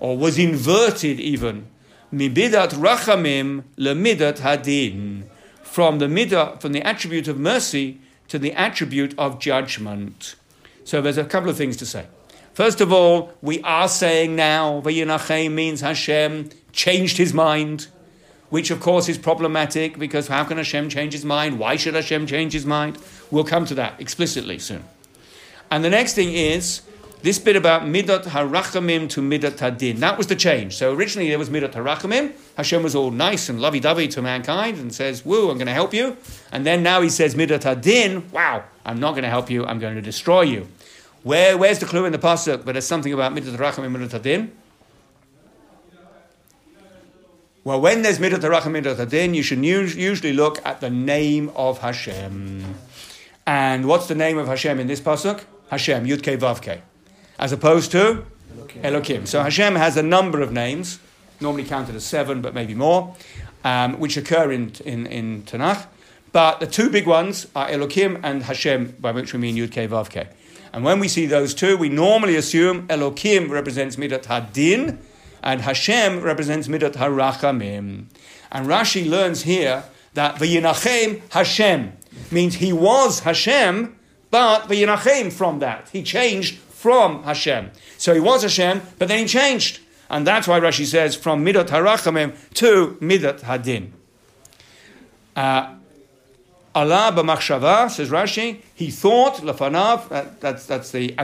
or 0.00 0.18
was 0.18 0.38
inverted 0.38 1.18
even, 1.18 1.66
Mibidat 2.12 2.70
Rachamim 2.70 3.62
lemidat 3.78 4.38
Hadin, 4.38 5.24
from 5.62 6.00
the 6.00 6.06
midah, 6.06 6.60
from 6.60 6.72
the 6.72 6.82
attribute 6.82 7.28
of 7.28 7.38
mercy 7.38 8.00
to 8.26 8.38
the 8.38 8.52
attribute 8.52 9.14
of 9.16 9.38
judgment. 9.38 10.34
So 10.82 11.00
there's 11.00 11.18
a 11.18 11.24
couple 11.24 11.50
of 11.50 11.56
things 11.56 11.76
to 11.76 11.86
say. 11.86 12.06
First 12.52 12.80
of 12.80 12.92
all, 12.92 13.32
we 13.40 13.62
are 13.62 13.86
saying 13.86 14.34
now 14.34 14.80
Vayinachem 14.80 15.52
means 15.52 15.82
Hashem 15.82 16.50
changed 16.72 17.16
his 17.16 17.32
mind, 17.32 17.86
which 18.48 18.72
of 18.72 18.80
course 18.80 19.08
is 19.08 19.16
problematic 19.16 19.96
because 19.96 20.26
how 20.26 20.42
can 20.42 20.56
Hashem 20.56 20.88
change 20.88 21.12
his 21.12 21.24
mind? 21.24 21.60
Why 21.60 21.76
should 21.76 21.94
Hashem 21.94 22.26
change 22.26 22.52
his 22.52 22.66
mind? 22.66 22.98
We'll 23.30 23.44
come 23.44 23.66
to 23.66 23.74
that 23.76 24.00
explicitly 24.00 24.58
soon. 24.58 24.82
And 25.70 25.84
the 25.84 25.90
next 25.90 26.14
thing 26.14 26.32
is 26.32 26.82
this 27.22 27.38
bit 27.38 27.56
about 27.56 27.82
midat 27.82 28.24
harachamim 28.24 29.08
to 29.10 29.20
midat 29.20 29.58
hadin. 29.58 29.96
That 29.98 30.16
was 30.16 30.26
the 30.26 30.36
change. 30.36 30.76
So 30.76 30.94
originally 30.94 31.28
there 31.28 31.38
was 31.38 31.50
midat 31.50 31.72
harachamim. 31.72 32.32
Hashem 32.56 32.82
was 32.82 32.94
all 32.94 33.10
nice 33.10 33.48
and 33.48 33.60
lovey-dovey 33.60 34.08
to 34.08 34.22
mankind 34.22 34.78
and 34.78 34.94
says, 34.94 35.24
"Woo, 35.24 35.50
I'm 35.50 35.58
going 35.58 35.66
to 35.66 35.74
help 35.74 35.92
you." 35.92 36.16
And 36.50 36.64
then 36.64 36.82
now 36.82 37.02
he 37.02 37.10
says 37.10 37.34
midat 37.34 37.62
hadin. 37.62 38.30
Wow, 38.30 38.64
I'm 38.86 38.98
not 38.98 39.12
going 39.12 39.24
to 39.24 39.28
help 39.28 39.50
you. 39.50 39.66
I'm 39.66 39.78
going 39.78 39.96
to 39.96 40.02
destroy 40.02 40.42
you. 40.42 40.68
Where, 41.22 41.58
where's 41.58 41.78
the 41.78 41.86
clue 41.86 42.06
in 42.06 42.12
the 42.12 42.18
pasuk? 42.18 42.64
But 42.64 42.72
there's 42.72 42.86
something 42.86 43.12
about 43.12 43.34
midat 43.34 43.56
harachamim 43.56 43.94
midat 43.96 44.20
hadin. 44.20 44.50
Well, 47.62 47.80
when 47.80 48.02
there's 48.02 48.18
midat 48.18 48.40
harachamim 48.40 48.82
midat 48.82 48.96
hadin, 48.96 49.34
you 49.34 49.42
should 49.42 49.64
usually 49.64 50.32
look 50.32 50.64
at 50.64 50.80
the 50.80 50.90
name 50.90 51.50
of 51.54 51.78
Hashem. 51.78 52.76
And 53.46 53.86
what's 53.86 54.06
the 54.06 54.14
name 54.14 54.38
of 54.38 54.46
Hashem 54.46 54.80
in 54.80 54.86
this 54.86 55.00
pasuk? 55.00 55.44
Hashem, 55.70 56.06
Yud 56.06 56.22
Ke 56.22 56.40
Vav 56.40 56.60
Ke 56.62 56.82
as 57.40 57.50
opposed 57.52 57.90
to 57.90 58.24
Elokim. 58.54 58.82
Elokim. 58.82 59.26
So 59.26 59.42
Hashem 59.42 59.74
has 59.74 59.96
a 59.96 60.02
number 60.02 60.40
of 60.42 60.52
names, 60.52 61.00
normally 61.40 61.64
counted 61.64 61.96
as 61.96 62.04
seven, 62.04 62.42
but 62.42 62.54
maybe 62.54 62.74
more, 62.74 63.16
um, 63.64 63.98
which 63.98 64.16
occur 64.16 64.52
in, 64.52 64.72
in, 64.84 65.06
in 65.06 65.42
Tanakh. 65.42 65.86
But 66.32 66.60
the 66.60 66.66
two 66.66 66.90
big 66.90 67.06
ones 67.06 67.48
are 67.56 67.68
Elokim 67.68 68.20
and 68.22 68.44
Hashem, 68.44 68.96
by 69.00 69.10
which 69.10 69.32
we 69.32 69.40
mean 69.40 69.56
Yud 69.56 69.70
Ke 69.70 69.90
Vav 69.90 70.10
Ke. 70.10 70.28
And 70.72 70.84
when 70.84 71.00
we 71.00 71.08
see 71.08 71.26
those 71.26 71.54
two, 71.54 71.76
we 71.76 71.88
normally 71.88 72.36
assume 72.36 72.86
Elokim 72.86 73.50
represents 73.50 73.96
Midat 73.96 74.24
Hadin 74.26 74.98
and 75.42 75.62
Hashem 75.62 76.20
represents 76.20 76.68
Midat 76.68 76.92
Harachamim. 76.92 78.04
And 78.52 78.66
Rashi 78.66 79.08
learns 79.08 79.42
here 79.42 79.82
that 80.14 80.36
V'yinachem 80.36 81.22
Hashem 81.30 81.92
means 82.30 82.56
he 82.56 82.72
was 82.72 83.20
Hashem, 83.20 83.96
but 84.30 84.68
V'yinachem 84.68 85.32
from 85.32 85.58
that. 85.60 85.88
He 85.88 86.02
changed 86.02 86.58
from 86.80 87.22
Hashem. 87.24 87.70
So 87.98 88.14
he 88.14 88.20
was 88.20 88.40
Hashem, 88.40 88.80
but 88.98 89.08
then 89.08 89.18
he 89.18 89.26
changed. 89.26 89.80
And 90.08 90.26
that's 90.26 90.48
why 90.48 90.58
Rashi 90.58 90.86
says 90.86 91.14
from 91.14 91.44
Midat 91.44 91.68
Harachamim 91.68 92.32
to 92.54 92.96
Midat 93.02 93.40
Hadin. 93.40 93.90
Uh, 95.36 95.74
Allah 96.74 97.12
b'machshava, 97.14 97.90
says 97.90 98.08
Rashi, 98.08 98.62
he 98.74 98.90
thought, 98.90 99.34
lafanav, 99.42 100.08
that, 100.08 100.40
that's, 100.40 100.64
that's 100.64 100.90
the, 100.90 101.14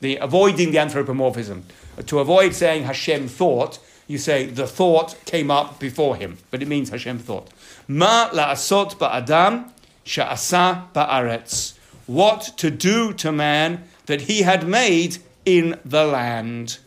the 0.00 0.16
avoiding 0.16 0.72
the 0.72 0.78
anthropomorphism. 0.78 1.64
To 2.04 2.18
avoid 2.18 2.52
saying 2.54 2.82
Hashem 2.82 3.28
thought, 3.28 3.78
you 4.08 4.18
say 4.18 4.46
the 4.46 4.66
thought 4.66 5.16
came 5.24 5.52
up 5.52 5.78
before 5.78 6.16
him, 6.16 6.38
but 6.50 6.62
it 6.62 6.68
means 6.68 6.90
Hashem 6.90 7.20
thought. 7.20 7.48
Ma 7.86 8.30
la'asot 8.30 8.96
ba'adam 8.96 9.70
sha'asa 10.04 10.92
ba'aretz. 10.92 11.74
What 12.06 12.52
to 12.56 12.70
do 12.70 13.12
to 13.14 13.30
man 13.32 13.84
that 14.06 14.22
he 14.22 14.42
had 14.42 14.66
made 14.66 15.18
in 15.44 15.78
the 15.84 16.04
land. 16.04 16.78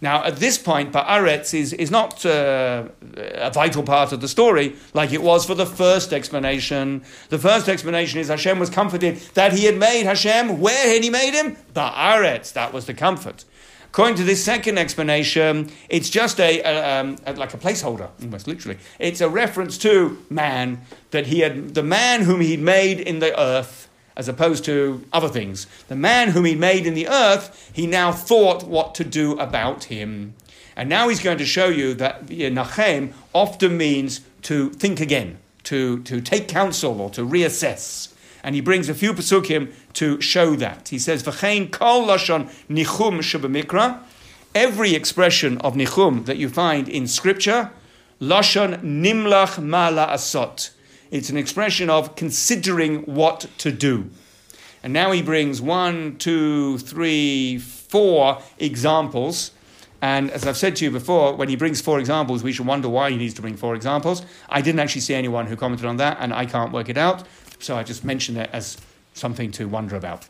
Now, 0.00 0.22
at 0.24 0.36
this 0.36 0.58
point, 0.58 0.92
Ba'aretz 0.92 1.54
is, 1.54 1.72
is 1.72 1.90
not 1.90 2.26
uh, 2.26 2.88
a 3.16 3.50
vital 3.50 3.82
part 3.82 4.12
of 4.12 4.20
the 4.20 4.28
story 4.28 4.76
like 4.92 5.12
it 5.12 5.22
was 5.22 5.46
for 5.46 5.54
the 5.54 5.64
first 5.64 6.12
explanation. 6.12 7.02
The 7.30 7.38
first 7.38 7.70
explanation 7.70 8.20
is 8.20 8.28
Hashem 8.28 8.58
was 8.58 8.68
comforted 8.68 9.16
that 9.32 9.54
he 9.54 9.64
had 9.64 9.78
made 9.78 10.04
Hashem. 10.04 10.60
Where 10.60 10.92
had 10.92 11.02
he 11.02 11.10
made 11.10 11.32
him? 11.32 11.56
Ba'aretz. 11.72 12.52
That 12.52 12.74
was 12.74 12.84
the 12.84 12.92
comfort. 12.92 13.44
According 13.86 14.16
to 14.16 14.24
this 14.24 14.44
second 14.44 14.76
explanation, 14.76 15.70
it's 15.88 16.10
just 16.10 16.40
a, 16.40 16.60
a, 16.60 17.00
um, 17.00 17.16
like 17.36 17.54
a 17.54 17.56
placeholder, 17.56 18.10
almost 18.20 18.48
literally. 18.48 18.76
It's 18.98 19.20
a 19.20 19.28
reference 19.28 19.78
to 19.78 20.22
man 20.28 20.82
that 21.12 21.28
he 21.28 21.40
had, 21.40 21.74
the 21.74 21.82
man 21.82 22.22
whom 22.22 22.40
he'd 22.40 22.60
made 22.60 22.98
in 23.00 23.20
the 23.20 23.40
earth 23.40 23.88
as 24.16 24.28
opposed 24.28 24.64
to 24.64 25.04
other 25.12 25.28
things. 25.28 25.66
The 25.88 25.96
man 25.96 26.30
whom 26.30 26.44
he 26.44 26.54
made 26.54 26.86
in 26.86 26.94
the 26.94 27.08
earth, 27.08 27.70
he 27.72 27.86
now 27.86 28.12
thought 28.12 28.64
what 28.64 28.94
to 28.96 29.04
do 29.04 29.38
about 29.38 29.84
him. 29.84 30.34
And 30.76 30.88
now 30.88 31.08
he's 31.08 31.20
going 31.20 31.38
to 31.38 31.44
show 31.44 31.68
you 31.68 31.94
that 31.94 32.26
Nachem 32.26 33.12
often 33.32 33.76
means 33.76 34.20
to 34.42 34.70
think 34.70 35.00
again, 35.00 35.38
to, 35.64 36.02
to 36.02 36.20
take 36.20 36.48
counsel 36.48 37.00
or 37.00 37.10
to 37.10 37.22
reassess. 37.22 38.12
And 38.42 38.54
he 38.54 38.60
brings 38.60 38.88
a 38.88 38.94
few 38.94 39.14
pasukim 39.14 39.72
to 39.94 40.20
show 40.20 40.54
that. 40.56 40.88
He 40.88 40.98
says, 40.98 41.22
V'chein 41.22 41.70
kol 41.70 42.06
lashon 42.06 42.50
nichum. 42.68 43.98
Every 44.54 44.94
expression 44.94 45.58
of 45.58 45.74
nichum 45.74 46.26
that 46.26 46.36
you 46.36 46.48
find 46.48 46.88
in 46.88 47.08
scripture, 47.08 47.70
lashon 48.20 48.82
nimlach 48.82 49.62
ma 49.62 49.88
asot. 49.90 50.70
It's 51.14 51.30
an 51.30 51.36
expression 51.36 51.90
of 51.90 52.16
considering 52.16 53.02
what 53.02 53.46
to 53.58 53.70
do. 53.70 54.10
And 54.82 54.92
now 54.92 55.12
he 55.12 55.22
brings 55.22 55.62
one, 55.62 56.16
two, 56.18 56.78
three, 56.78 57.58
four 57.58 58.42
examples. 58.58 59.52
And 60.02 60.28
as 60.32 60.44
I've 60.44 60.56
said 60.56 60.74
to 60.74 60.84
you 60.84 60.90
before, 60.90 61.36
when 61.36 61.48
he 61.48 61.54
brings 61.54 61.80
four 61.80 62.00
examples, 62.00 62.42
we 62.42 62.50
should 62.52 62.66
wonder 62.66 62.88
why 62.88 63.12
he 63.12 63.16
needs 63.16 63.32
to 63.34 63.42
bring 63.42 63.56
four 63.56 63.76
examples. 63.76 64.26
I 64.48 64.60
didn't 64.60 64.80
actually 64.80 65.02
see 65.02 65.14
anyone 65.14 65.46
who 65.46 65.54
commented 65.54 65.86
on 65.86 65.98
that, 65.98 66.16
and 66.18 66.34
I 66.34 66.46
can't 66.46 66.72
work 66.72 66.88
it 66.88 66.98
out. 66.98 67.22
So 67.60 67.76
I 67.76 67.84
just 67.84 68.04
mention 68.04 68.36
it 68.36 68.50
as 68.52 68.76
something 69.12 69.52
to 69.52 69.68
wonder 69.68 69.94
about. 69.94 70.28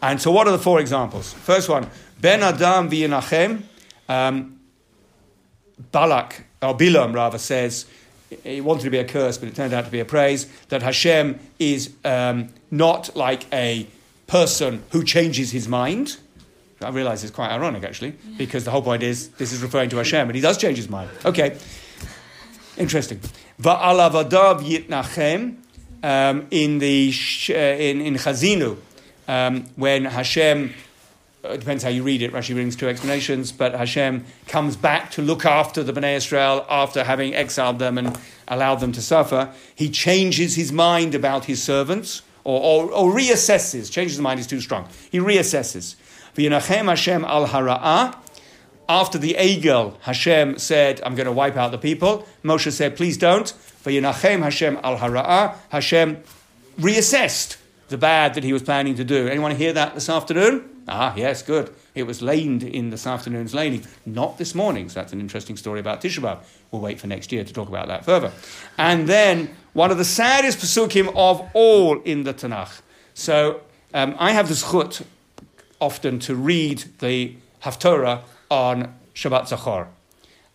And 0.00 0.22
so, 0.22 0.30
what 0.30 0.46
are 0.46 0.52
the 0.52 0.60
four 0.60 0.78
examples? 0.78 1.32
First 1.32 1.68
one 1.68 1.90
Ben 2.20 2.44
Adam 2.44 2.88
v'Yenachem. 2.88 3.62
Um, 4.08 4.60
Balak, 5.92 6.44
or 6.62 6.76
Bilam 6.76 7.14
rather, 7.14 7.38
says, 7.38 7.86
he 8.44 8.60
wanted 8.60 8.82
to 8.82 8.90
be 8.90 8.98
a 8.98 9.04
curse, 9.04 9.38
but 9.38 9.48
it 9.48 9.54
turned 9.54 9.72
out 9.72 9.84
to 9.84 9.90
be 9.90 10.00
a 10.00 10.04
praise, 10.04 10.46
that 10.68 10.82
Hashem 10.82 11.38
is 11.58 11.90
um, 12.04 12.48
not 12.70 13.16
like 13.16 13.46
a 13.52 13.86
person 14.26 14.82
who 14.90 15.02
changes 15.02 15.50
his 15.50 15.66
mind. 15.68 16.18
I 16.80 16.90
realize 16.90 17.24
it's 17.24 17.34
quite 17.34 17.50
ironic, 17.50 17.84
actually, 17.84 18.14
because 18.36 18.64
the 18.64 18.70
whole 18.70 18.82
point 18.82 19.02
is 19.02 19.30
this 19.30 19.52
is 19.52 19.62
referring 19.62 19.90
to 19.90 19.96
Hashem, 19.96 20.28
and 20.28 20.34
he 20.34 20.40
does 20.40 20.58
change 20.58 20.76
his 20.76 20.88
mind. 20.88 21.10
Okay, 21.24 21.56
interesting. 22.76 23.20
Va'alavadav 23.60 24.60
yitnachem 24.60 25.56
um, 26.02 26.46
in 26.50 26.78
the 26.78 27.10
sh- 27.10 27.50
uh, 27.50 27.54
in 27.54 28.00
in 28.00 28.14
Haazinu 28.14 28.76
um, 29.26 29.66
when 29.76 30.04
Hashem. 30.04 30.74
Uh, 31.44 31.48
It 31.50 31.60
depends 31.60 31.82
how 31.82 31.90
you 31.90 32.02
read 32.02 32.22
it. 32.22 32.32
Rashi 32.32 32.54
brings 32.54 32.76
two 32.76 32.88
explanations, 32.88 33.52
but 33.52 33.74
Hashem 33.74 34.24
comes 34.46 34.76
back 34.76 35.10
to 35.12 35.22
look 35.22 35.44
after 35.44 35.82
the 35.82 35.92
Bnei 35.92 36.16
Israel 36.16 36.66
after 36.68 37.04
having 37.04 37.34
exiled 37.34 37.78
them 37.78 37.98
and 37.98 38.18
allowed 38.46 38.76
them 38.76 38.92
to 38.92 39.02
suffer. 39.02 39.52
He 39.74 39.90
changes 39.90 40.56
his 40.56 40.72
mind 40.72 41.14
about 41.14 41.44
his 41.44 41.62
servants, 41.62 42.22
or, 42.44 42.88
or, 42.88 42.92
or 42.92 43.12
reassesses. 43.12 43.90
Changes 43.92 44.16
his 44.16 44.20
mind 44.20 44.40
is 44.40 44.46
too 44.46 44.60
strong. 44.60 44.88
He 45.10 45.18
reassesses. 45.18 45.96
Hashem 46.36 47.24
al 47.24 47.46
hara'ah. 47.46 48.16
After 48.88 49.18
the 49.18 49.34
Egel, 49.34 50.00
Hashem 50.00 50.58
said, 50.58 51.02
I'm 51.04 51.14
going 51.14 51.26
to 51.26 51.32
wipe 51.32 51.56
out 51.56 51.72
the 51.72 51.78
people. 51.78 52.26
Moshe 52.42 52.72
said, 52.72 52.96
please 52.96 53.18
don't. 53.18 53.46
V'yinachem 53.84 54.42
Hashem 54.42 54.78
al 54.82 54.96
hara'ah. 54.96 55.56
Hashem 55.68 56.22
reassessed 56.78 57.58
the 57.88 57.98
bad 57.98 58.34
that 58.34 58.44
he 58.44 58.52
was 58.52 58.62
planning 58.62 58.94
to 58.94 59.04
do. 59.04 59.28
Anyone 59.28 59.56
hear 59.56 59.74
that 59.74 59.94
this 59.94 60.08
afternoon? 60.08 60.77
Ah, 60.88 61.14
yes, 61.16 61.42
good. 61.42 61.74
It 61.94 62.04
was 62.04 62.22
laned 62.22 62.62
in 62.62 62.90
this 62.90 63.06
afternoon's 63.06 63.54
laning, 63.54 63.84
not 64.06 64.38
this 64.38 64.54
morning. 64.54 64.88
So 64.88 65.00
that's 65.00 65.12
an 65.12 65.20
interesting 65.20 65.56
story 65.56 65.80
about 65.80 66.00
Tisha 66.00 66.20
B'Av. 66.20 66.38
We'll 66.70 66.82
wait 66.82 66.98
for 66.98 67.06
next 67.06 67.30
year 67.30 67.44
to 67.44 67.52
talk 67.52 67.68
about 67.68 67.88
that 67.88 68.04
further. 68.04 68.32
And 68.78 69.08
then 69.08 69.54
one 69.74 69.90
of 69.90 69.98
the 69.98 70.04
saddest 70.04 70.58
pasukim 70.58 71.08
of 71.14 71.48
all 71.52 72.00
in 72.02 72.24
the 72.24 72.32
Tanakh. 72.32 72.80
So 73.14 73.60
um, 73.92 74.16
I 74.18 74.32
have 74.32 74.48
the 74.48 74.54
zchut 74.54 75.04
often 75.80 76.18
to 76.20 76.34
read 76.34 76.84
the 77.00 77.36
Haftorah 77.62 78.22
on 78.50 78.94
Shabbat 79.14 79.48
Zachor. 79.48 79.88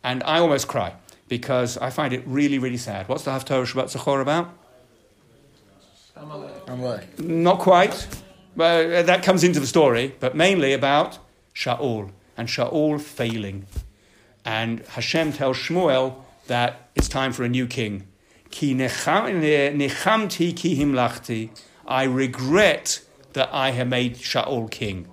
And 0.03 0.23
I 0.23 0.39
almost 0.39 0.67
cry 0.67 0.95
because 1.29 1.77
I 1.77 1.89
find 1.89 2.13
it 2.13 2.23
really, 2.25 2.59
really 2.59 2.77
sad. 2.77 3.07
What's 3.07 3.23
the 3.23 3.31
Haftorah 3.31 3.65
Shabbat 3.65 3.95
Zachor 3.95 4.21
about? 4.21 4.53
I'm 6.67 6.81
like, 6.81 7.19
Not 7.19 7.59
quite. 7.59 8.07
But 8.55 8.91
uh, 8.91 9.03
that 9.03 9.23
comes 9.23 9.43
into 9.43 9.59
the 9.59 9.67
story, 9.67 10.15
but 10.19 10.35
mainly 10.35 10.73
about 10.73 11.17
Shaul 11.55 12.11
and 12.37 12.47
Shaul 12.47 12.99
failing. 12.99 13.65
And 14.45 14.85
Hashem 14.87 15.33
tells 15.33 15.57
Shmuel 15.57 16.15
that 16.47 16.89
it's 16.95 17.07
time 17.07 17.33
for 17.33 17.43
a 17.43 17.49
new 17.49 17.67
king. 17.67 18.07
I 21.85 22.03
regret 22.03 23.01
that 23.33 23.49
I 23.51 23.71
have 23.71 23.87
made 23.87 24.15
Shaul 24.17 24.69
king. 24.69 25.07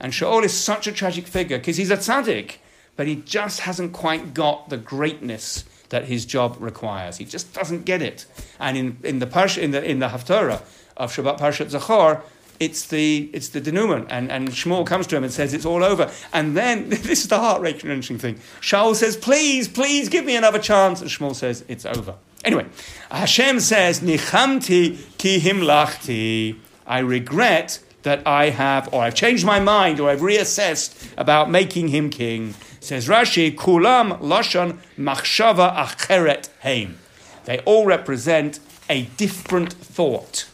And 0.00 0.12
Shaul 0.12 0.44
is 0.44 0.54
such 0.54 0.86
a 0.86 0.92
tragic 0.92 1.26
figure 1.26 1.58
because 1.58 1.76
he's 1.76 1.90
a 1.90 1.96
tzaddik, 1.96 2.56
but 2.96 3.06
he 3.06 3.16
just 3.16 3.60
hasn't 3.60 3.92
quite 3.92 4.32
got 4.32 4.68
the 4.68 4.76
greatness 4.76 5.64
that 5.90 6.04
his 6.04 6.24
job 6.24 6.56
requires. 6.60 7.16
He 7.16 7.24
just 7.24 7.52
doesn't 7.52 7.84
get 7.84 8.00
it. 8.02 8.26
And 8.58 8.76
in, 8.76 8.98
in 9.02 9.18
the 9.18 9.58
in 9.60 9.70
the 9.72 9.84
in 9.84 9.98
the 9.98 10.08
Haftarah 10.08 10.62
of 10.96 11.14
Shabbat 11.14 11.38
Parshat 11.38 11.70
Zachor, 11.70 12.22
it's 12.60 12.86
the 12.86 13.30
it's 13.32 13.48
the 13.48 13.60
denouement, 13.60 14.06
and 14.10 14.30
and 14.30 14.48
Shmuel 14.48 14.86
comes 14.86 15.06
to 15.08 15.16
him 15.16 15.24
and 15.24 15.32
says 15.32 15.54
it's 15.54 15.66
all 15.66 15.84
over. 15.84 16.10
And 16.32 16.56
then 16.56 16.88
this 16.90 17.20
is 17.22 17.28
the 17.28 17.38
heart 17.38 17.62
wrenching 17.62 18.18
thing. 18.18 18.36
Shaul 18.60 18.94
says, 18.94 19.16
"Please, 19.16 19.68
please, 19.68 20.08
give 20.08 20.24
me 20.24 20.36
another 20.36 20.58
chance." 20.58 21.00
And 21.00 21.10
Shmuel 21.10 21.34
says, 21.34 21.64
"It's 21.68 21.86
over." 21.86 22.14
Anyway, 22.44 22.66
Hashem 23.10 23.60
says, 23.60 24.00
"Nichamti 24.00 25.18
ki 25.18 25.40
himlachti." 25.40 26.58
I 26.86 27.00
regret 27.00 27.80
that 28.02 28.26
I 28.26 28.50
have, 28.50 28.88
or 28.92 29.02
I've 29.02 29.14
changed 29.14 29.44
my 29.44 29.60
mind, 29.60 30.00
or 30.00 30.08
I've 30.08 30.20
reassessed 30.20 31.12
about 31.16 31.50
making 31.50 31.88
him 31.88 32.10
king. 32.10 32.54
Says 32.80 33.08
Rashi, 33.08 33.54
"Kulam 33.54 34.18
lashon 34.20 34.78
machshava 34.98 35.74
acheret 35.76 36.48
heim." 36.62 36.98
They 37.44 37.58
all 37.60 37.86
represent 37.86 38.60
a 38.88 39.02
different 39.16 39.72
thought. 39.72 40.46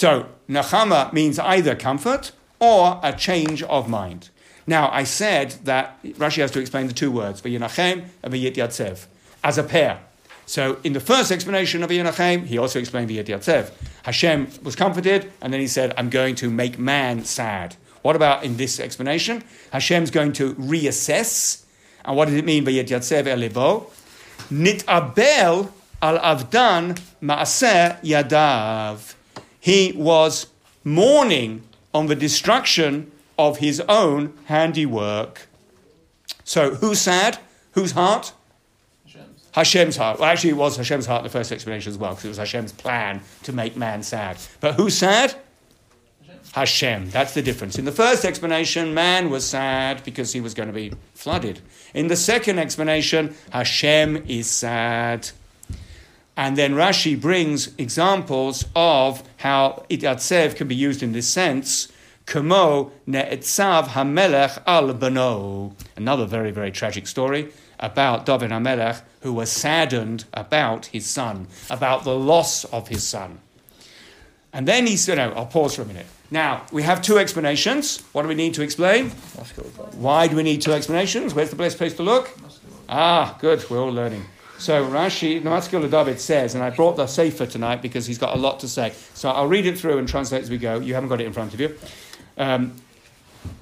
So, 0.00 0.24
Nachama 0.48 1.12
means 1.12 1.38
either 1.38 1.76
comfort 1.76 2.32
or 2.58 2.98
a 3.02 3.12
change 3.12 3.62
of 3.64 3.86
mind. 3.86 4.30
Now, 4.66 4.88
I 4.90 5.04
said 5.04 5.56
that 5.64 6.02
Rashi 6.02 6.38
has 6.38 6.50
to 6.52 6.58
explain 6.58 6.86
the 6.86 6.94
two 6.94 7.10
words, 7.12 7.42
V'yinachem 7.42 8.06
and 8.22 8.32
V'yit 8.32 8.54
Yatzev, 8.54 9.04
as 9.44 9.58
a 9.58 9.62
pair. 9.62 10.00
So, 10.46 10.78
in 10.84 10.94
the 10.94 11.00
first 11.00 11.30
explanation 11.30 11.82
of 11.82 11.90
V'yinachem, 11.90 12.46
he 12.46 12.56
also 12.56 12.78
explained 12.78 13.10
V'yit 13.10 13.26
Yatzev. 13.26 13.72
Hashem 14.04 14.48
was 14.62 14.74
comforted, 14.74 15.30
and 15.42 15.52
then 15.52 15.60
he 15.60 15.66
said, 15.66 15.92
I'm 15.98 16.08
going 16.08 16.34
to 16.36 16.48
make 16.48 16.78
man 16.78 17.26
sad. 17.26 17.76
What 18.00 18.16
about 18.16 18.42
in 18.42 18.56
this 18.56 18.80
explanation? 18.80 19.44
Hashem's 19.70 20.10
going 20.10 20.32
to 20.32 20.54
reassess. 20.54 21.66
And 22.06 22.16
what 22.16 22.24
does 22.24 22.36
it 22.36 22.46
mean, 22.46 22.64
V'yit 22.64 22.88
Yatzev 22.88 23.24
elivo? 23.24 23.90
Nitabel 24.50 25.70
al 26.00 26.18
avdan 26.20 26.98
ma'aseh 27.20 28.00
yadav 28.00 29.16
he 29.60 29.92
was 29.92 30.46
mourning 30.82 31.62
on 31.92 32.06
the 32.06 32.14
destruction 32.14 33.12
of 33.38 33.58
his 33.58 33.80
own 33.88 34.32
handiwork. 34.46 35.46
So, 36.44 36.74
who's 36.74 37.00
sad? 37.00 37.38
Whose 37.72 37.92
heart? 37.92 38.32
Hashem's. 39.04 39.48
Hashem's 39.52 39.96
heart. 39.96 40.18
Well, 40.18 40.28
actually, 40.28 40.50
it 40.50 40.56
was 40.56 40.76
Hashem's 40.76 41.06
heart 41.06 41.20
in 41.20 41.24
the 41.24 41.30
first 41.30 41.52
explanation 41.52 41.90
as 41.90 41.98
well, 41.98 42.10
because 42.10 42.24
it 42.24 42.28
was 42.28 42.38
Hashem's 42.38 42.72
plan 42.72 43.20
to 43.44 43.52
make 43.52 43.76
man 43.76 44.02
sad. 44.02 44.38
But 44.60 44.74
who's 44.74 44.96
sad? 44.96 45.36
Hashem. 46.52 47.10
That's 47.10 47.34
the 47.34 47.42
difference. 47.42 47.78
In 47.78 47.84
the 47.84 47.92
first 47.92 48.24
explanation, 48.24 48.92
man 48.92 49.30
was 49.30 49.46
sad 49.46 50.02
because 50.04 50.32
he 50.32 50.40
was 50.40 50.54
going 50.54 50.68
to 50.68 50.72
be 50.72 50.92
flooded. 51.14 51.60
In 51.94 52.08
the 52.08 52.16
second 52.16 52.58
explanation, 52.58 53.34
Hashem 53.52 54.24
is 54.28 54.50
sad. 54.50 55.30
And 56.40 56.56
then 56.56 56.72
Rashi 56.72 57.20
brings 57.20 57.68
examples 57.76 58.64
of 58.74 59.22
how 59.36 59.84
itatzev 59.90 60.56
can 60.56 60.68
be 60.68 60.74
used 60.74 61.02
in 61.02 61.12
this 61.12 61.28
sense. 61.28 61.92
Kamo 62.24 62.92
ne'etzav 63.06 63.88
hamelech 63.88 64.62
al 64.66 64.94
bano. 64.94 65.76
Another 65.96 66.24
very, 66.24 66.50
very 66.50 66.70
tragic 66.70 67.06
story 67.06 67.52
about 67.78 68.24
David 68.24 68.52
HaMelech, 68.52 69.02
who 69.20 69.34
was 69.34 69.52
saddened 69.52 70.24
about 70.32 70.86
his 70.86 71.04
son, 71.04 71.46
about 71.68 72.04
the 72.04 72.16
loss 72.16 72.64
of 72.64 72.88
his 72.88 73.06
son. 73.06 73.40
And 74.50 74.66
then 74.66 74.86
he 74.86 74.96
said, 74.96 75.18
no, 75.18 75.32
I'll 75.32 75.44
pause 75.44 75.76
for 75.76 75.82
a 75.82 75.84
minute. 75.84 76.06
Now, 76.30 76.64
we 76.72 76.84
have 76.84 77.02
two 77.02 77.18
explanations. 77.18 78.02
What 78.12 78.22
do 78.22 78.28
we 78.28 78.34
need 78.34 78.54
to 78.54 78.62
explain? 78.62 79.10
Why 79.98 80.26
do 80.26 80.36
we 80.36 80.42
need 80.42 80.62
two 80.62 80.72
explanations? 80.72 81.34
Where's 81.34 81.50
the 81.50 81.56
best 81.56 81.76
place 81.76 81.92
to 81.96 82.02
look? 82.02 82.30
Ah, 82.88 83.36
good. 83.42 83.68
We're 83.68 83.82
all 83.82 83.92
learning. 83.92 84.24
So 84.60 84.84
Rashi, 84.84 85.42
the 85.42 85.48
Maskil 85.48 85.90
David 85.90 86.20
says, 86.20 86.54
and 86.54 86.62
I 86.62 86.68
brought 86.68 86.96
the 86.96 87.06
Sefer 87.06 87.46
tonight 87.46 87.80
because 87.80 88.04
he's 88.04 88.18
got 88.18 88.36
a 88.36 88.38
lot 88.38 88.60
to 88.60 88.68
say. 88.68 88.92
So 89.14 89.30
I'll 89.30 89.46
read 89.46 89.64
it 89.64 89.78
through 89.78 89.96
and 89.96 90.06
translate 90.06 90.42
as 90.42 90.50
we 90.50 90.58
go. 90.58 90.78
You 90.78 90.92
haven't 90.92 91.08
got 91.08 91.22
it 91.22 91.26
in 91.26 91.32
front 91.32 91.54
of 91.54 91.60
you. 91.60 91.74
Um, 92.36 92.74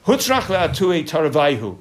Hutzrach 0.07 0.47
le'atui 0.47 1.09
taravaihu. 1.09 1.77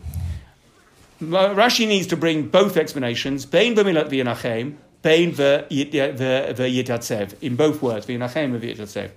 Rashi 1.19 1.87
needs 1.87 2.05
to 2.07 2.15
bring 2.15 2.49
both 2.49 2.77
explanations. 2.77 3.47
Bein 3.47 3.73
b'milat 3.73 4.09
v'yanachem, 4.09 4.75
bein 5.01 5.31
v'yitatzev. 5.31 7.41
In 7.41 7.55
both 7.55 7.81
words, 7.81 8.05
v'yanachem 8.05 8.53
and 8.53 8.61
v'yitatzev. 8.61 9.09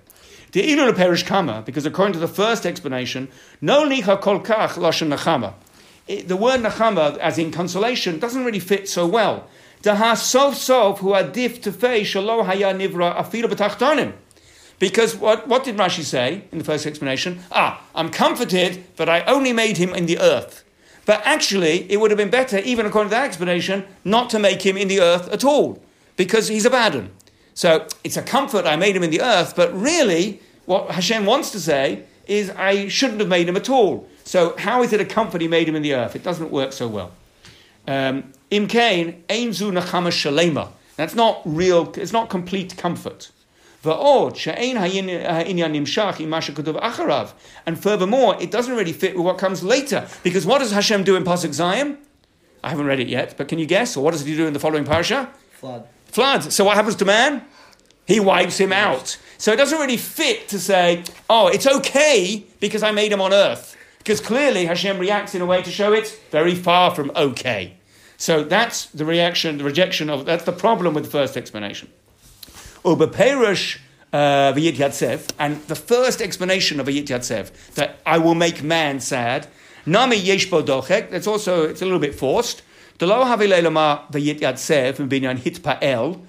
The 0.51 0.71
ilu 0.71 0.93
perish 0.93 1.21
kama, 1.21 1.61
because 1.63 1.85
according 1.85 2.13
to 2.13 2.19
the 2.19 2.27
first 2.27 2.65
explanation, 2.65 3.27
no 3.61 3.87
licha 3.87 4.19
kol 4.19 4.39
kach 4.39 4.69
lashon 4.69 5.15
nachama. 5.15 5.53
The 6.27 6.35
word 6.35 6.61
nachama, 6.61 7.19
as 7.19 7.37
in 7.37 7.51
consolation, 7.51 8.17
doesn't 8.17 8.43
really 8.43 8.59
fit 8.59 8.89
so 8.89 9.05
well. 9.05 9.47
Because 14.77 15.15
what, 15.15 15.47
what 15.47 15.63
did 15.63 15.77
Rashi 15.77 16.03
say 16.03 16.43
in 16.51 16.57
the 16.57 16.63
first 16.63 16.85
explanation? 16.85 17.39
Ah, 17.51 17.83
I'm 17.93 18.09
comforted 18.09 18.83
that 18.97 19.09
I 19.09 19.21
only 19.25 19.53
made 19.53 19.77
him 19.77 19.93
in 19.93 20.07
the 20.07 20.19
earth. 20.19 20.63
But 21.05 21.21
actually, 21.25 21.91
it 21.91 21.99
would 21.99 22.11
have 22.11 22.17
been 22.17 22.29
better, 22.29 22.59
even 22.59 22.85
according 22.85 23.09
to 23.09 23.15
that 23.15 23.25
explanation, 23.25 23.85
not 24.03 24.29
to 24.31 24.39
make 24.39 24.63
him 24.63 24.77
in 24.77 24.87
the 24.87 24.99
earth 24.99 25.29
at 25.29 25.43
all, 25.43 25.81
because 26.15 26.47
he's 26.47 26.65
a 26.65 26.69
bad 26.69 26.95
one. 26.95 27.11
So 27.53 27.87
it's 28.03 28.17
a 28.17 28.21
comfort 28.21 28.65
I 28.65 28.75
made 28.75 28.95
him 28.95 29.03
in 29.03 29.09
the 29.09 29.21
earth, 29.21 29.55
but 29.55 29.73
really, 29.73 30.41
what 30.65 30.91
Hashem 30.91 31.25
wants 31.25 31.51
to 31.51 31.59
say 31.59 32.03
is 32.27 32.49
I 32.51 32.87
shouldn't 32.87 33.19
have 33.19 33.29
made 33.29 33.49
him 33.49 33.57
at 33.57 33.69
all. 33.69 34.07
So 34.23 34.55
how 34.57 34.83
is 34.83 34.93
it 34.93 35.01
a 35.01 35.05
comfort 35.05 35.41
he 35.41 35.47
made 35.47 35.67
him 35.67 35.75
in 35.75 35.81
the 35.81 35.93
earth? 35.93 36.15
It 36.15 36.23
doesn't 36.23 36.51
work 36.51 36.71
so 36.71 36.87
well. 36.87 37.11
Um, 37.87 38.31
Im 38.51 38.67
Kain, 38.67 39.23
Einzu 39.29 39.71
Nachama 39.71 40.11
Shalema. 40.11 40.69
That's 40.97 41.15
not 41.15 41.41
real, 41.45 41.91
it's 41.95 42.11
not 42.11 42.29
complete 42.29 42.77
comfort. 42.77 43.31
She'ein 43.83 44.75
ha'inyan 44.75 45.73
nimshach 45.73 46.19
im 46.19 46.29
masha 46.29 46.51
kutuv 46.51 46.79
acharav. 46.79 47.31
And 47.65 47.81
furthermore, 47.81 48.37
it 48.39 48.51
doesn't 48.51 48.75
really 48.75 48.93
fit 48.93 49.15
with 49.15 49.25
what 49.25 49.39
comes 49.39 49.63
later. 49.63 50.07
Because 50.21 50.45
what 50.45 50.59
does 50.59 50.71
Hashem 50.71 51.03
do 51.03 51.15
in 51.15 51.23
Pasuk 51.23 51.49
Zayin? 51.49 51.97
I 52.63 52.69
haven't 52.69 52.85
read 52.85 52.99
it 52.99 53.07
yet, 53.07 53.35
but 53.37 53.47
can 53.47 53.57
you 53.57 53.65
guess? 53.65 53.97
Or 53.97 54.03
what 54.03 54.11
does 54.11 54.23
he 54.23 54.35
do 54.35 54.45
in 54.45 54.53
the 54.53 54.59
following 54.59 54.85
parasha? 54.85 55.31
Flood. 55.53 55.87
Flood. 56.05 56.53
So 56.53 56.63
what 56.65 56.75
happens 56.75 56.95
to 56.97 57.05
man? 57.05 57.43
He 58.05 58.19
wipes 58.19 58.59
him 58.59 58.71
out. 58.71 59.17
So 59.39 59.51
it 59.51 59.55
doesn't 59.55 59.79
really 59.79 59.97
fit 59.97 60.47
to 60.49 60.59
say, 60.59 61.03
oh, 61.29 61.47
it's 61.47 61.65
okay 61.65 62.45
because 62.59 62.83
I 62.83 62.91
made 62.91 63.11
him 63.11 63.21
on 63.21 63.33
earth. 63.33 63.75
Because 63.97 64.19
clearly 64.19 64.65
Hashem 64.65 64.99
reacts 64.99 65.33
in 65.33 65.41
a 65.41 65.45
way 65.45 65.63
to 65.63 65.71
show 65.71 65.93
it's 65.93 66.15
very 66.31 66.53
far 66.53 66.93
from 66.93 67.11
okay. 67.15 67.77
So 68.21 68.43
that's 68.43 68.85
the 68.85 69.03
reaction, 69.03 69.57
the 69.57 69.63
rejection 69.63 70.07
of, 70.07 70.25
that's 70.25 70.43
the 70.43 70.51
problem 70.51 70.93
with 70.93 71.05
the 71.05 71.09
first 71.09 71.35
explanation. 71.35 71.89
Ubeperush 72.85 73.79
uh, 74.13 74.53
V'yit 74.53 74.75
Yatsev, 74.75 75.31
and 75.39 75.59
the 75.63 75.73
first 75.73 76.21
explanation 76.21 76.79
of 76.79 76.85
V'yit 76.85 77.07
Yatsev, 77.07 77.51
that 77.73 77.99
I 78.05 78.19
will 78.19 78.35
make 78.35 78.61
man 78.61 78.99
sad, 78.99 79.47
Nami 79.87 80.21
Yeshbo 80.21 80.63
Dochek, 80.63 81.09
that's 81.09 81.25
also, 81.25 81.67
it's 81.67 81.81
a 81.81 81.85
little 81.85 81.99
bit 81.99 82.13
forced. 82.13 82.61
Delo 82.99 83.25
Havilei 83.25 83.63
Lama 83.63 84.05
V'yit 84.11 84.41
Yatsev, 84.41 84.99
and 84.99 85.09
Binyan 85.09 85.39
Hit 85.39 85.63
Pa'el, 85.63 86.21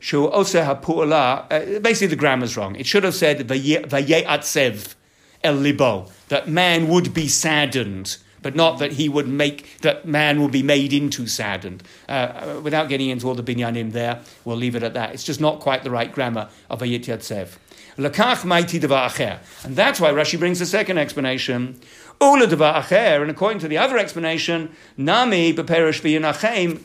Shu 0.00 0.28
Ose 0.28 0.54
HaPu'ala, 0.54 1.76
uh, 1.76 1.78
basically 1.78 2.08
the 2.08 2.16
grammar's 2.16 2.56
wrong. 2.56 2.74
It 2.74 2.86
should 2.86 3.04
have 3.04 3.14
said 3.14 3.46
V'yatsev 3.46 4.96
El 5.44 5.54
Libo, 5.54 6.10
that 6.26 6.48
man 6.48 6.88
would 6.88 7.14
be 7.14 7.28
saddened 7.28 8.16
but 8.46 8.54
not 8.54 8.78
that 8.78 8.92
he 8.92 9.08
would 9.08 9.26
make 9.26 9.80
that 9.80 10.06
man 10.06 10.38
will 10.40 10.48
be 10.48 10.62
made 10.62 10.92
into 10.92 11.26
saddened. 11.26 11.82
Uh, 12.08 12.12
uh, 12.12 12.60
without 12.62 12.88
getting 12.88 13.10
into 13.10 13.26
all 13.26 13.34
the 13.34 13.42
binyanim 13.42 13.90
there, 13.90 14.20
we'll 14.44 14.56
leave 14.56 14.76
it 14.76 14.84
at 14.84 14.94
that. 14.94 15.12
It's 15.12 15.24
just 15.24 15.40
not 15.40 15.58
quite 15.58 15.82
the 15.82 15.90
right 15.90 16.12
grammar 16.12 16.48
of 16.70 16.78
Ayit 16.78 17.06
Yatsev. 17.06 17.56
Lakach 17.98 18.44
maiti 18.44 18.78
acher. 18.78 19.40
And 19.64 19.74
that's 19.74 19.98
why 19.98 20.12
Rashi 20.12 20.38
brings 20.38 20.60
the 20.60 20.66
second 20.66 20.96
explanation. 20.96 21.80
Ula 22.20 22.46
acher, 22.46 23.20
and 23.20 23.32
according 23.32 23.58
to 23.58 23.68
the 23.68 23.78
other 23.78 23.98
explanation, 23.98 24.70
nami 24.96 25.52
beperish 25.52 26.00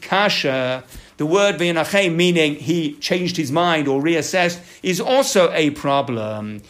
kasha. 0.02 0.84
The 1.18 1.26
word 1.26 1.58
v'yanachem, 1.58 2.16
meaning 2.16 2.56
he 2.56 2.96
changed 2.96 3.38
his 3.38 3.52
mind 3.52 3.88
or 3.88 4.02
reassessed, 4.02 4.60
is 4.82 5.00
also 5.00 5.52
a 5.52 5.70
problem. 5.72 6.62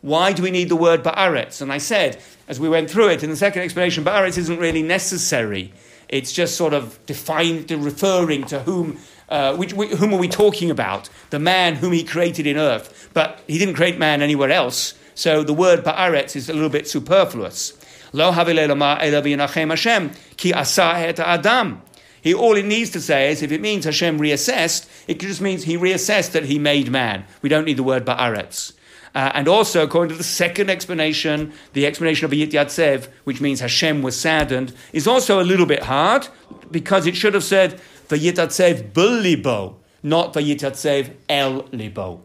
Why 0.00 0.32
do 0.32 0.42
we 0.42 0.50
need 0.50 0.68
the 0.68 0.76
word 0.76 1.02
ba'aretz? 1.02 1.62
And 1.62 1.72
I 1.72 1.78
said, 1.78 2.20
as 2.46 2.60
we 2.60 2.68
went 2.68 2.90
through 2.90 3.08
it 3.08 3.22
in 3.22 3.30
the 3.30 3.36
second 3.36 3.62
explanation, 3.62 4.04
ba'aretz 4.04 4.38
isn't 4.38 4.58
really 4.58 4.82
necessary. 4.82 5.72
It's 6.08 6.32
just 6.32 6.56
sort 6.56 6.74
of 6.74 6.98
defined, 7.06 7.70
referring 7.70 8.44
to 8.44 8.60
whom, 8.60 8.98
uh, 9.28 9.56
which, 9.56 9.72
whom 9.72 10.14
are 10.14 10.18
we 10.18 10.28
talking 10.28 10.70
about? 10.70 11.08
The 11.30 11.38
man 11.38 11.76
whom 11.76 11.92
he 11.92 12.04
created 12.04 12.46
in 12.46 12.56
earth. 12.56 13.10
But 13.12 13.40
he 13.46 13.58
didn't 13.58 13.74
create 13.74 13.98
man 13.98 14.22
anywhere 14.22 14.50
else. 14.50 14.94
So 15.14 15.42
the 15.42 15.52
word 15.52 15.84
ba'aretz 15.84 16.36
is 16.36 16.48
a 16.48 16.52
little 16.52 16.68
bit 16.68 16.88
superfluous. 16.88 17.74
Lo 18.12 18.32
Hashem 18.32 20.10
ki 20.36 20.52
adam. 20.54 21.82
He, 22.20 22.34
all 22.34 22.56
it 22.56 22.64
needs 22.64 22.90
to 22.90 23.00
say 23.00 23.30
is 23.30 23.42
if 23.42 23.52
it 23.52 23.60
means 23.60 23.84
Hashem 23.84 24.18
reassessed, 24.18 24.88
it 25.06 25.20
just 25.20 25.40
means 25.40 25.64
he 25.64 25.76
reassessed 25.76 26.32
that 26.32 26.44
he 26.44 26.58
made 26.58 26.90
man. 26.90 27.24
We 27.42 27.48
don't 27.48 27.64
need 27.64 27.76
the 27.76 27.82
word 27.82 28.04
ba'aretz. 28.04 28.72
Uh, 29.14 29.32
and 29.34 29.48
also, 29.48 29.82
according 29.82 30.10
to 30.10 30.18
the 30.18 30.24
second 30.24 30.70
explanation, 30.70 31.52
the 31.72 31.86
explanation 31.86 32.24
of 32.24 32.30
Yit 32.32 32.50
Yatsev, 32.50 33.08
which 33.24 33.40
means 33.40 33.60
Hashem 33.60 34.02
was 34.02 34.18
saddened, 34.18 34.74
is 34.92 35.06
also 35.06 35.40
a 35.40 35.44
little 35.44 35.66
bit 35.66 35.84
hard 35.84 36.28
because 36.70 37.06
it 37.06 37.16
should 37.16 37.34
have 37.34 37.44
said 37.44 37.80
Vayit 38.08 38.34
Yatsev 38.34 38.94
Libo, 38.94 39.76
not 40.02 40.34
Vayit 40.34 40.58
Yatsev 40.58 41.12
El 41.28 41.66
Libo. 41.72 42.22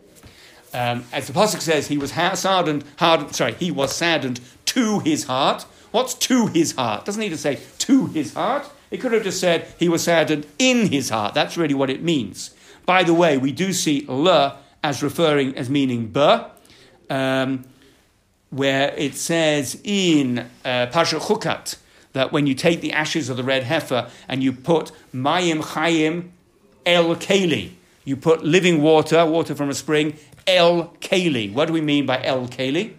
Um, 0.74 1.06
as 1.14 1.28
the 1.28 1.34
pasuk 1.34 1.62
says, 1.62 1.88
he 1.88 1.98
was 1.98 2.12
saddened. 2.12 2.84
Hard, 2.98 3.34
sorry, 3.36 3.54
he 3.54 3.70
was 3.70 3.96
saddened 3.96 4.40
to 4.66 5.00
his 5.00 5.26
heart. 5.26 5.64
What's 5.92 6.16
to 6.16 6.48
his 6.48 6.72
heart? 6.74 7.06
Doesn't 7.06 7.20
need 7.20 7.30
to 7.30 7.38
say 7.38 7.60
to 7.80 8.08
his 8.08 8.34
heart. 8.34 8.68
It 8.94 9.02
could 9.02 9.12
have 9.12 9.24
just 9.24 9.40
said 9.40 9.66
he 9.80 9.90
was 9.90 10.04
saddened 10.04 10.46
in 10.60 10.86
his 10.92 11.10
heart. 11.10 11.34
That's 11.34 11.58
really 11.58 11.74
what 11.74 11.90
it 11.90 12.04
means. 12.04 12.52
By 12.86 13.02
the 13.02 13.14
way, 13.16 13.40
we 13.40 13.52
do 13.52 13.74
see 13.74 14.06
le 14.08 14.60
as 14.84 15.02
referring 15.02 15.58
as 15.58 15.68
meaning 15.68 16.10
ba, 16.10 16.52
um, 17.10 17.66
where 18.52 18.94
it 18.96 19.16
says 19.16 19.82
in 19.84 20.48
uh, 20.64 20.86
Pasha 20.92 21.16
Chukat 21.16 21.78
that 22.12 22.32
when 22.32 22.46
you 22.46 22.54
take 22.54 22.82
the 22.82 22.94
ashes 22.94 23.30
of 23.30 23.38
the 23.38 23.44
red 23.44 23.64
heifer 23.64 24.12
and 24.28 24.44
you 24.44 24.54
put 24.54 24.92
Mayim 25.12 25.64
Chayim 25.64 26.30
El 26.86 27.16
Keli, 27.16 27.72
you 28.06 28.16
put 28.16 28.44
living 28.44 28.84
water, 28.84 29.26
water 29.26 29.56
from 29.56 29.70
a 29.70 29.74
spring, 29.74 30.18
El 30.46 30.90
Keli. 31.02 31.52
What 31.52 31.66
do 31.66 31.74
we 31.74 31.82
mean 31.82 32.06
by 32.06 32.24
El 32.24 32.48
Keli? 32.48 32.94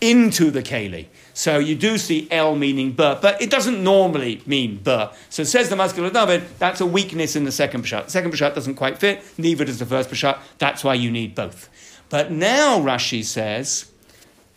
Into 0.00 0.50
the 0.50 0.64
Keli. 0.64 1.06
So 1.40 1.58
you 1.58 1.74
do 1.74 1.96
see 1.96 2.28
El 2.30 2.54
meaning 2.54 2.92
ber, 2.92 3.18
but 3.22 3.40
it 3.40 3.48
doesn't 3.48 3.82
normally 3.82 4.42
mean 4.44 4.76
ber. 4.76 5.10
So 5.30 5.42
says 5.42 5.70
the 5.70 5.74
Maskil 5.74 6.12
David, 6.12 6.44
that's 6.58 6.82
a 6.82 6.86
weakness 6.86 7.34
in 7.34 7.44
the 7.44 7.50
second 7.50 7.82
Peshat. 7.82 8.04
The 8.04 8.10
second 8.10 8.32
Peshat 8.32 8.54
doesn't 8.54 8.74
quite 8.74 8.98
fit, 8.98 9.22
neither 9.38 9.64
does 9.64 9.78
the 9.78 9.86
first 9.86 10.10
Peshat. 10.10 10.38
That's 10.58 10.84
why 10.84 10.92
you 10.92 11.10
need 11.10 11.34
both. 11.34 11.70
But 12.10 12.30
now 12.30 12.78
Rashi 12.78 13.24
says, 13.24 13.90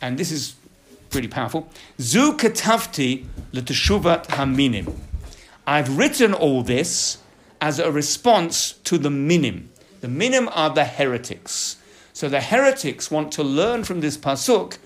and 0.02 0.18
this 0.18 0.30
is 0.30 0.56
pretty 1.10 1.30
powerful, 1.30 1.70
Zu 2.02 2.34
katavti 2.34 3.28
l'teshuvat 3.54 4.28
haminim. 4.28 4.94
I've 5.66 5.98
written 5.98 6.34
all 6.34 6.64
this 6.64 7.20
as 7.62 7.80
a 7.80 7.94
response 7.94 8.74
to 8.84 8.98
the 8.98 9.10
minim. 9.10 9.70
The 10.02 10.10
minim 10.10 10.50
are 10.52 10.70
the 10.70 10.84
heretics. 10.84 11.78
So 12.12 12.28
the 12.28 12.42
heretics 12.42 13.10
want 13.10 13.32
to 13.32 13.42
learn 13.42 13.86
from 13.86 14.02
this 14.02 14.18
pasuk 14.18 14.80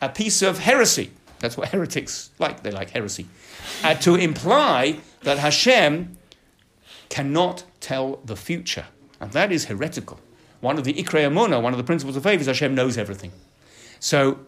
a 0.00 0.08
piece 0.08 0.40
of 0.40 0.60
heresy. 0.60 1.10
That's 1.42 1.58
what 1.58 1.68
heretics 1.74 2.30
like. 2.38 2.62
They 2.62 2.70
like 2.70 2.90
heresy. 2.90 3.26
Uh, 3.84 3.94
to 3.96 4.14
imply 4.14 4.98
that 5.24 5.38
Hashem 5.38 6.16
cannot 7.10 7.64
tell 7.80 8.16
the 8.24 8.36
future. 8.36 8.86
And 9.20 9.32
that 9.32 9.52
is 9.52 9.66
heretical 9.66 10.18
one 10.62 10.78
of 10.78 10.84
the 10.84 10.94
Ikrei 10.94 11.28
Amuna, 11.28 11.60
one 11.60 11.74
of 11.74 11.76
the 11.76 11.84
principles 11.84 12.16
of 12.16 12.22
faith 12.22 12.40
is 12.40 12.46
Hashem 12.46 12.74
knows 12.74 12.96
everything. 12.96 13.32
So, 13.98 14.38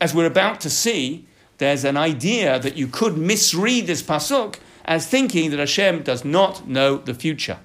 as 0.00 0.14
we're 0.14 0.26
about 0.26 0.60
to 0.60 0.70
see, 0.70 1.26
there's 1.58 1.84
an 1.84 1.96
idea 1.96 2.58
that 2.60 2.76
you 2.76 2.86
could 2.86 3.16
misread 3.16 3.86
this 3.86 4.02
pasuk 4.02 4.56
as 4.84 5.06
thinking 5.06 5.50
that 5.50 5.58
Hashem 5.58 6.02
does 6.02 6.24
not 6.24 6.68
know 6.68 6.98
the 6.98 7.14
future. 7.14 7.58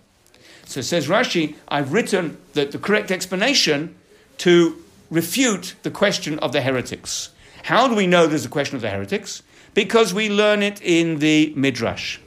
So 0.66 0.82
says 0.82 1.08
Rashi, 1.08 1.56
I've 1.68 1.92
written 1.94 2.38
the, 2.54 2.66
the 2.66 2.78
correct 2.78 3.12
explanation 3.12 3.96
to 4.40 4.82
refute 5.10 5.76
the 5.84 5.92
question 5.92 6.40
of 6.40 6.52
the 6.54 6.62
heretics. 6.62 7.30
How 7.64 7.88
do 7.88 7.96
we 7.96 8.08
know 8.08 8.28
there's 8.28 8.46
a 8.46 8.50
question 8.50 8.76
of 8.76 8.82
the 8.82 8.90
heretics? 8.90 9.44
Because 9.74 10.14
we 10.14 10.30
learn 10.30 10.64
it 10.64 10.82
in 10.82 11.20
the 11.20 11.54
Midrash. 11.56 12.20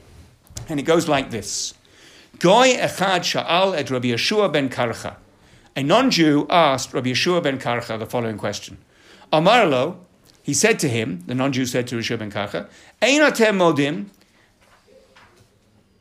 And 0.69 0.79
it 0.79 0.83
goes 0.83 1.07
like 1.07 1.31
this. 1.31 1.73
Goy 2.39 2.75
echad 2.75 3.21
sha'al 3.21 3.77
et 3.77 3.89
Rabbi 3.89 4.07
Yeshua 4.07 4.51
ben 4.51 4.69
Karcha. 4.69 5.15
A 5.75 5.83
non 5.83 6.09
Jew 6.11 6.47
asked 6.49 6.93
Rabbi 6.93 7.09
Yeshua 7.09 7.43
ben 7.43 7.59
Karcha 7.59 7.99
the 7.99 8.05
following 8.05 8.37
question 8.37 8.77
Amarlo, 9.31 9.97
he 10.41 10.53
said 10.53 10.79
to 10.79 10.89
him, 10.89 11.23
the 11.27 11.35
non 11.35 11.51
Jew 11.51 11.65
said 11.65 11.87
to 11.87 11.97
Yeshua 11.97 12.19
ben 12.19 12.31
Karcha, 12.31 12.67
Ein 13.01 13.21
atem 13.21 13.57
modim 13.57 14.07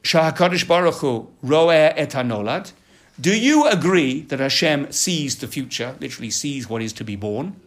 shahakadish 0.02 0.66
baruch 0.66 0.94
hu 0.96 1.28
roeh 1.44 1.92
et 1.96 2.10
hanolad. 2.10 2.72
Do 3.20 3.38
you 3.38 3.66
agree 3.66 4.22
that 4.22 4.40
Hashem 4.40 4.92
sees 4.92 5.36
the 5.36 5.46
future, 5.46 5.94
literally 6.00 6.30
sees 6.30 6.70
what 6.70 6.80
is 6.80 6.94
to 6.94 7.04
be 7.04 7.16
born? 7.16 7.60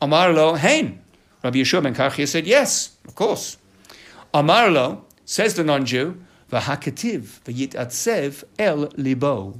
Amarlo, 0.00 0.56
hein. 0.56 1.01
Rabbi 1.42 1.58
Yeshua 1.58 1.82
ben 1.82 1.94
Karcha 1.94 2.26
said, 2.26 2.46
yes, 2.46 2.96
of 3.06 3.14
course. 3.14 3.58
Amarlo, 4.32 5.02
says 5.24 5.54
the 5.54 5.64
non 5.64 5.84
Jew, 5.84 6.22
v'hakativ 6.50 7.40
v'yit 7.44 7.70
atsev 7.70 8.44
el 8.58 8.90
libo 8.96 9.58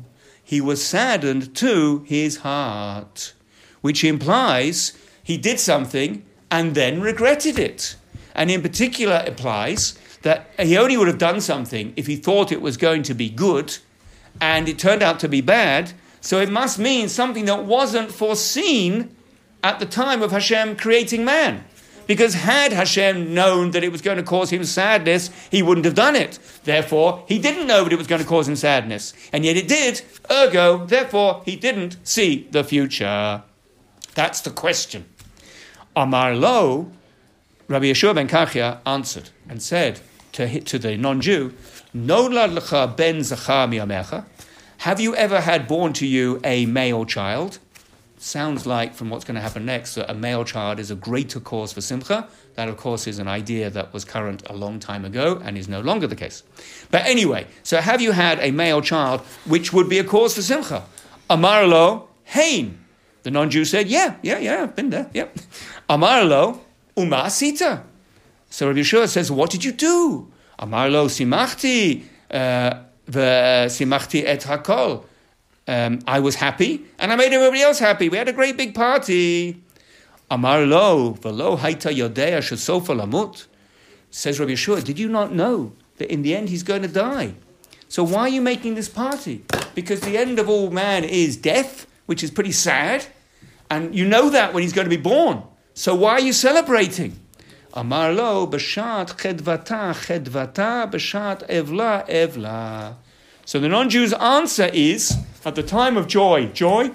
he 0.53 0.61
was 0.61 0.85
saddened 0.85 1.55
to 1.57 2.05
his 2.07 2.39
heart, 2.39 3.33
which 3.81 4.05
implies 4.05 4.93
he 5.23 5.37
did 5.37 5.59
something 5.59 6.25
and 6.51 6.75
then 6.75 7.01
regretted 7.01 7.59
it. 7.59 7.97
And 8.35 8.51
in 8.51 8.63
particular, 8.63 9.25
implies 9.27 9.99
that 10.23 10.51
he 10.59 10.77
only 10.77 10.97
would 10.97 11.09
have 11.09 11.19
done 11.19 11.41
something 11.41 11.93
if 11.97 12.07
he 12.07 12.17
thought 12.17 12.53
it 12.53 12.61
was 12.61 12.77
going 12.77 13.03
to 13.05 13.15
be 13.15 13.29
good 13.29 13.79
and 14.41 14.69
it 14.69 14.79
turned 14.79 15.03
out 15.03 15.21
to 15.21 15.29
be 15.29 15.41
bad. 15.41 15.93
So 16.21 16.39
it 16.39 16.51
must 16.51 16.79
mean 16.79 17.09
something 17.09 17.47
that 17.47 17.65
wasn't 17.65 18.13
foreseen 18.13 19.15
at 19.65 19.79
the 19.79 19.87
time 19.87 20.23
of 20.23 20.33
Hashem 20.33 20.77
creating 20.77 21.25
man. 21.25 21.65
Because 22.13 22.35
had 22.35 22.75
Hashem 22.75 23.33
known 23.33 23.71
that 23.71 23.83
it 23.83 23.91
was 23.91 24.03
going 24.03 24.19
to 24.19 24.23
cause 24.23 24.51
him 24.51 24.65
sadness, 24.65 25.31
he 25.51 25.63
wouldn't 25.63 25.87
have 25.87 25.95
done 25.95 26.15
it. 26.15 26.39
Therefore, 26.63 27.25
he 27.27 27.39
didn't 27.39 27.67
know 27.67 27.85
that 27.85 27.93
it 27.95 27.97
was 27.97 28.07
going 28.07 28.21
to 28.21 28.29
cause 28.29 28.47
him 28.47 28.55
sadness. 28.55 29.15
And 29.33 29.47
yet 29.47 29.57
it 29.57 29.67
did. 29.67 30.03
Ergo, 30.31 30.85
therefore, 30.85 31.41
he 31.47 31.57
didn't 31.57 31.97
see 32.05 32.47
the 32.51 32.65
future. 32.65 33.43
That's 34.15 34.43
the 34.43 34.51
question. 34.51 35.07
Amar 35.97 36.35
Lo, 36.35 36.93
Rabbi 37.67 37.87
Yeshua 37.87 38.15
ben 38.15 38.29
Karcha 38.29 38.81
answered 38.85 39.31
and 39.49 39.63
said 39.63 40.01
to, 40.33 40.61
to 40.61 40.79
the 40.79 40.99
non-Jew, 40.99 41.55
Nolad 41.97 42.59
lecha 42.59 42.95
ben 42.95 43.23
zachar. 43.23 44.27
Have 44.81 45.01
you 45.01 45.17
ever 45.17 45.41
had 45.41 45.67
born 45.67 45.95
to 45.95 46.07
you 46.07 46.43
a 46.45 46.67
male 46.67 47.07
child? 47.07 47.59
Sounds 48.25 48.67
like, 48.67 48.95
from 48.95 49.11
what's 49.11 49.25
going 49.25 49.35
to 49.35 49.41
happen 49.41 49.67
next, 49.67 49.97
that 49.97 50.09
a 50.09 50.15
male 50.15 50.45
child 50.45 50.79
is 50.79 50.93
a 50.93 50.95
greater 50.95 51.41
cause 51.41 51.73
for 51.73 51.81
simcha. 51.81 52.29
That, 52.55 52.69
of 52.69 52.77
course, 52.77 53.09
is 53.09 53.19
an 53.19 53.27
idea 53.27 53.69
that 53.69 53.93
was 53.93 54.05
current 54.05 54.45
a 54.49 54.53
long 54.53 54.79
time 54.79 55.05
ago 55.05 55.43
and 55.45 55.59
is 55.59 55.67
no 55.67 55.81
longer 55.81 56.07
the 56.07 56.15
case. 56.15 56.45
But 56.93 57.05
anyway, 57.05 57.49
so 57.65 57.81
have 57.81 58.01
you 58.01 58.13
had 58.13 58.39
a 58.39 58.53
male 58.53 58.81
child 58.81 59.23
which 59.45 59.73
would 59.73 59.89
be 59.89 59.99
a 59.99 60.05
cause 60.05 60.37
for 60.37 60.43
simcha? 60.43 60.85
Amarlo, 61.29 62.07
hein. 62.23 62.79
The 63.25 63.33
non 63.33 63.51
Jew 63.51 63.65
said, 63.65 63.89
Yeah, 63.89 64.15
yeah, 64.23 64.39
yeah, 64.39 64.63
I've 64.63 64.77
been 64.77 64.91
there, 64.91 65.11
yeah. 65.13 65.27
Amarlo, 65.91 66.61
uma 66.97 67.25
asita. 67.25 67.83
So 68.51 68.69
Rabbi 68.69 68.79
Yeshua 68.83 69.09
says, 69.09 69.33
What 69.33 69.51
did 69.51 69.65
you 69.65 69.73
do? 69.73 70.31
Amarlo, 70.61 71.09
simachti, 71.09 72.05
uh, 72.31 72.85
simachti 73.67 74.23
et 74.25 74.43
hakol. 74.43 75.07
Um, 75.69 76.01
I 76.07 76.19
was 76.21 76.35
happy, 76.35 76.85
and 76.99 77.13
I 77.13 77.17
made 77.17 77.33
everybody 77.33 77.63
else 77.63 77.79
happy. 77.79 78.09
We 78.09 78.19
had 78.19 78.29
a 78.29 78.33
great 78.33 78.57
big 78.57 78.75
party. 78.75 79.63
Amar 80.31 80.63
lo, 80.67 81.11
velo 81.13 81.57
haita 81.57 81.95
yodea 81.95 82.39
shesofa 82.39 83.01
lamut. 83.01 83.47
Says 84.11 84.41
Rabbi 84.41 84.53
Yeshua, 84.53 84.83
did 84.83 84.99
you 84.99 85.09
not 85.09 85.33
know 85.33 85.73
that 85.99 86.11
in 86.11 86.23
the 86.23 86.35
end 86.35 86.49
he's 86.49 86.63
going 86.63 86.83
to 86.83 86.89
die? 86.89 87.35
So 87.89 88.03
why 88.03 88.23
are 88.23 88.29
you 88.29 88.41
making 88.41 88.75
this 88.75 88.89
party? 88.89 89.45
Because 89.75 90.01
the 90.01 90.19
end 90.19 90.39
of 90.39 90.49
all 90.49 90.71
man 90.71 91.05
is 91.05 91.37
death, 91.37 91.87
which 92.07 92.25
is 92.25 92.31
pretty 92.31 92.53
sad, 92.53 93.07
and 93.71 93.95
you 93.95 94.07
know 94.07 94.31
that 94.31 94.53
when 94.53 94.63
he's 94.63 94.73
going 94.73 94.87
to 94.87 94.97
be 94.97 95.01
born. 95.01 95.43
So 95.75 95.95
why 95.95 96.13
are 96.13 96.21
you 96.21 96.33
celebrating? 96.33 97.19
Amar 97.75 98.13
lo, 98.13 98.47
b'shat 98.47 99.17
chedvata, 99.17 99.95
chedvata, 99.95 100.91
b'shat 100.91 101.49
evla, 101.49 102.07
evla. 102.09 102.97
So 103.45 103.61
the 103.61 103.69
non-Jew's 103.69 104.13
answer 104.13 104.69
is, 104.73 105.17
at 105.45 105.55
the 105.55 105.63
time 105.63 105.97
of 105.97 106.07
joy, 106.07 106.47
joy, 106.47 106.93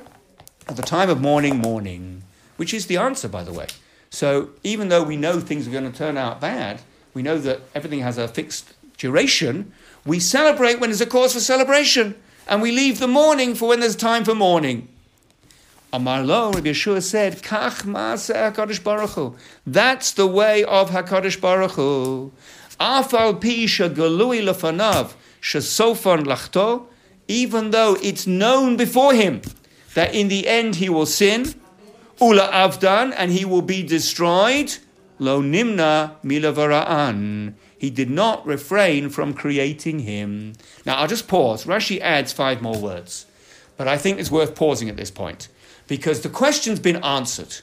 at 0.68 0.76
the 0.76 0.82
time 0.82 1.10
of 1.10 1.22
mourning, 1.22 1.58
mourning, 1.58 2.24
which 2.58 2.74
is 2.74 2.88
the 2.88 2.98
answer, 2.98 3.28
by 3.28 3.44
the 3.44 3.54
way. 3.54 3.68
So 4.10 4.50
even 4.64 4.90
though 4.90 5.04
we 5.04 5.18
know 5.18 5.40
things 5.40 5.68
are 5.68 5.72
going 5.72 5.92
to 5.92 5.98
turn 5.98 6.18
out 6.18 6.40
bad, 6.40 6.82
we 7.14 7.22
know 7.22 7.38
that 7.40 7.62
everything 7.76 8.00
has 8.00 8.18
a 8.18 8.28
fixed 8.28 8.74
duration, 8.98 9.72
we 10.06 10.20
celebrate 10.20 10.80
when 10.80 10.90
there's 10.90 11.02
a 11.02 11.06
cause 11.06 11.34
for 11.34 11.40
celebration, 11.40 12.16
and 12.48 12.62
we 12.62 12.72
leave 12.72 13.00
the 13.00 13.08
mourning 13.08 13.56
for 13.56 13.70
when 13.70 13.80
there's 13.80 13.96
time 13.96 14.24
for 14.24 14.34
mourning. 14.34 14.88
Amar 15.92 16.24
lo, 16.24 16.52
Rabbi 16.52 16.70
Yeshua 16.70 17.02
said, 17.02 17.42
Kach 17.42 17.84
HaKadosh 17.84 18.84
Baruch 18.84 19.12
Hu. 19.12 19.36
That's 19.66 20.12
the 20.12 20.28
way 20.28 20.64
of 20.64 20.92
HaKadosh 20.92 21.40
Baruch 21.40 21.72
Hu. 21.72 22.32
Afal 22.80 23.42
pi 23.42 23.66
shagalui 23.66 24.44
lefanav 24.44 25.14
shesofan 25.42 26.26
lachto, 26.26 26.88
even 27.28 27.72
though 27.72 27.98
it's 28.02 28.26
known 28.26 28.78
before 28.78 29.14
him 29.14 29.42
that 29.94 30.14
in 30.14 30.28
the 30.28 30.48
end 30.48 30.76
he 30.76 30.90
will 30.90 31.06
sin, 31.06 31.54
ula 32.22 32.50
avdan, 32.52 33.14
and 33.18 33.32
he 33.32 33.46
will 33.46 33.62
be 33.62 33.84
destroyed, 33.84 34.78
lo 35.20 35.42
nimna 35.42 36.12
milavara'an. 36.24 37.54
He 37.78 37.90
did 37.90 38.10
not 38.10 38.46
refrain 38.46 39.10
from 39.10 39.34
creating 39.34 40.00
him. 40.00 40.54
Now 40.86 40.96
I'll 40.98 41.08
just 41.08 41.28
pause. 41.28 41.66
Rashi 41.66 42.00
adds 42.00 42.34
five 42.34 42.62
more 42.62 42.80
words, 42.80 43.26
but 43.76 43.88
I 43.88 43.98
think 43.98 44.20
it's 44.20 44.32
worth 44.32 44.56
pausing 44.56 44.90
at 44.90 44.98
this 44.98 45.12
point 45.12 45.48
because 45.88 46.22
the 46.22 46.30
question's 46.30 46.80
been 46.80 46.98
answered. 46.98 47.58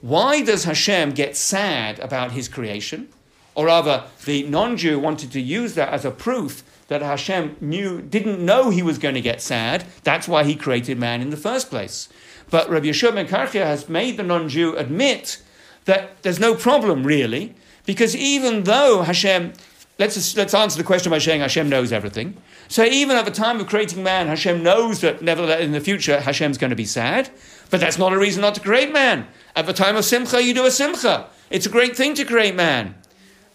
Why 0.00 0.42
does 0.42 0.64
Hashem 0.64 1.12
get 1.12 1.36
sad 1.36 1.98
about 1.98 2.32
his 2.32 2.48
creation? 2.48 3.08
Or 3.54 3.66
rather, 3.66 4.04
the 4.24 4.44
non 4.44 4.76
Jew 4.76 5.00
wanted 5.00 5.32
to 5.32 5.40
use 5.40 5.74
that 5.74 5.92
as 5.92 6.04
a 6.04 6.12
proof 6.12 6.62
that 6.88 7.02
Hashem 7.02 7.56
knew, 7.60 8.02
didn't 8.02 8.44
know 8.44 8.70
he 8.70 8.82
was 8.82 8.98
going 8.98 9.14
to 9.14 9.20
get 9.20 9.40
sad. 9.40 9.84
That's 10.04 10.26
why 10.26 10.44
he 10.44 10.56
created 10.56 10.98
man 10.98 11.20
in 11.22 11.30
the 11.30 11.36
first 11.36 11.70
place. 11.70 12.08
But 12.50 12.68
Rabbi 12.68 12.86
Yeshua 12.86 13.14
ben 13.14 13.26
Karchia 13.26 13.64
has 13.64 13.88
made 13.88 14.16
the 14.16 14.22
non 14.22 14.48
Jew 14.48 14.74
admit 14.76 15.40
that 15.84 16.22
there's 16.22 16.40
no 16.40 16.54
problem 16.54 17.04
really, 17.04 17.54
because 17.86 18.16
even 18.16 18.64
though 18.64 19.02
Hashem, 19.02 19.52
let's, 19.98 20.36
let's 20.36 20.54
answer 20.54 20.78
the 20.78 20.84
question 20.84 21.10
by 21.10 21.18
saying 21.18 21.42
Hashem 21.42 21.68
knows 21.68 21.92
everything. 21.92 22.36
So 22.68 22.84
even 22.84 23.16
at 23.16 23.24
the 23.24 23.30
time 23.30 23.60
of 23.60 23.66
creating 23.66 24.02
man, 24.02 24.26
Hashem 24.26 24.62
knows 24.62 25.00
that 25.00 25.22
nevertheless 25.22 25.62
in 25.62 25.72
the 25.72 25.80
future 25.80 26.20
Hashem's 26.20 26.58
going 26.58 26.70
to 26.70 26.76
be 26.76 26.84
sad, 26.84 27.30
but 27.70 27.80
that's 27.80 27.98
not 27.98 28.12
a 28.12 28.18
reason 28.18 28.42
not 28.42 28.54
to 28.56 28.60
create 28.60 28.92
man. 28.92 29.26
At 29.56 29.66
the 29.66 29.72
time 29.72 29.96
of 29.96 30.04
simcha, 30.04 30.42
you 30.42 30.54
do 30.54 30.66
a 30.66 30.70
simcha. 30.70 31.28
It's 31.50 31.66
a 31.66 31.70
great 31.70 31.96
thing 31.96 32.14
to 32.14 32.24
create 32.24 32.54
man. 32.54 32.94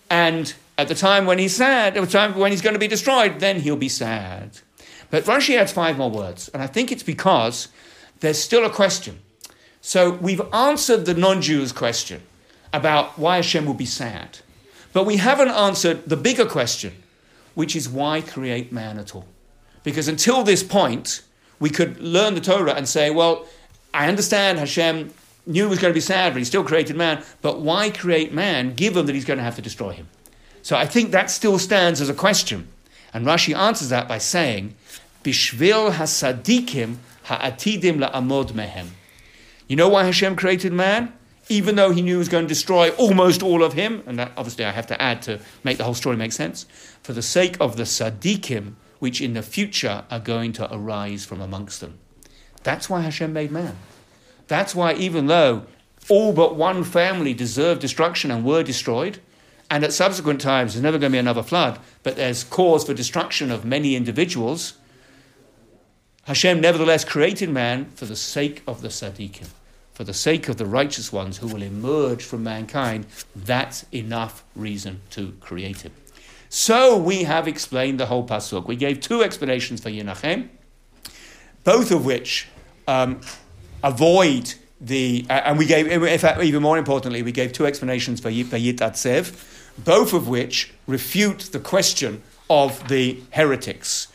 And 0.10 0.54
at 0.78 0.88
the 0.88 0.96
time 0.96 1.26
when 1.26 1.40
he's 1.40 1.56
sad, 1.56 1.96
at 1.96 2.02
the 2.02 2.12
time 2.12 2.38
when 2.38 2.52
he's 2.52 2.62
going 2.62 2.74
to 2.74 2.80
be 2.80 2.88
destroyed, 2.88 3.40
then 3.40 3.60
he'll 3.60 3.76
be 3.76 3.90
sad. 3.90 4.60
But 5.10 5.26
Rashi 5.26 5.58
adds 5.58 5.72
five 5.72 5.98
more 5.98 6.10
words, 6.10 6.50
and 6.50 6.64
I 6.64 6.68
think 6.68 6.92
it's 6.92 7.04
because 7.04 7.68
there's 8.22 8.40
still 8.40 8.66
a 8.66 8.70
question. 8.70 9.20
So 9.82 10.12
we've 10.12 10.42
answered 10.54 11.06
the 11.06 11.14
non-Jews 11.14 11.72
question 11.72 12.22
about 12.72 13.20
why 13.20 13.36
Hashem 13.36 13.66
will 13.66 13.74
be 13.74 13.86
sad. 13.86 14.40
But 14.94 15.06
we 15.06 15.18
haven't 15.18 15.50
answered 15.50 16.06
the 16.06 16.18
bigger 16.18 16.46
question, 16.46 16.94
which 17.54 17.76
is 17.76 17.88
why 17.88 18.22
create 18.22 18.72
man 18.72 18.98
at 18.98 19.14
all? 19.14 19.28
Because 19.84 20.08
until 20.08 20.44
this 20.44 20.64
point, 20.64 21.22
we 21.60 21.70
could 21.70 22.00
learn 22.00 22.34
the 22.34 22.42
Torah 22.42 22.74
and 22.74 22.88
say, 22.88 23.12
well, 23.12 23.46
I 23.94 24.08
understand 24.08 24.58
Hashem 24.58 25.14
knew 25.46 25.66
he 25.66 25.70
was 25.70 25.80
going 25.80 25.92
to 25.92 25.98
be 25.98 26.02
sad, 26.02 26.34
but 26.34 26.40
he 26.40 26.46
still 26.46 26.64
created 26.64 26.96
man. 26.96 27.24
But 27.42 27.60
why 27.60 27.90
create 27.90 28.34
man 28.34 28.74
given 28.74 29.06
that 29.06 29.14
he's 29.14 29.26
going 29.26 29.38
to 29.38 29.44
have 29.44 29.56
to 29.58 29.62
destroy 29.62 29.92
him? 29.92 30.08
So 30.64 30.76
I 30.78 30.88
think 30.88 31.12
that 31.12 31.30
still 31.30 31.60
stands 31.60 32.02
as 32.02 32.10
a 32.10 32.14
question. 32.14 32.70
And 33.14 33.26
Rashi 33.26 33.56
answers 33.56 33.90
that 33.90 34.08
by 34.08 34.18
saying, 34.18 34.76
Bishvil 35.24 35.92
hasadikim 35.92 36.96
ha'atidim 37.24 38.00
la'amod 38.00 38.54
mehem. 38.54 38.88
You 39.68 39.76
know 39.76 39.90
why 39.90 40.06
Hashem 40.06 40.36
created 40.36 40.74
man? 40.74 41.14
Even 41.50 41.76
though 41.76 41.92
he 41.92 42.02
knew 42.02 42.14
he 42.14 42.18
was 42.18 42.30
going 42.30 42.46
to 42.46 42.48
destroy 42.48 42.92
almost 42.92 43.44
all 43.44 43.62
of 43.62 43.74
him, 43.74 44.02
and 44.08 44.18
that 44.18 44.32
obviously 44.38 44.64
I 44.64 44.72
have 44.72 44.88
to 44.88 45.02
add 45.02 45.22
to 45.24 45.42
make 45.66 45.78
the 45.78 45.84
whole 45.84 45.94
story 45.94 46.16
make 46.16 46.32
sense, 46.32 46.66
for 47.02 47.12
the 47.12 47.22
sake 47.22 47.58
of 47.60 47.76
the 47.76 47.84
sadikim, 47.84 48.76
which 49.00 49.20
in 49.20 49.34
the 49.34 49.42
future 49.42 50.06
are 50.10 50.20
going 50.20 50.54
to 50.54 50.74
arise 50.74 51.26
from 51.26 51.42
amongst 51.42 51.82
them. 51.82 52.00
That's 52.64 52.90
why 52.90 53.02
Hashem 53.02 53.34
made 53.34 53.52
man. 53.52 53.76
That's 54.48 54.74
why, 54.74 54.94
even 54.94 55.28
though 55.28 55.66
all 56.08 56.32
but 56.32 56.56
one 56.56 56.86
family 56.86 57.34
deserved 57.34 57.82
destruction 57.82 58.32
and 58.32 58.46
were 58.46 58.64
destroyed, 58.64 59.20
and 59.74 59.84
at 59.84 59.92
subsequent 59.92 60.40
times 60.40 60.74
there's 60.74 60.84
never 60.84 61.00
going 61.00 61.12
to 61.12 61.16
be 61.16 61.20
another 61.20 61.42
flood, 61.42 61.80
but 62.04 62.16
there's 62.16 62.44
cause 62.44 62.86
for 62.86 62.94
destruction 62.94 63.50
of 63.50 63.66
many 63.66 63.96
individuals, 63.96 64.74
Hashem 66.26 66.62
nevertheless 66.62 67.04
created 67.04 67.50
man 67.50 67.86
for 67.96 68.06
the 68.06 68.16
sake 68.16 68.62
of 68.68 68.84
the 68.84 68.90
Sadiqim, 68.90 69.48
for 69.92 70.04
the 70.04 70.14
sake 70.14 70.48
of 70.48 70.58
the 70.58 70.68
righteous 70.68 71.12
ones 71.12 71.40
who 71.40 71.48
will 71.48 71.64
emerge 71.64 72.24
from 72.24 72.44
mankind. 72.44 73.08
That's 73.36 73.84
enough 73.92 74.44
reason 74.56 75.02
to 75.10 75.32
create 75.42 75.82
him. 75.82 75.94
So 76.50 76.96
we 76.96 77.24
have 77.24 77.48
explained 77.48 78.00
the 78.00 78.06
whole 78.06 78.28
pasuk. 78.28 78.68
We 78.68 78.76
gave 78.76 79.02
two 79.02 79.24
explanations 79.24 79.82
for 79.82 79.90
Yinachem, 79.90 80.50
both 81.64 81.90
of 81.90 82.06
which 82.06 82.48
um, 82.88 83.22
avoid 83.84 84.54
the, 84.80 85.26
uh, 85.32 85.34
and 85.46 85.58
we 85.58 85.66
gave, 85.66 85.88
in 85.88 86.20
fact, 86.20 86.44
even 86.44 86.62
more 86.62 86.78
importantly, 86.78 87.24
we 87.24 87.32
gave 87.32 87.54
two 87.54 87.66
explanations 87.66 88.20
for 88.20 88.30
Yit 88.30 88.52
Atzev, 88.52 89.34
both 89.78 90.14
of 90.14 90.28
which 90.28 90.74
refute 90.88 91.50
the 91.52 91.60
question 91.60 92.22
of 92.50 92.88
the 92.88 93.22
heretics. 93.32 94.08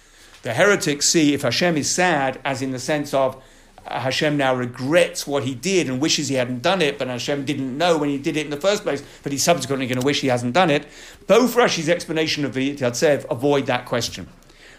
The 0.42 0.54
heretics 0.54 1.08
see 1.08 1.34
if 1.34 1.42
Hashem 1.42 1.76
is 1.76 1.90
sad, 1.90 2.40
as 2.44 2.62
in 2.62 2.70
the 2.70 2.78
sense 2.78 3.12
of 3.12 3.42
uh, 3.86 4.00
Hashem 4.00 4.36
now 4.36 4.54
regrets 4.54 5.26
what 5.26 5.44
he 5.44 5.54
did 5.54 5.88
and 5.88 6.00
wishes 6.00 6.28
he 6.28 6.36
hadn't 6.36 6.62
done 6.62 6.80
it, 6.80 6.98
but 6.98 7.08
Hashem 7.08 7.44
didn't 7.44 7.76
know 7.76 7.98
when 7.98 8.08
he 8.08 8.18
did 8.18 8.36
it 8.36 8.44
in 8.44 8.50
the 8.50 8.60
first 8.60 8.82
place, 8.82 9.02
but 9.22 9.32
he's 9.32 9.42
subsequently 9.42 9.86
going 9.86 10.00
to 10.00 10.04
wish 10.04 10.20
he 10.20 10.28
hasn't 10.28 10.54
done 10.54 10.70
it. 10.70 10.86
Both 11.26 11.54
Rashi's 11.54 11.88
explanation 11.88 12.44
of 12.44 12.54
the 12.54 12.76
Yatsev 12.76 13.26
avoid 13.30 13.66
that 13.66 13.86
question. 13.86 14.28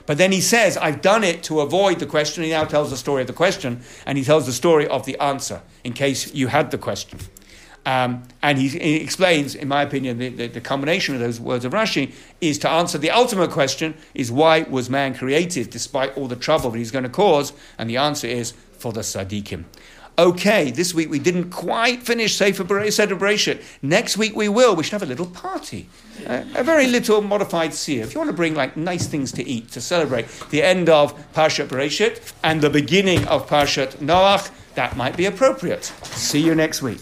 But 0.06 0.18
then 0.18 0.32
he 0.32 0.42
says, 0.42 0.78
I've 0.78 1.02
done 1.02 1.24
it 1.24 1.44
to 1.44 1.60
avoid 1.60 2.00
the 2.00 2.08
question. 2.08 2.44
He 2.44 2.50
now 2.50 2.64
tells 2.64 2.90
the 2.90 2.98
story 2.98 3.22
of 3.22 3.28
the 3.28 3.34
question, 3.34 3.82
and 4.08 4.18
he 4.18 4.24
tells 4.24 4.48
the 4.48 4.54
story 4.54 4.88
of 4.88 5.06
the 5.06 5.20
answer, 5.20 5.62
in 5.84 5.94
case 5.94 6.34
you 6.34 6.48
had 6.48 6.72
the 6.72 6.80
question. 6.80 7.20
Um, 7.86 8.24
and 8.42 8.58
he, 8.58 8.68
he 8.68 8.96
explains, 8.98 9.56
in 9.56 9.68
my 9.68 9.82
opinion, 9.82 10.18
the, 10.18 10.30
the, 10.30 10.48
the 10.48 10.62
combination 10.62 11.16
of 11.16 11.22
those 11.22 11.40
words 11.40 11.66
of 11.66 11.74
Rashi 11.74 12.14
is 12.42 12.60
to 12.60 12.70
answer 12.70 12.98
the 12.98 13.12
ultimate 13.12 13.52
question: 13.52 13.96
is 14.14 14.32
why 14.32 14.64
was 14.64 14.90
man 14.90 15.16
created, 15.16 15.70
despite 15.70 16.16
all 16.18 16.28
the 16.28 16.36
trouble 16.36 16.72
that 16.72 16.78
he's 16.78 16.92
going 16.92 17.04
to 17.04 17.10
cause? 17.10 17.54
And 17.78 17.90
the 17.90 17.98
answer 17.98 18.28
is 18.28 18.54
for 18.78 18.92
the 18.92 19.02
tzaddikim. 19.02 19.66
Okay, 20.20 20.70
this 20.70 20.94
week 20.94 21.10
we 21.10 21.18
didn't 21.18 21.50
quite 21.50 22.04
finish 22.04 22.36
Sefer 22.36 22.66
Ber- 22.66 22.82
Bereshit. 22.82 23.64
Next 23.82 24.18
week 24.18 24.36
we 24.36 24.50
will. 24.50 24.76
We 24.76 24.84
should 24.84 24.92
have 24.92 25.04
a 25.04 25.06
little 25.06 25.26
party. 25.26 25.88
A 26.28 26.62
very 26.62 26.88
little 26.88 27.22
modified 27.22 27.74
seer. 27.74 28.04
If 28.04 28.14
you 28.14 28.20
want 28.20 28.30
to 28.30 28.36
bring 28.36 28.54
like 28.54 28.76
nice 28.76 29.08
things 29.08 29.32
to 29.32 29.48
eat 29.48 29.72
to 29.72 29.80
celebrate 29.80 30.28
the 30.50 30.62
end 30.62 30.90
of 30.90 31.16
Parshat 31.32 31.68
Bereshit 31.68 32.34
and 32.44 32.60
the 32.60 32.70
beginning 32.70 33.26
of 33.30 33.48
Parshat 33.48 33.96
Noach, 34.00 34.52
that 34.76 34.98
might 34.98 35.16
be 35.16 35.26
appropriate. 35.26 35.86
See 36.04 36.42
you 36.42 36.54
next 36.54 36.82
week. 36.82 37.00